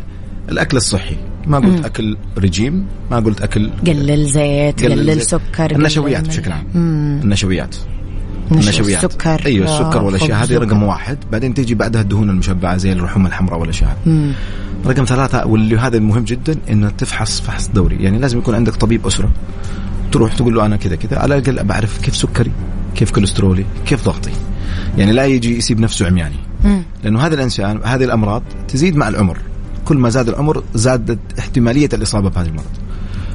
الأكل 0.49 0.77
الصحي. 0.77 1.15
ما 1.47 1.59
قلت 1.59 1.85
أكل 1.85 2.17
رجيم 2.37 2.85
ما 3.11 3.19
قلت 3.19 3.41
اكل 3.41 3.69
قلل 3.87 4.25
زيت 4.25 4.83
قلل. 4.83 5.21
سكر 5.21 5.71
النشويات 5.75 6.21
قلل 6.21 6.29
بشكل 6.29 6.51
عام. 6.51 6.63
مم. 6.75 7.19
النشويات. 7.23 7.75
نشو- 8.51 8.53
النشويات. 8.53 9.03
السكر 9.03 9.45
أيوه 9.45 9.65
السكر 9.65 10.03
والاشياء 10.03 10.39
خبز 10.39 10.51
هذه 10.51 10.57
رقم. 10.59 10.83
واحد. 10.83 11.17
بعدين 11.31 11.53
تيجي 11.53 11.75
بعدها 11.75 12.01
الدهون 12.01 12.29
المشبعة 12.29 12.77
زي 12.77 12.91
اللحوم 12.91 13.25
الحمراء 13.25 13.59
والاشياء 13.59 13.89
هذه 13.89 14.09
مم. 14.13 14.31
رقم 14.85 15.03
ثلاثة 15.05 15.45
واللي 15.47 15.77
هذا 15.77 15.97
المهم 15.97 16.23
جدا 16.23 16.55
إنه 16.69 16.89
تفحص 16.89 17.41
فحص 17.41 17.67
دوري. 17.67 17.95
يعني 17.95 18.19
لازم 18.19 18.37
يكون 18.37 18.55
عندك 18.55 18.75
طبيب 18.75 19.07
أسرة. 19.07 19.29
تروح 20.11 20.33
تقول 20.35 20.55
له 20.55 20.65
أنا 20.65 20.75
كذا 20.75 20.95
كذا. 20.95 21.19
على 21.19 21.37
الأقل 21.37 21.63
بعرف 21.63 22.01
كيف 22.01 22.15
سكري. 22.15 22.51
كيف 22.97 23.11
كوليسترولي 23.11 23.65
كيف 23.85 24.05
ضغطي؟ 24.05 24.31
يعني 24.97 25.11
لا 25.11 25.25
يجي 25.25 25.57
يسيب 25.57 25.79
نفسه 25.79 26.07
عمياني. 26.07 26.35
لأنه 27.03 27.19
هذا 27.19 27.35
الإنسان 27.35 27.79
هذه 27.83 28.03
الأمراض 28.03 28.43
تزيد 28.67 28.95
مع 28.95 29.07
العمر. 29.07 29.37
كل 29.85 29.97
ما 29.97 30.09
زاد 30.09 30.29
العمر 30.29 30.63
زادت 30.73 31.19
احتمالية 31.39 31.89
الإصابة 31.93 32.29
بهذه 32.29 32.47
المرض. 32.47 32.65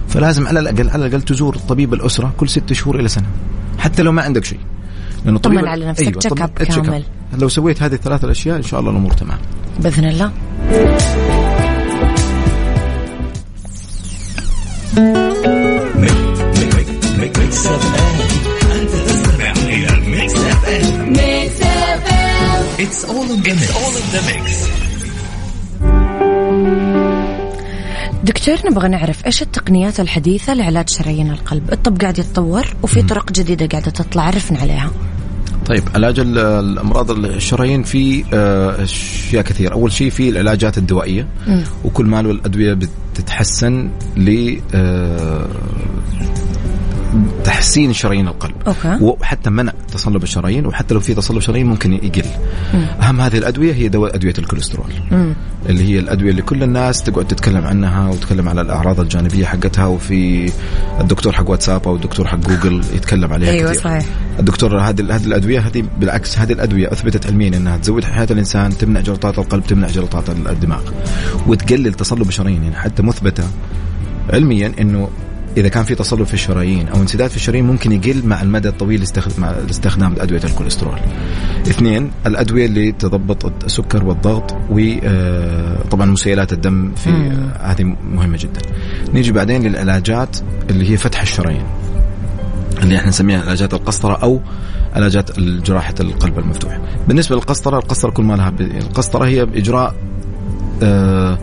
فلازم 0.08 0.46
على 0.46 0.60
الأقل 0.60 0.90
على 0.90 1.06
الأقل 1.06 1.22
تزور 1.22 1.56
طبيب 1.56 1.94
الأسرة 1.94 2.32
كل 2.36 2.48
ست 2.48 2.72
شهور 2.72 3.00
إلى 3.00 3.08
سنة. 3.08 3.26
حتى 3.78 4.02
لو 4.02 4.12
ما 4.12 4.22
عندك 4.22 4.44
شيء. 4.44 4.58
لأنه 5.24 5.38
طمن 5.38 5.54
طبيب- 5.54 5.68
على 5.68 5.86
نفسك، 5.86 6.06
أيوة 6.06 6.20
check 6.20 6.48
up. 6.48 6.62
كامل. 6.62 7.04
لو 7.38 7.48
سويت 7.48 7.82
هذه 7.82 7.94
الثلاث 7.94 8.24
الأشياء 8.24 8.56
إن 8.56 8.62
شاء 8.62 8.80
الله 8.80 8.90
الأمور 8.90 9.12
تمام. 9.12 9.38
بإذن 9.80 10.04
الله. 10.04 10.32
um 22.82 22.86
it's 22.88 23.04
all 23.04 23.26
in 23.30 23.40
the 23.42 23.52
mix 23.52 23.70
all 23.70 23.94
in 23.96 24.08
the 24.12 24.34
mix 24.34 24.64
دكتور 28.24 28.56
نبغى 28.70 28.88
نعرف 28.88 29.26
إيش 29.26 29.42
التقنيات 29.42 30.00
الحديثة 30.00 30.54
لعلاج 30.54 30.88
شرايين 30.88 31.30
القلب؟ 31.30 31.72
الطب 31.72 32.00
قاعد 32.00 32.18
يتطور 32.18 32.76
وفي 32.82 33.02
طرق 33.02 33.32
جديدة 33.32 33.66
قاعدة 33.66 33.90
تطلع 33.90 34.22
عرفنا 34.22 34.58
عليها. 34.58 34.90
طيب 35.66 35.82
علاج 35.94 36.18
ال- 36.20 36.38
الأمراض 36.38 37.10
الشرايين 37.10 37.82
في 37.82 38.24
آه، 38.34 38.82
أشياء 38.82 39.42
كثير 39.42 39.72
أول 39.72 39.92
شيء 39.92 40.10
في 40.10 40.28
العلاجات 40.28 40.78
الدوائية. 40.78 41.28
وكل 41.84 42.06
ما 42.06 42.22
له 42.22 42.30
الادويه 42.30 42.74
بتتحسن 43.14 43.90
ل 44.16 44.56
آه، 44.74 45.46
تحسين 47.44 47.92
شرايين 47.92 48.28
القلب. 48.28 48.54
okay. 48.66 48.98
وحتى 49.00 49.50
منع 49.50 49.72
تصلب 49.92 50.22
الشرايين 50.22 50.66
وحتى 50.66 50.94
لو 50.94 51.00
في 51.00 51.14
تصلب 51.14 51.40
شرايين 51.40 51.66
ممكن 51.66 51.92
يقل. 51.92 52.24
أهم 53.02 53.20
هذه 53.20 53.38
الأدوية 53.38 53.74
هي 53.74 53.88
دواء 53.88 54.14
أدوية 54.14 54.34
الكوليسترول. 54.38 54.92
اللي 55.68 55.84
هي 55.84 55.98
الأدوية 55.98 56.30
اللي 56.30 56.42
كل 56.42 56.62
الناس 56.62 57.02
تقعد 57.02 57.26
تتكلم 57.26 57.66
عنها 57.66 58.08
وتتكلم 58.08 58.48
على 58.48 58.60
الأعراض 58.60 59.00
الجانبية 59.00 59.46
حقتها 59.46 59.86
وفي 59.86 60.52
الدكتور 61.00 61.32
حق 61.32 61.50
واتساب 61.50 61.88
أو 61.88 61.96
الدكتور 61.96 62.26
حق 62.26 62.38
جوجل 62.38 62.82
يتكلم 62.94 63.32
عليها 63.32 63.50
أيوة 63.50 63.70
كثير. 63.70 63.82
صحيح. 63.82 64.04
الدكتور 64.38 64.80
هذه 64.80 65.16
هذه 65.16 65.26
الأدوية 65.26 65.60
هذه 65.60 65.84
بالعكس 66.00 66.38
هذه 66.38 66.52
الأدوية 66.52 66.92
أثبتت 66.92 67.26
علميا 67.26 67.48
إنها 67.48 67.76
تزود 67.76 68.04
حياة 68.04 68.28
الإنسان 68.30 68.78
تمنع 68.78 69.00
جلطات 69.00 69.38
القلب 69.38 69.66
تمنع 69.66 69.88
جلطات 69.88 70.30
الدماغ 70.30 70.82
وتقلل 71.46 71.94
تصلب 71.94 72.28
الشرايين. 72.28 72.62
يعني 72.62 72.76
حتى 72.76 73.02
مثبتة 73.02 73.44
علميا 74.30 74.72
إنه 74.80 75.08
إذا 75.56 75.68
كان 75.68 75.84
في 75.84 75.94
تصلب 75.94 76.22
في 76.22 76.34
الشرايين 76.34 76.88
أو 76.88 77.00
انسداد 77.02 77.30
في 77.30 77.36
الشرايين 77.36 77.64
ممكن 77.66 77.92
يقل 77.92 78.26
مع 78.26 78.42
المدى 78.42 78.68
الطويل 78.68 79.04
مع 79.38 79.54
استخدام 79.70 80.14
أدوية 80.20 80.40
الكوليسترول. 80.44 80.98
اثنين 81.66 82.10
الأدوية 82.26 82.66
اللي 82.66 82.92
تضبط 82.92 83.64
السكر 83.64 84.04
والضغط 84.04 84.56
وطبعا 84.70 86.06
مسيلات 86.06 86.52
الدم 86.52 86.92
في 86.94 87.10
آه، 87.10 87.72
هذه 87.72 87.96
مهمة 88.14 88.36
جدا. 88.38 88.60
نيجي 89.14 89.32
بعدين 89.32 89.62
للعلاجات 89.62 90.36
اللي 90.70 90.90
هي 90.90 90.96
فتح 90.96 91.22
الشرايين. 91.22 91.64
اللي 92.82 92.96
إحنا 92.96 93.08
نسميها 93.08 93.40
علاجات 93.40 93.74
القسطرة 93.74 94.14
أو 94.14 94.40
علاجات 94.94 95.40
جراحة 95.40 95.94
القلب 96.00 96.38
المفتوح. 96.38 96.78
بالنسبة 97.08 97.36
للقسطرة، 97.36 97.78
القسطرة 97.78 98.10
كل 98.10 98.22
ما 98.22 98.34
لها 98.34 98.50
ب- 98.50 98.60
القسطرة 98.60 99.24
هي 99.26 99.46
بإجراء 99.46 99.94
آه، 100.82 101.38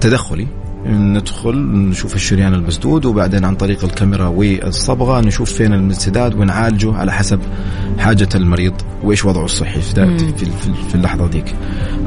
تدخلي 0.00 0.46
ندخل 0.86 1.56
نشوف 1.58 2.14
الشريان 2.14 2.54
المسدود 2.54 3.04
وبعدين 3.04 3.44
عن 3.44 3.54
طريق 3.54 3.84
الكاميرا 3.84 4.26
والصبغة 4.26 5.20
نشوف 5.20 5.52
فين 5.52 5.74
الانسداد 5.74 6.34
ونعالجه 6.34 6.94
على 6.94 7.12
حسب 7.12 7.40
حاجة 7.98 8.28
المريض 8.34 8.74
وإيش 9.04 9.24
وضعه 9.24 9.44
الصحي 9.44 9.80
في, 9.80 9.94
في, 10.36 10.46
في, 10.88 10.94
اللحظة 10.94 11.26
ذيك. 11.26 11.54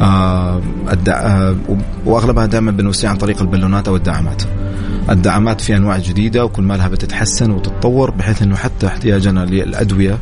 آه 0.01 0.61
الدع... 0.91 1.13
آه 1.13 1.55
وأغلبها 2.05 2.45
دائما 2.45 2.71
بنوسيها 2.71 3.09
عن 3.09 3.17
طريق 3.17 3.41
البالونات 3.41 3.87
أو 3.87 3.95
الدعامات. 3.95 4.43
الدعامات 5.09 5.61
في 5.61 5.75
أنواع 5.75 5.97
جديدة 5.97 6.45
وكل 6.45 6.63
ما 6.63 6.77
لها 6.77 6.87
بتتحسن 6.87 7.51
وتتطور 7.51 8.11
بحيث 8.11 8.41
إنه 8.41 8.55
حتى 8.55 8.87
احتياجنا 8.87 9.45
للأدوية 9.45 10.17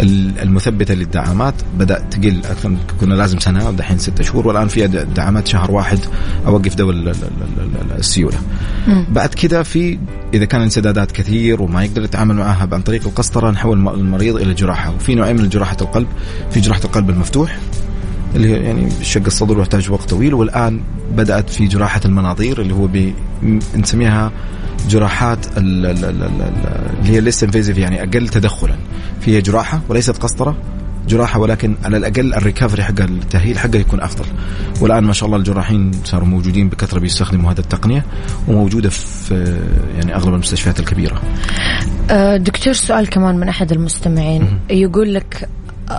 المثبتة 0.00 0.94
للدعامات 0.94 1.54
بدا 1.78 1.98
تقل 2.10 2.40
أكثر 2.44 2.76
كنا 3.00 3.14
لازم 3.14 3.38
سنة 3.38 3.70
دحين 3.70 3.98
ستة 3.98 4.24
شهور 4.24 4.46
والآن 4.48 4.68
في 4.68 4.86
دعامات 4.86 5.46
شهر 5.48 5.70
واحد 5.70 5.98
أوقف 6.46 6.80
ال- 6.80 7.12
السيولة. 7.98 8.38
بعد 9.10 9.28
كذا 9.28 9.62
في 9.62 9.98
إذا 10.34 10.44
كان 10.44 10.60
انسدادات 10.62 11.12
كثير 11.12 11.62
وما 11.62 11.84
يقدر 11.84 12.02
يتعامل 12.02 12.34
معها 12.34 12.68
عن 12.72 12.82
طريق 12.82 13.06
القسطرة 13.06 13.50
نحول 13.50 13.76
الم- 13.78 13.88
المريض 13.88 14.36
إلى 14.36 14.54
جراحة 14.54 14.94
وفي 14.94 15.14
نوعين 15.14 15.36
من 15.36 15.48
جراحة 15.48 15.76
القلب 15.80 16.06
في 16.50 16.60
جراحة 16.60 16.80
القلب 16.84 17.10
المفتوح 17.10 17.58
اللي 18.36 18.48
هي 18.48 18.62
يعني 18.62 18.88
شق 19.02 19.22
الصدر 19.26 19.58
ويحتاج 19.58 19.90
وقت 19.90 20.10
طويل 20.10 20.34
والآن 20.34 20.80
بدأت 21.16 21.50
في 21.50 21.66
جراحة 21.66 22.00
المناظير 22.04 22.60
اللي 22.60 22.74
هو 22.74 22.86
بي 22.86 23.14
نسميها 23.76 24.32
جراحات 24.88 25.46
ال- 25.58 25.86
ال- 25.86 26.04
ال- 26.04 26.22
ال- 26.22 26.42
اللي 27.00 27.12
هي 27.12 27.20
less 27.20 27.44
invasive 27.44 27.78
يعني 27.78 28.02
أقل 28.02 28.28
تدخلا. 28.28 28.74
فيها 29.20 29.40
جراحة 29.40 29.80
وليست 29.88 30.16
قسطرة 30.16 30.56
جراحة 31.08 31.40
ولكن 31.40 31.74
على 31.84 31.96
الأقل 31.96 32.34
ال 32.34 32.39
recovery 32.39 32.82
حق 32.82 33.00
التأهيل 33.00 33.58
حقه 33.58 33.76
يكون 33.78 34.00
أفضل. 34.00 34.24
والآن 34.80 35.04
ما 35.04 35.12
شاء 35.12 35.26
الله 35.26 35.38
الجراحين 35.38 35.90
صاروا 36.04 36.26
موجودين 36.28 36.68
بكثرة 36.68 36.98
بيستخدموا 37.00 37.52
هذه 37.52 37.58
التقنية 37.58 38.04
وموجودة 38.48 38.88
في 38.90 39.58
يعني 39.96 40.14
أغلب 40.16 40.34
المستشفيات 40.34 40.80
الكبيرة. 40.80 41.22
آه، 42.10 42.36
دكتور 42.36 42.72
سؤال 42.72 43.08
كمان 43.10 43.36
من 43.36 43.48
أحد 43.48 43.72
المستمعين. 43.72 44.58
يقول 44.70 45.14
لك 45.14 45.48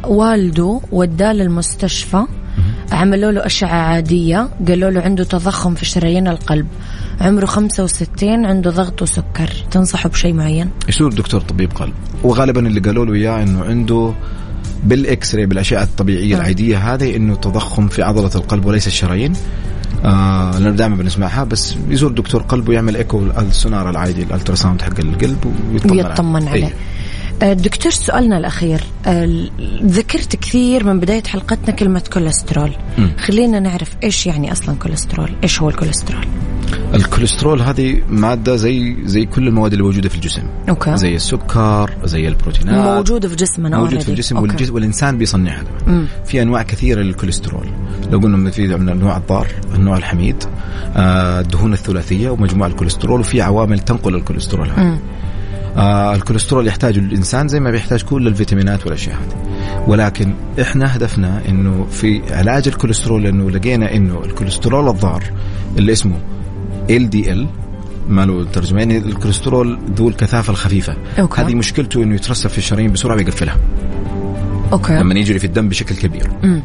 والده 0.08 0.80
وداه 0.92 1.34
للمستشفى 1.34 2.24
عملوا 2.92 3.32
له 3.32 3.46
أشعة 3.46 3.70
عادية 3.70 4.50
قالوا 4.68 4.90
له 4.90 5.02
عنده 5.02 5.24
تضخم 5.24 5.76
في 5.76 5.86
شرايين 5.86 6.28
القلب. 6.28 6.68
عمره 7.22 7.46
65 7.46 8.46
عنده 8.46 8.72
ضغط 8.72 9.02
وسكر. 9.02 9.50
تنصحه 9.72 10.10
بشيء 10.10 10.34
معين؟ 10.34 10.70
يصير 10.90 11.10
دكتور 11.10 11.42
طبيب 11.42 11.72
قلب؟ 11.72 11.94
وغالبا 12.24 12.68
اللي 12.68 12.80
قالوا 12.80 13.06
له 13.06 13.14
إياه 13.14 13.44
إنه 13.44 13.64
عنده 13.64 14.14
بال 14.84 15.36
X-ray 15.36 15.46
بالأشعة 15.46 15.84
الطبيعية 15.84 16.36
آه. 16.36 16.38
العادية 16.38 16.94
هذه 16.94 17.16
إنه 17.16 17.36
تضخم 17.36 17.88
في 17.88 18.04
عضلة 18.04 18.32
القلب 18.36 18.66
وليس 18.66 18.88
الشرايين. 18.88 19.34
آه 20.06 20.60
لأنه 20.60 20.76
دائما 20.76 20.96
بنسمعها 20.96 21.44
بس 21.44 21.76
يزور 21.90 22.12
دكتور 22.12 22.42
قلب 22.42 22.70
ويعمل 22.70 22.96
إيكو 22.96 23.24
السونار 23.38 23.90
العادي 23.90 24.24
ال 24.24 24.29
ultrasound 24.29 24.82
حق 24.82 25.00
القلب 25.00 25.54
ويطمن 25.72 25.92
ويطمن 25.92 26.48
عليه. 26.48 26.66
إيه. 26.66 26.74
آه، 27.42 27.54
دكتور 27.54 27.92
سؤالنا 27.92 28.38
الأخير 28.38 28.84
آه، 29.06 29.48
ذكرت 29.84 30.36
كثير 30.36 30.84
من 30.84 31.00
بداية 31.00 31.24
حلقتنا 31.24 31.76
كلمة 31.76 32.04
كوليسترول 32.14 32.72
مم. 32.98 33.12
خلينا 33.18 33.60
نعرف 33.60 33.96
إيش 34.04 34.28
يعني 34.28 34.52
أصلا 34.52 34.76
كوليسترول 34.76 35.30
إيش 35.44 35.62
هو 35.62 35.70
الكوليسترول 35.70 36.26
الكوليسترول 36.94 37.62
هذه 37.62 38.02
مادة 38.10 38.56
زي 38.56 38.96
زي 39.06 39.26
كل 39.26 39.48
المواد 39.48 39.72
اللي 39.72 39.84
موجودة 39.84 40.10
في 40.10 40.16
الجسم 40.16 40.44
okay 40.70 40.98
زي 40.98 41.16
السكر 41.16 41.92
زي 42.04 42.28
البروتينات 42.28 42.76
موجودة 42.76 43.28
في 43.30 43.36
جسمنا 43.36 43.78
موجود 43.78 44.00
في. 44.00 44.10
الجسم 44.10 44.38
okay. 44.38 44.50
والجسم 44.50 44.74
والإنسان 44.74 45.18
بيصنعها. 45.18 45.64
في 46.26 46.42
أنواع 46.42 46.64
كثيرة 46.64 47.02
للكوليسترول 47.02 47.68
لو 48.12 48.20
قلنا 48.20 48.52
في 48.52 48.68
من 48.68 48.90
النوع 48.90 49.18
الضار 49.18 49.48
النوع 49.76 49.98
الحميد 49.98 50.44
آه، 50.96 51.40
الدهون 51.40 51.74
الثلاثية 51.74 52.30
ومجموع 52.30 52.68
الكوليسترول 52.68 53.20
وفي 53.20 53.42
عوامل 53.42 53.80
تنقل 53.80 54.16
الكوليسترول 54.16 54.70
هذا. 54.70 55.00
آه 55.78 56.16
الكوليسترول 56.16 56.68
يحتاجه 56.68 57.00
الإنسان 57.00 57.48
زي 57.48 57.60
ما 57.60 57.72
بيحتاج 57.72 58.04
كل 58.04 58.28
الفيتامينات 58.28 58.84
والأشياء 58.86 59.16
هذه. 59.16 59.84
ولكن 59.88 60.34
إحنا 60.62 60.96
هدفنا 60.96 61.42
إنه 61.50 61.86
في 61.92 62.22
علاج 62.34 62.68
الكوليسترول 62.68 63.24
لأنه 63.24 63.52
لقينا 63.52 63.94
إنه 63.96 64.22
الكوليسترول 64.26 64.90
الضار 64.90 65.24
اللي 65.78 65.92
اسمه 65.92 66.16
LDL 66.90 67.46
ما 68.10 68.26
له 68.26 68.46
ترجمة 68.54 68.80
يعني 68.80 68.98
الكوليسترول 68.98 69.80
ذو 69.96 70.10
الكثافة 70.10 70.52
الخفيفة. 70.52 70.96
okay. 71.20 71.42
هذه 71.42 71.56
مشكلته 71.56 72.04
إنه 72.04 72.16
يترسب 72.16 72.50
في 72.50 72.58
الشرايين 72.58 72.92
بسرعة 72.92 73.16
ويقفلها 73.16 73.58
okay. 74.74 74.94
لما 74.94 75.14
يجري 75.20 75.40
في 75.40 75.46
الدم 75.48 75.70
بشكل 75.70 75.96
كبير. 75.96 76.30
مم. 76.44 76.62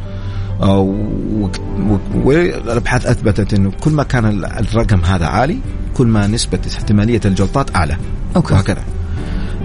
آه، 0.63 0.79
و- 0.79 1.51
و- 1.89 1.99
والأبحاث 2.25 3.07
أثبتت 3.07 3.55
إنه 3.55 3.71
كل 3.81 3.91
ما 3.91 4.03
كان 4.03 4.25
ال- 4.27 4.45
الرقم 4.45 5.01
هذا 5.05 5.27
عالي 5.27 5.59
كل 5.95 6.07
ما 6.07 6.27
نسبة 6.27 6.59
احتمالية 6.75 7.21
الجلطات 7.25 7.77
أعلى. 7.77 7.97
okay. 8.37 8.55
وهكذا. 8.55 8.83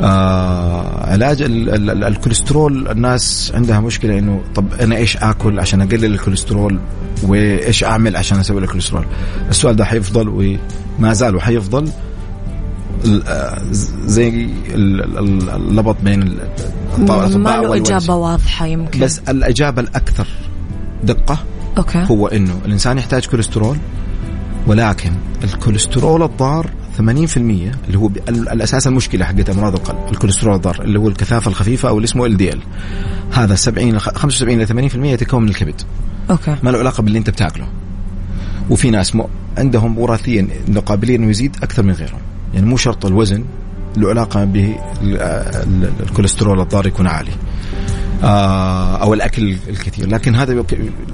آه 0.01 1.11
علاج 1.11 1.41
ال 1.41 1.69
ال 1.69 1.89
ال 1.89 2.03
الكوليسترول 2.03 2.87
الناس 2.87 3.51
عندها 3.55 3.79
مشكلة 3.79 4.19
إنه 4.19 4.41
طب 4.55 4.65
أنا 4.81 4.95
إيش 4.95 5.17
آكل 5.17 5.59
عشان 5.59 5.81
أقلل 5.81 6.05
الكوليسترول؟ 6.05 6.79
وإيش 7.23 7.83
أعمل 7.83 8.15
عشان 8.17 8.39
أسوي 8.39 8.61
الكوليسترول 8.61 9.05
السؤال 9.49 9.75
ده 9.75 9.85
حيفضل 9.85 10.55
وما 10.99 11.13
زال 11.13 11.35
وحيفضل. 11.35 11.89
آه، 13.27 13.61
زي 14.05 14.29
ال- 14.73 15.17
ال- 15.19 15.49
اللبط 15.49 15.95
بين 16.03 16.19
ما 16.97 17.05
له 17.35 17.61
والوجه. 17.61 17.97
إجابة 17.97 18.15
واضحة 18.15 18.65
يمكن. 18.65 18.99
بس 18.99 19.19
الإجابة 19.29 19.81
الأكثر 19.81 20.27
دقة 21.03 21.37
okay. 21.77 22.05
هو 22.09 22.27
إنه 22.27 22.59
الإنسان 22.65 22.97
يحتاج 22.97 23.25
كوليسترول 23.25 23.77
ولكن 24.67 25.11
الكوليسترول 25.43 26.23
الضار 26.23 26.69
80% 26.97 27.01
اللي 27.37 27.97
هو 27.97 28.09
الأساس 28.29 28.87
المشكلة 28.87 29.25
حقت 29.25 29.49
أمراض 29.49 29.73
القلب 29.73 29.97
الكوليسترول 30.11 30.55
الضار 30.55 30.81
اللي 30.81 30.99
هو 30.99 31.07
الكثافة 31.07 31.49
الخفيفة 31.49 31.89
أو 31.89 31.97
اللي 31.97 32.05
اسمه 32.05 32.25
LDL. 32.25 32.59
هذا 33.31 33.55
70 33.55 33.91
ل 33.91 33.99
75 33.99 34.61
ل 34.61 34.89
80% 34.91 34.95
يتكون 34.95 35.43
من 35.43 35.49
الكبد. 35.49 35.81
okay. 36.29 36.55
ما 36.63 36.69
له 36.69 36.79
علاقة 36.79 37.03
باللي 37.03 37.19
أنت 37.19 37.29
بتاكله. 37.29 37.67
وفي 38.69 38.91
ناس 38.91 39.15
م... 39.15 39.21
عندهم 39.57 39.99
وراثيا 39.99 40.47
انه 40.67 40.79
قابلين 40.79 41.21
إنه 41.21 41.29
يزيد 41.29 41.55
أكثر 41.63 41.83
من 41.83 41.93
غيرهم. 41.93 42.19
يعني 42.53 42.65
مو 42.65 42.77
شرط 42.77 43.05
الوزن 43.05 43.43
له 43.97 44.09
علاقة 44.09 44.45
بالكوليسترول 45.01 46.61
الضار 46.61 46.87
يكون 46.87 47.07
عالي. 47.07 47.31
أو 49.01 49.13
الأكل 49.13 49.55
الكثير. 49.69 50.09
لكن 50.09 50.35
هذا 50.35 50.63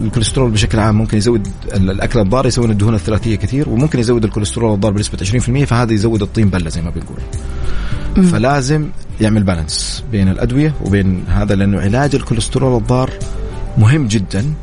الكوليسترول 0.01 0.51
بشكل 0.51 0.79
عام 0.79 0.95
ممكن 0.95 1.17
يزود 1.17 1.47
ال- 1.73 1.91
الأكل 1.91 2.19
الضار 2.19 2.45
يسوي 2.47 2.63
لنا 2.65 2.73
الدهون 2.73 2.95
الثلاثية 2.95 3.35
كثير 3.35 3.69
وممكن 3.69 3.99
يزود 3.99 4.23
الكوليسترول 4.23 4.73
الضار 4.73 4.91
بنسبة 4.91 5.17
20% 5.17 5.65
فهذا 5.65 5.93
يزود 5.93 6.21
الطين 6.21 6.49
بلة 6.49 6.69
زي 6.69 6.81
ما 6.81 6.89
بنقول. 6.89 7.17
فلازم 8.25 8.89
يعمل 9.21 9.43
balance 9.43 10.03
بين 10.11 10.27
الأدوية 10.29 10.73
وبين 10.85 11.23
هذا 11.27 11.55
لأنه 11.55 11.81
علاج 11.81 12.15
الكوليسترول 12.15 12.77
الضار 12.81 13.09
مهم 13.77 14.07
جدا. 14.07 14.53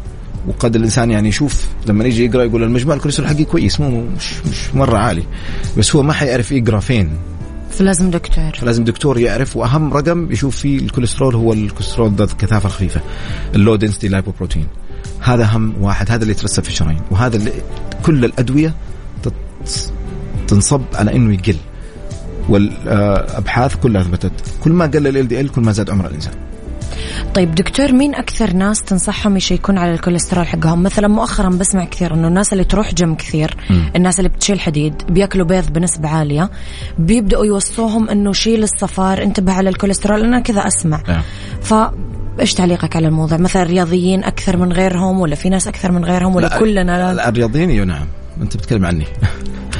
وقد 0.48 0.76
الإنسان 0.76 1.10
يعني 1.10 1.28
يشوف 1.28 1.66
لما 1.86 2.04
يجي 2.04 2.24
يقرأ 2.24 2.44
يقول 2.44 2.62
المجموع 2.62 2.94
الكوليسترول 2.94 3.28
حقي 3.28 3.44
كويس 3.44 3.80
مو 3.80 4.00
مش 4.16 4.46
مش 4.50 4.74
مرة 4.74 4.98
عالي. 4.98 5.22
بس 5.78 5.96
هو 5.96 6.02
ما 6.02 6.12
حيعرف 6.12 6.52
يقرأ 6.52 6.80
فين. 6.80 7.10
فلازم 7.78 8.10
دكتور. 8.10 8.52
فلازم 8.58 8.84
دكتور 8.84 9.18
يعرف 9.18 9.56
وأهم 9.56 9.92
رقم 9.92 10.32
يشوف 10.32 10.56
فيه 10.56 10.78
الكوليسترول 10.78 11.34
هو 11.34 11.52
الكوليسترول 11.52 12.12
ذات 12.14 12.30
الكثافه 12.32 12.66
الخفيفه 12.66 13.00
ال 13.54 13.60
low 13.60 13.76
density 13.76 14.08
lipoprotein 14.08 14.66
هذا 15.20 15.44
أهم 15.44 15.74
واحد 15.80 16.10
هذا 16.10 16.22
اللي 16.22 16.32
يترسب 16.32 16.62
في 16.62 16.68
الشرايين 16.68 17.00
وهذا 17.10 17.36
اللي 17.36 17.52
كل 18.02 18.24
الأدوية 18.24 18.74
تنصب 20.48 20.82
على 20.94 21.16
إنه 21.16 21.34
يقل 21.34 21.56
والأبحاث 22.48 23.76
كلها 23.76 24.02
أثبتت 24.02 24.32
كل 24.60 24.72
ما 24.72 24.86
قل 24.86 25.06
LDL 25.16 25.52
كل 25.52 25.62
ما 25.62 25.72
زاد 25.72 25.90
عمر 25.90 26.06
الإنسان. 26.06 26.32
طيب 27.34 27.54
دكتور 27.54 27.92
مين 27.92 28.14
أكثر 28.14 28.52
ناس 28.52 28.82
تنصحهم 28.82 29.36
ي 29.36 29.41
check 29.41 29.68
ون 29.68 29.78
على 29.78 29.94
الكوليسترول 29.94 30.46
حقهم 30.46 30.82
مثلا 30.82 31.08
مؤخرا 31.08 31.48
بسمع 31.48 31.84
كثير 31.84 32.14
أنه 32.14 32.28
الناس 32.28 32.52
اللي 32.52 32.64
تروح 32.64 32.94
جيم 32.94 33.14
كثير 33.14 33.56
مم. 33.70 33.90
الناس 33.96 34.18
اللي 34.18 34.28
بتشيل 34.28 34.60
حديد 34.60 35.02
بيأكلوا 35.08 35.46
بيض 35.46 35.72
بنسبة 35.72 36.08
عالية 36.08 36.50
بيبدأوا 36.98 37.46
يوصوهم 37.46 38.08
أنه 38.08 38.32
شيل 38.32 38.62
الصفار 38.62 39.22
انتبه 39.22 39.52
على 39.52 39.68
الكوليسترول 39.68 40.24
أنا 40.24 40.40
كذا 40.40 40.60
أسمع 40.60 41.02
نعم. 41.08 41.22
إيش 42.40 42.54
تعليقك 42.54 42.96
على 42.96 43.08
الموضوع؟ 43.08 43.38
مثلا 43.38 43.62
الرياضيين 43.62 44.24
أكثر 44.24 44.56
من 44.56 44.72
غيرهم 44.72 45.20
ولا 45.20 45.34
في 45.34 45.48
ناس 45.48 45.68
أكثر 45.68 45.92
من 45.92 46.04
غيرهم 46.04 46.36
ولا 46.36 46.46
لا، 46.46 46.58
كلنا 46.58 47.12
لا؟ 47.14 47.28
الرياضيين 47.28 47.70
أيوه 47.70 47.86
نعم. 47.86 48.06
أنت 48.42 48.56
بتتكلم 48.56 48.86
عني. 48.86 49.04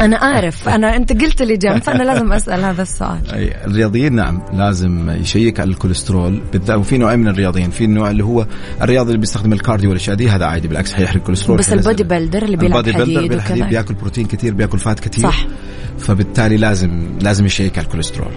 أنا 0.00 0.16
أعرف. 0.16 0.68
أنا 0.68 0.96
أنت 0.96 1.22
قلت 1.22 1.42
لي 1.42 1.56
جنب 1.56 1.82
فأنا 1.82 2.02
لازم 2.02 2.32
أسأل 2.32 2.64
هذا 2.64 2.82
السؤال. 2.82 3.30
أي 3.34 3.66
الرياضيين 3.66 4.12
نعم 4.12 4.42
لازم 4.52 5.10
ي 5.10 5.19
check 5.19 5.60
على 5.60 5.70
الكوليسترول 5.70 6.42
بالذات 6.52 6.78
وفي 6.78 6.98
نوعين 6.98 7.18
من 7.18 7.28
الرياضيين. 7.28 7.70
في 7.70 7.84
النوع 7.84 8.10
اللي 8.10 8.24
هو 8.24 8.46
الرياضي 8.82 9.08
اللي 9.08 9.20
بيستخدم 9.20 9.52
ال 9.52 9.58
cardio 9.58 9.90
والأشياء 9.90 10.16
دي 10.16 10.30
هذا 10.30 10.44
عادي 10.44 10.68
بالعكس 10.68 10.92
حيحرق 10.92 11.16
الكوليسترول. 11.16 11.58
بس. 11.58 11.72
ال 11.72 11.79
body 11.79 12.04
builder 12.04 12.42
اللي 12.42 12.56
بيلعب 12.56 12.88
ال 12.88 12.91
body 12.91 13.04
builder 13.04 13.40
حديد 13.40 13.64
بياكل 13.64 13.94
بروتين 13.94 14.26
كثير 14.26 14.54
بياكل 14.54 14.78
fat 14.78 15.00
كثير 15.00 15.24
صح. 15.24 15.46
فبالتالي 15.98 16.56
لازم 16.56 17.18
لازم 17.20 17.46
ي 17.46 17.52
check 17.52 17.78
على 17.78 17.84
الكوليسترول. 17.84 18.32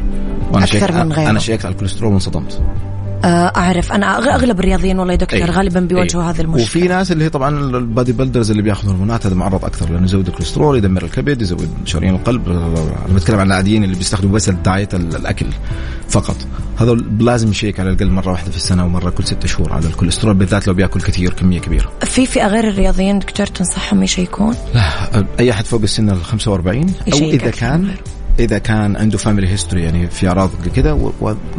وأنا 0.52 0.66
check 0.66 0.92
من 0.92 1.14
غيره. 1.14 1.30
أنا 1.30 1.40
check 1.40 1.62
ت 1.62 1.66
على 1.66 1.72
الكوليسترول 1.72 2.14
وانصدمت. 2.14 2.62
أعرف. 3.26 3.92
أنا 3.92 4.18
أغلب 4.18 4.60
الرياضيين 4.60 5.00
والله 5.00 5.14
يا 5.14 5.18
دكتور 5.18 5.40
أي. 5.40 5.46
غالبا 5.46 5.80
بيواجهوا 5.80 6.24
أي. 6.24 6.30
هذه 6.30 6.42
المشكلة. 6.42 6.64
وفي 6.64 6.88
ناس 6.88 7.12
اللي 7.12 7.24
هي 7.24 7.30
طبعا 7.30 7.60
ال 7.60 7.70
body 7.70 8.12
builders 8.14 8.52
اللي 8.52 8.62
بيأخذوا 8.64 8.94
هرمونات 8.94 9.26
هذا 9.26 9.36
معرض 9.36 9.66
أكثر 9.66 9.90
لأنه 9.92 10.06
يزود 10.06 10.28
الكوليسترول 10.28 10.78
يدمر 10.78 11.04
الكبد 11.04 11.42
يزود 11.42 11.70
شرايين 11.86 12.16
القلب. 12.16 12.50
أنا 12.50 13.16
بتكلم 13.16 13.40
عن 13.40 13.48
العاديين 13.48 13.84
اللي 13.84 13.96
بيستخدموا 13.96 14.34
بس 14.36 14.50
ال 14.50 14.59
diet 14.59 14.94
ال- 14.96 15.16
الأكل 15.16 15.46
فقط. 16.10 16.36
هذول 16.78 17.06
لازم 17.20 17.52
ي 17.52 17.57
check 17.57 17.80
على 17.80 17.90
الأقل 17.90 18.10
مرة 18.12 18.32
واحدة 18.32 18.52
في 18.52 18.58
السنة 18.58 18.86
ومره 18.86 19.10
كل 19.10 19.24
ستة 19.24 19.48
شهور 19.48 19.74
على 19.74 19.86
الكوليسترول 19.86 20.34
بالذات 20.34 20.68
لو 20.68 20.74
بيأكل 20.74 21.02
كثير 21.02 21.34
كمية 21.34 21.60
كبيرة. 21.60 21.92
في 22.02 22.26
فئة 22.26 22.48
غير 22.48 22.68
الرياضيين 22.68 23.20
دكتور 23.20 23.46
تنصحهم 23.48 24.04
ي 24.04 24.10
check 24.10 24.39
ون؟ 24.39 24.56
لا 24.76 24.82
أي 25.40 25.52
أحد 25.52 25.66
فوق 25.66 25.82
السن 25.82 26.10
ال 26.10 26.24
45 26.24 26.94
أو 27.14 27.18
إذا 27.18 27.52
كان. 27.52 27.90
إذا 28.40 28.58
كان 28.58 28.96
عنده 28.96 29.18
family 29.18 29.48
history 29.48 29.84
يعني 29.84 30.08
في 30.08 30.28
أعراض 30.28 30.50
كذا 30.76 31.12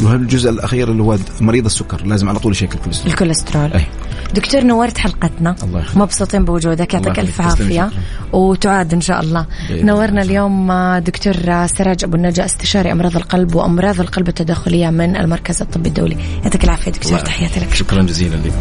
والجزء 0.03 0.51
الأخير 0.51 0.91
اللي 0.91 1.03
هو 1.03 1.19
مريض 1.41 1.65
السكر 1.65 2.07
لازم 2.07 2.29
على 2.29 2.39
طول 2.39 2.53
ي 2.53 2.57
check 2.57 2.75
الكوليسترول. 2.75 3.13
الكوليسترول. 3.13 3.73
أي. 3.73 3.87
دكتور 4.35 4.65
نورت 4.65 4.99
حلقتنا. 4.99 5.57
الله. 5.63 5.85
مبسوطين 5.95 6.45
بوجودك 6.45 6.95
يعطيك 6.95 7.19
ألف 7.19 7.41
عافية. 7.41 7.91
وتعاد 8.33 8.95
إن 8.95 9.01
شاء 9.01 9.21
الله. 9.21 9.47
بإذن 9.69 9.87
نورنا. 9.87 10.23
اليوم 10.23 10.73
دكتور 10.99 11.67
سراج 11.67 12.05
أبو 12.05 12.17
النجا 12.17 12.45
استشاري 12.45 12.93
أمراض 12.93 13.17
القلب 13.17 13.55
وأمراض 13.55 14.01
القلب 14.01 14.29
التداخلية 14.29 14.91
من 14.91 15.17
المركز 15.17 15.63
الطبي 15.63 15.89
الدولي. 15.89 16.17
يعطيك 16.45 16.65
العافية 16.65 16.91
دكتور 16.91 17.19
تحياتي 17.19 17.61
لك. 17.61 17.75
شكرا 17.75 18.03
جزيلا 18.03 18.37
لك 18.37 18.53